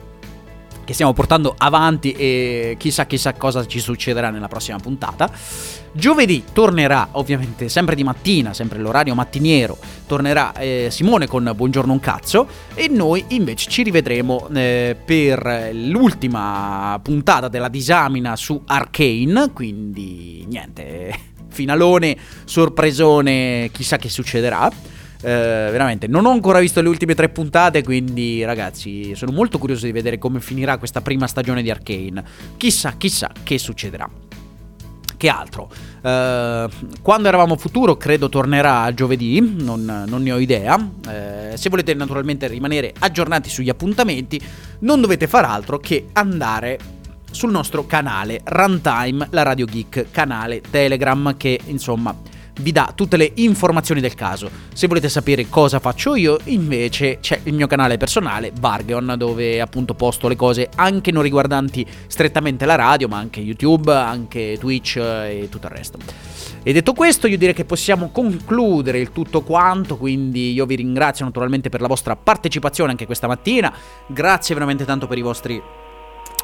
che 0.90 0.96
stiamo 0.96 1.14
portando 1.14 1.54
avanti 1.56 2.14
e 2.14 2.76
chissà 2.80 3.06
chissà 3.06 3.34
cosa 3.34 3.64
ci 3.68 3.80
succederà 3.80 4.32
nella 4.32 4.48
prossima 4.48 4.80
puntata. 4.80 5.30
Giovedì 5.92 6.46
tornerà 6.52 7.10
ovviamente 7.12 7.70
sempre 7.70 7.94
di 7.94 8.04
mattina, 8.04 8.56
sempre 8.56 8.80
l'orario 8.80 9.14
mattiniero, 9.14 9.78
tornerà 10.08 10.52
eh, 10.54 10.88
Simone 10.90 11.28
con 11.28 11.52
Buongiorno 11.56 11.94
un 11.94 12.00
cazzo 12.00 12.48
e 12.74 12.88
noi 12.88 13.24
invece 13.28 13.70
ci 13.70 13.84
rivedremo 13.84 14.50
eh, 14.52 14.98
per 15.06 15.70
l'ultima 15.74 17.00
puntata 17.04 17.50
della 17.50 17.70
disamina 17.70 18.36
su 18.36 18.60
Arcane, 18.66 19.52
quindi 19.54 20.44
niente, 20.48 21.14
finalone, 21.50 22.18
sorpresone, 22.46 23.70
chissà 23.72 23.98
che 23.98 24.10
succederà. 24.10 24.98
Eh, 25.22 25.28
veramente, 25.72 26.08
non 26.08 26.26
ho 26.26 26.32
ancora 26.32 26.60
visto 26.60 26.82
le 26.82 26.88
ultime 26.88 27.14
tre 27.14 27.30
puntate, 27.30 27.84
quindi 27.84 28.44
ragazzi, 28.46 29.14
sono 29.16 29.32
molto 29.32 29.58
curioso 29.58 29.86
di 29.86 29.92
vedere 29.92 30.18
come 30.18 30.40
finirà 30.40 30.78
questa 30.78 31.02
prima 31.02 31.28
stagione 31.28 31.62
di 31.62 31.70
Arkane. 31.70 32.24
Chissà, 32.56 32.94
chissà 32.98 33.30
che 33.44 33.58
succederà. 33.58 34.10
Che 35.18 35.28
altro? 35.28 35.70
Uh, 36.02 36.70
quando 37.02 37.28
eravamo 37.28 37.58
futuro 37.58 37.98
credo 37.98 38.30
tornerà 38.30 38.94
giovedì, 38.94 39.42
non, 39.42 40.06
non 40.08 40.24
ne 40.24 40.32
ho 40.32 40.38
idea. 40.38 40.76
Uh, 40.76 41.58
se 41.58 41.70
volete 41.70 41.94
naturalmente 41.94 42.48
rimanere 42.48 42.94
aggiornati 42.98 43.50
sugli 43.50 43.68
appuntamenti, 43.68 44.42
non 44.80 45.02
dovete 45.02 45.28
far 45.28 45.44
altro 45.44 45.78
che 45.78 46.08
andare 46.14 46.80
sul 47.32 47.52
nostro 47.52 47.86
canale 47.86 48.40
Runtime, 48.46 49.28
la 49.32 49.44
Radio 49.44 49.66
Geek, 49.66 50.06
canale 50.10 50.62
Telegram 50.62 51.36
che 51.36 51.60
insomma 51.66 52.16
vi 52.60 52.72
dà 52.72 52.92
tutte 52.96 53.18
le 53.18 53.32
informazioni 53.36 54.02
del 54.02 54.16
caso. 54.16 54.50
Se 54.74 54.88
volete 54.88 55.10
sapere 55.10 55.50
cosa 55.50 55.80
faccio 55.80 56.16
io, 56.16 56.38
invece 56.46 57.20
c'è 57.20 57.40
il 57.44 57.54
mio 57.54 57.68
canale 57.68 57.98
personale, 57.98 58.52
Bargeon, 58.52 59.16
dove 59.18 59.62
appunto 59.62 59.94
posto 59.94 60.28
le 60.28 60.36
cose 60.36 60.70
anche 60.76 61.12
non 61.12 61.24
riguardanti 61.24 61.86
strettamente 62.08 62.66
la 62.66 62.76
radio, 62.76 63.08
ma 63.08 63.18
anche 63.18 63.40
YouTube, 63.40 63.94
anche 63.94 64.58
Twitch 64.60 64.98
e 64.98 65.48
tutto 65.50 65.68
il 65.68 65.74
resto. 65.74 65.98
E 66.62 66.74
detto 66.74 66.94
questo, 66.94 67.28
io 67.28 67.38
direi 67.38 67.54
che 67.54 67.66
possiamo 67.66 68.10
concludere 68.12 69.00
il 69.00 69.12
tutto 69.12 69.42
quanto, 69.42 69.98
quindi 69.98 70.52
io 70.52 70.66
vi 70.66 70.76
ringrazio 70.76 71.26
naturalmente 71.26 71.70
per 71.70 71.82
la 71.82 71.88
vostra 71.88 72.16
partecipazione 72.16 72.92
anche 72.92 73.06
questa 73.06 73.28
mattina, 73.28 73.74
grazie 74.08 74.54
veramente 74.56 74.84
tanto 74.86 75.08
per 75.08 75.18
i 75.18 75.22
vostri 75.22 75.62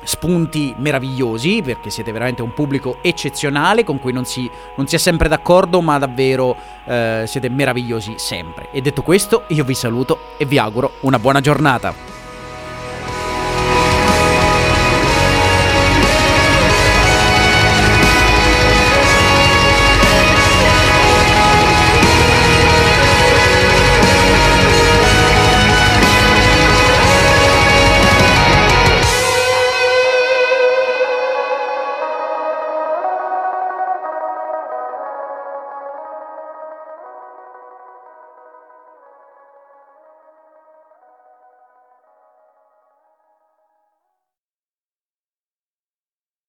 spunti 0.05 0.73
meravigliosi 0.77 1.61
perché 1.61 1.89
siete 1.89 2.11
veramente 2.11 2.41
un 2.41 2.53
pubblico 2.53 2.99
eccezionale 3.01 3.83
con 3.83 3.99
cui 3.99 4.13
non 4.13 4.23
si, 4.25 4.49
non 4.75 4.87
si 4.87 4.95
è 4.95 4.99
sempre 4.99 5.27
d'accordo 5.27 5.81
ma 5.81 5.97
davvero 5.97 6.55
eh, 6.85 7.23
siete 7.27 7.49
meravigliosi 7.49 8.13
sempre. 8.17 8.69
E 8.71 8.81
detto 8.81 9.01
questo 9.01 9.43
io 9.49 9.63
vi 9.63 9.73
saluto 9.73 10.35
e 10.37 10.45
vi 10.45 10.57
auguro 10.57 10.93
una 11.01 11.19
buona 11.19 11.41
giornata. 11.41 12.24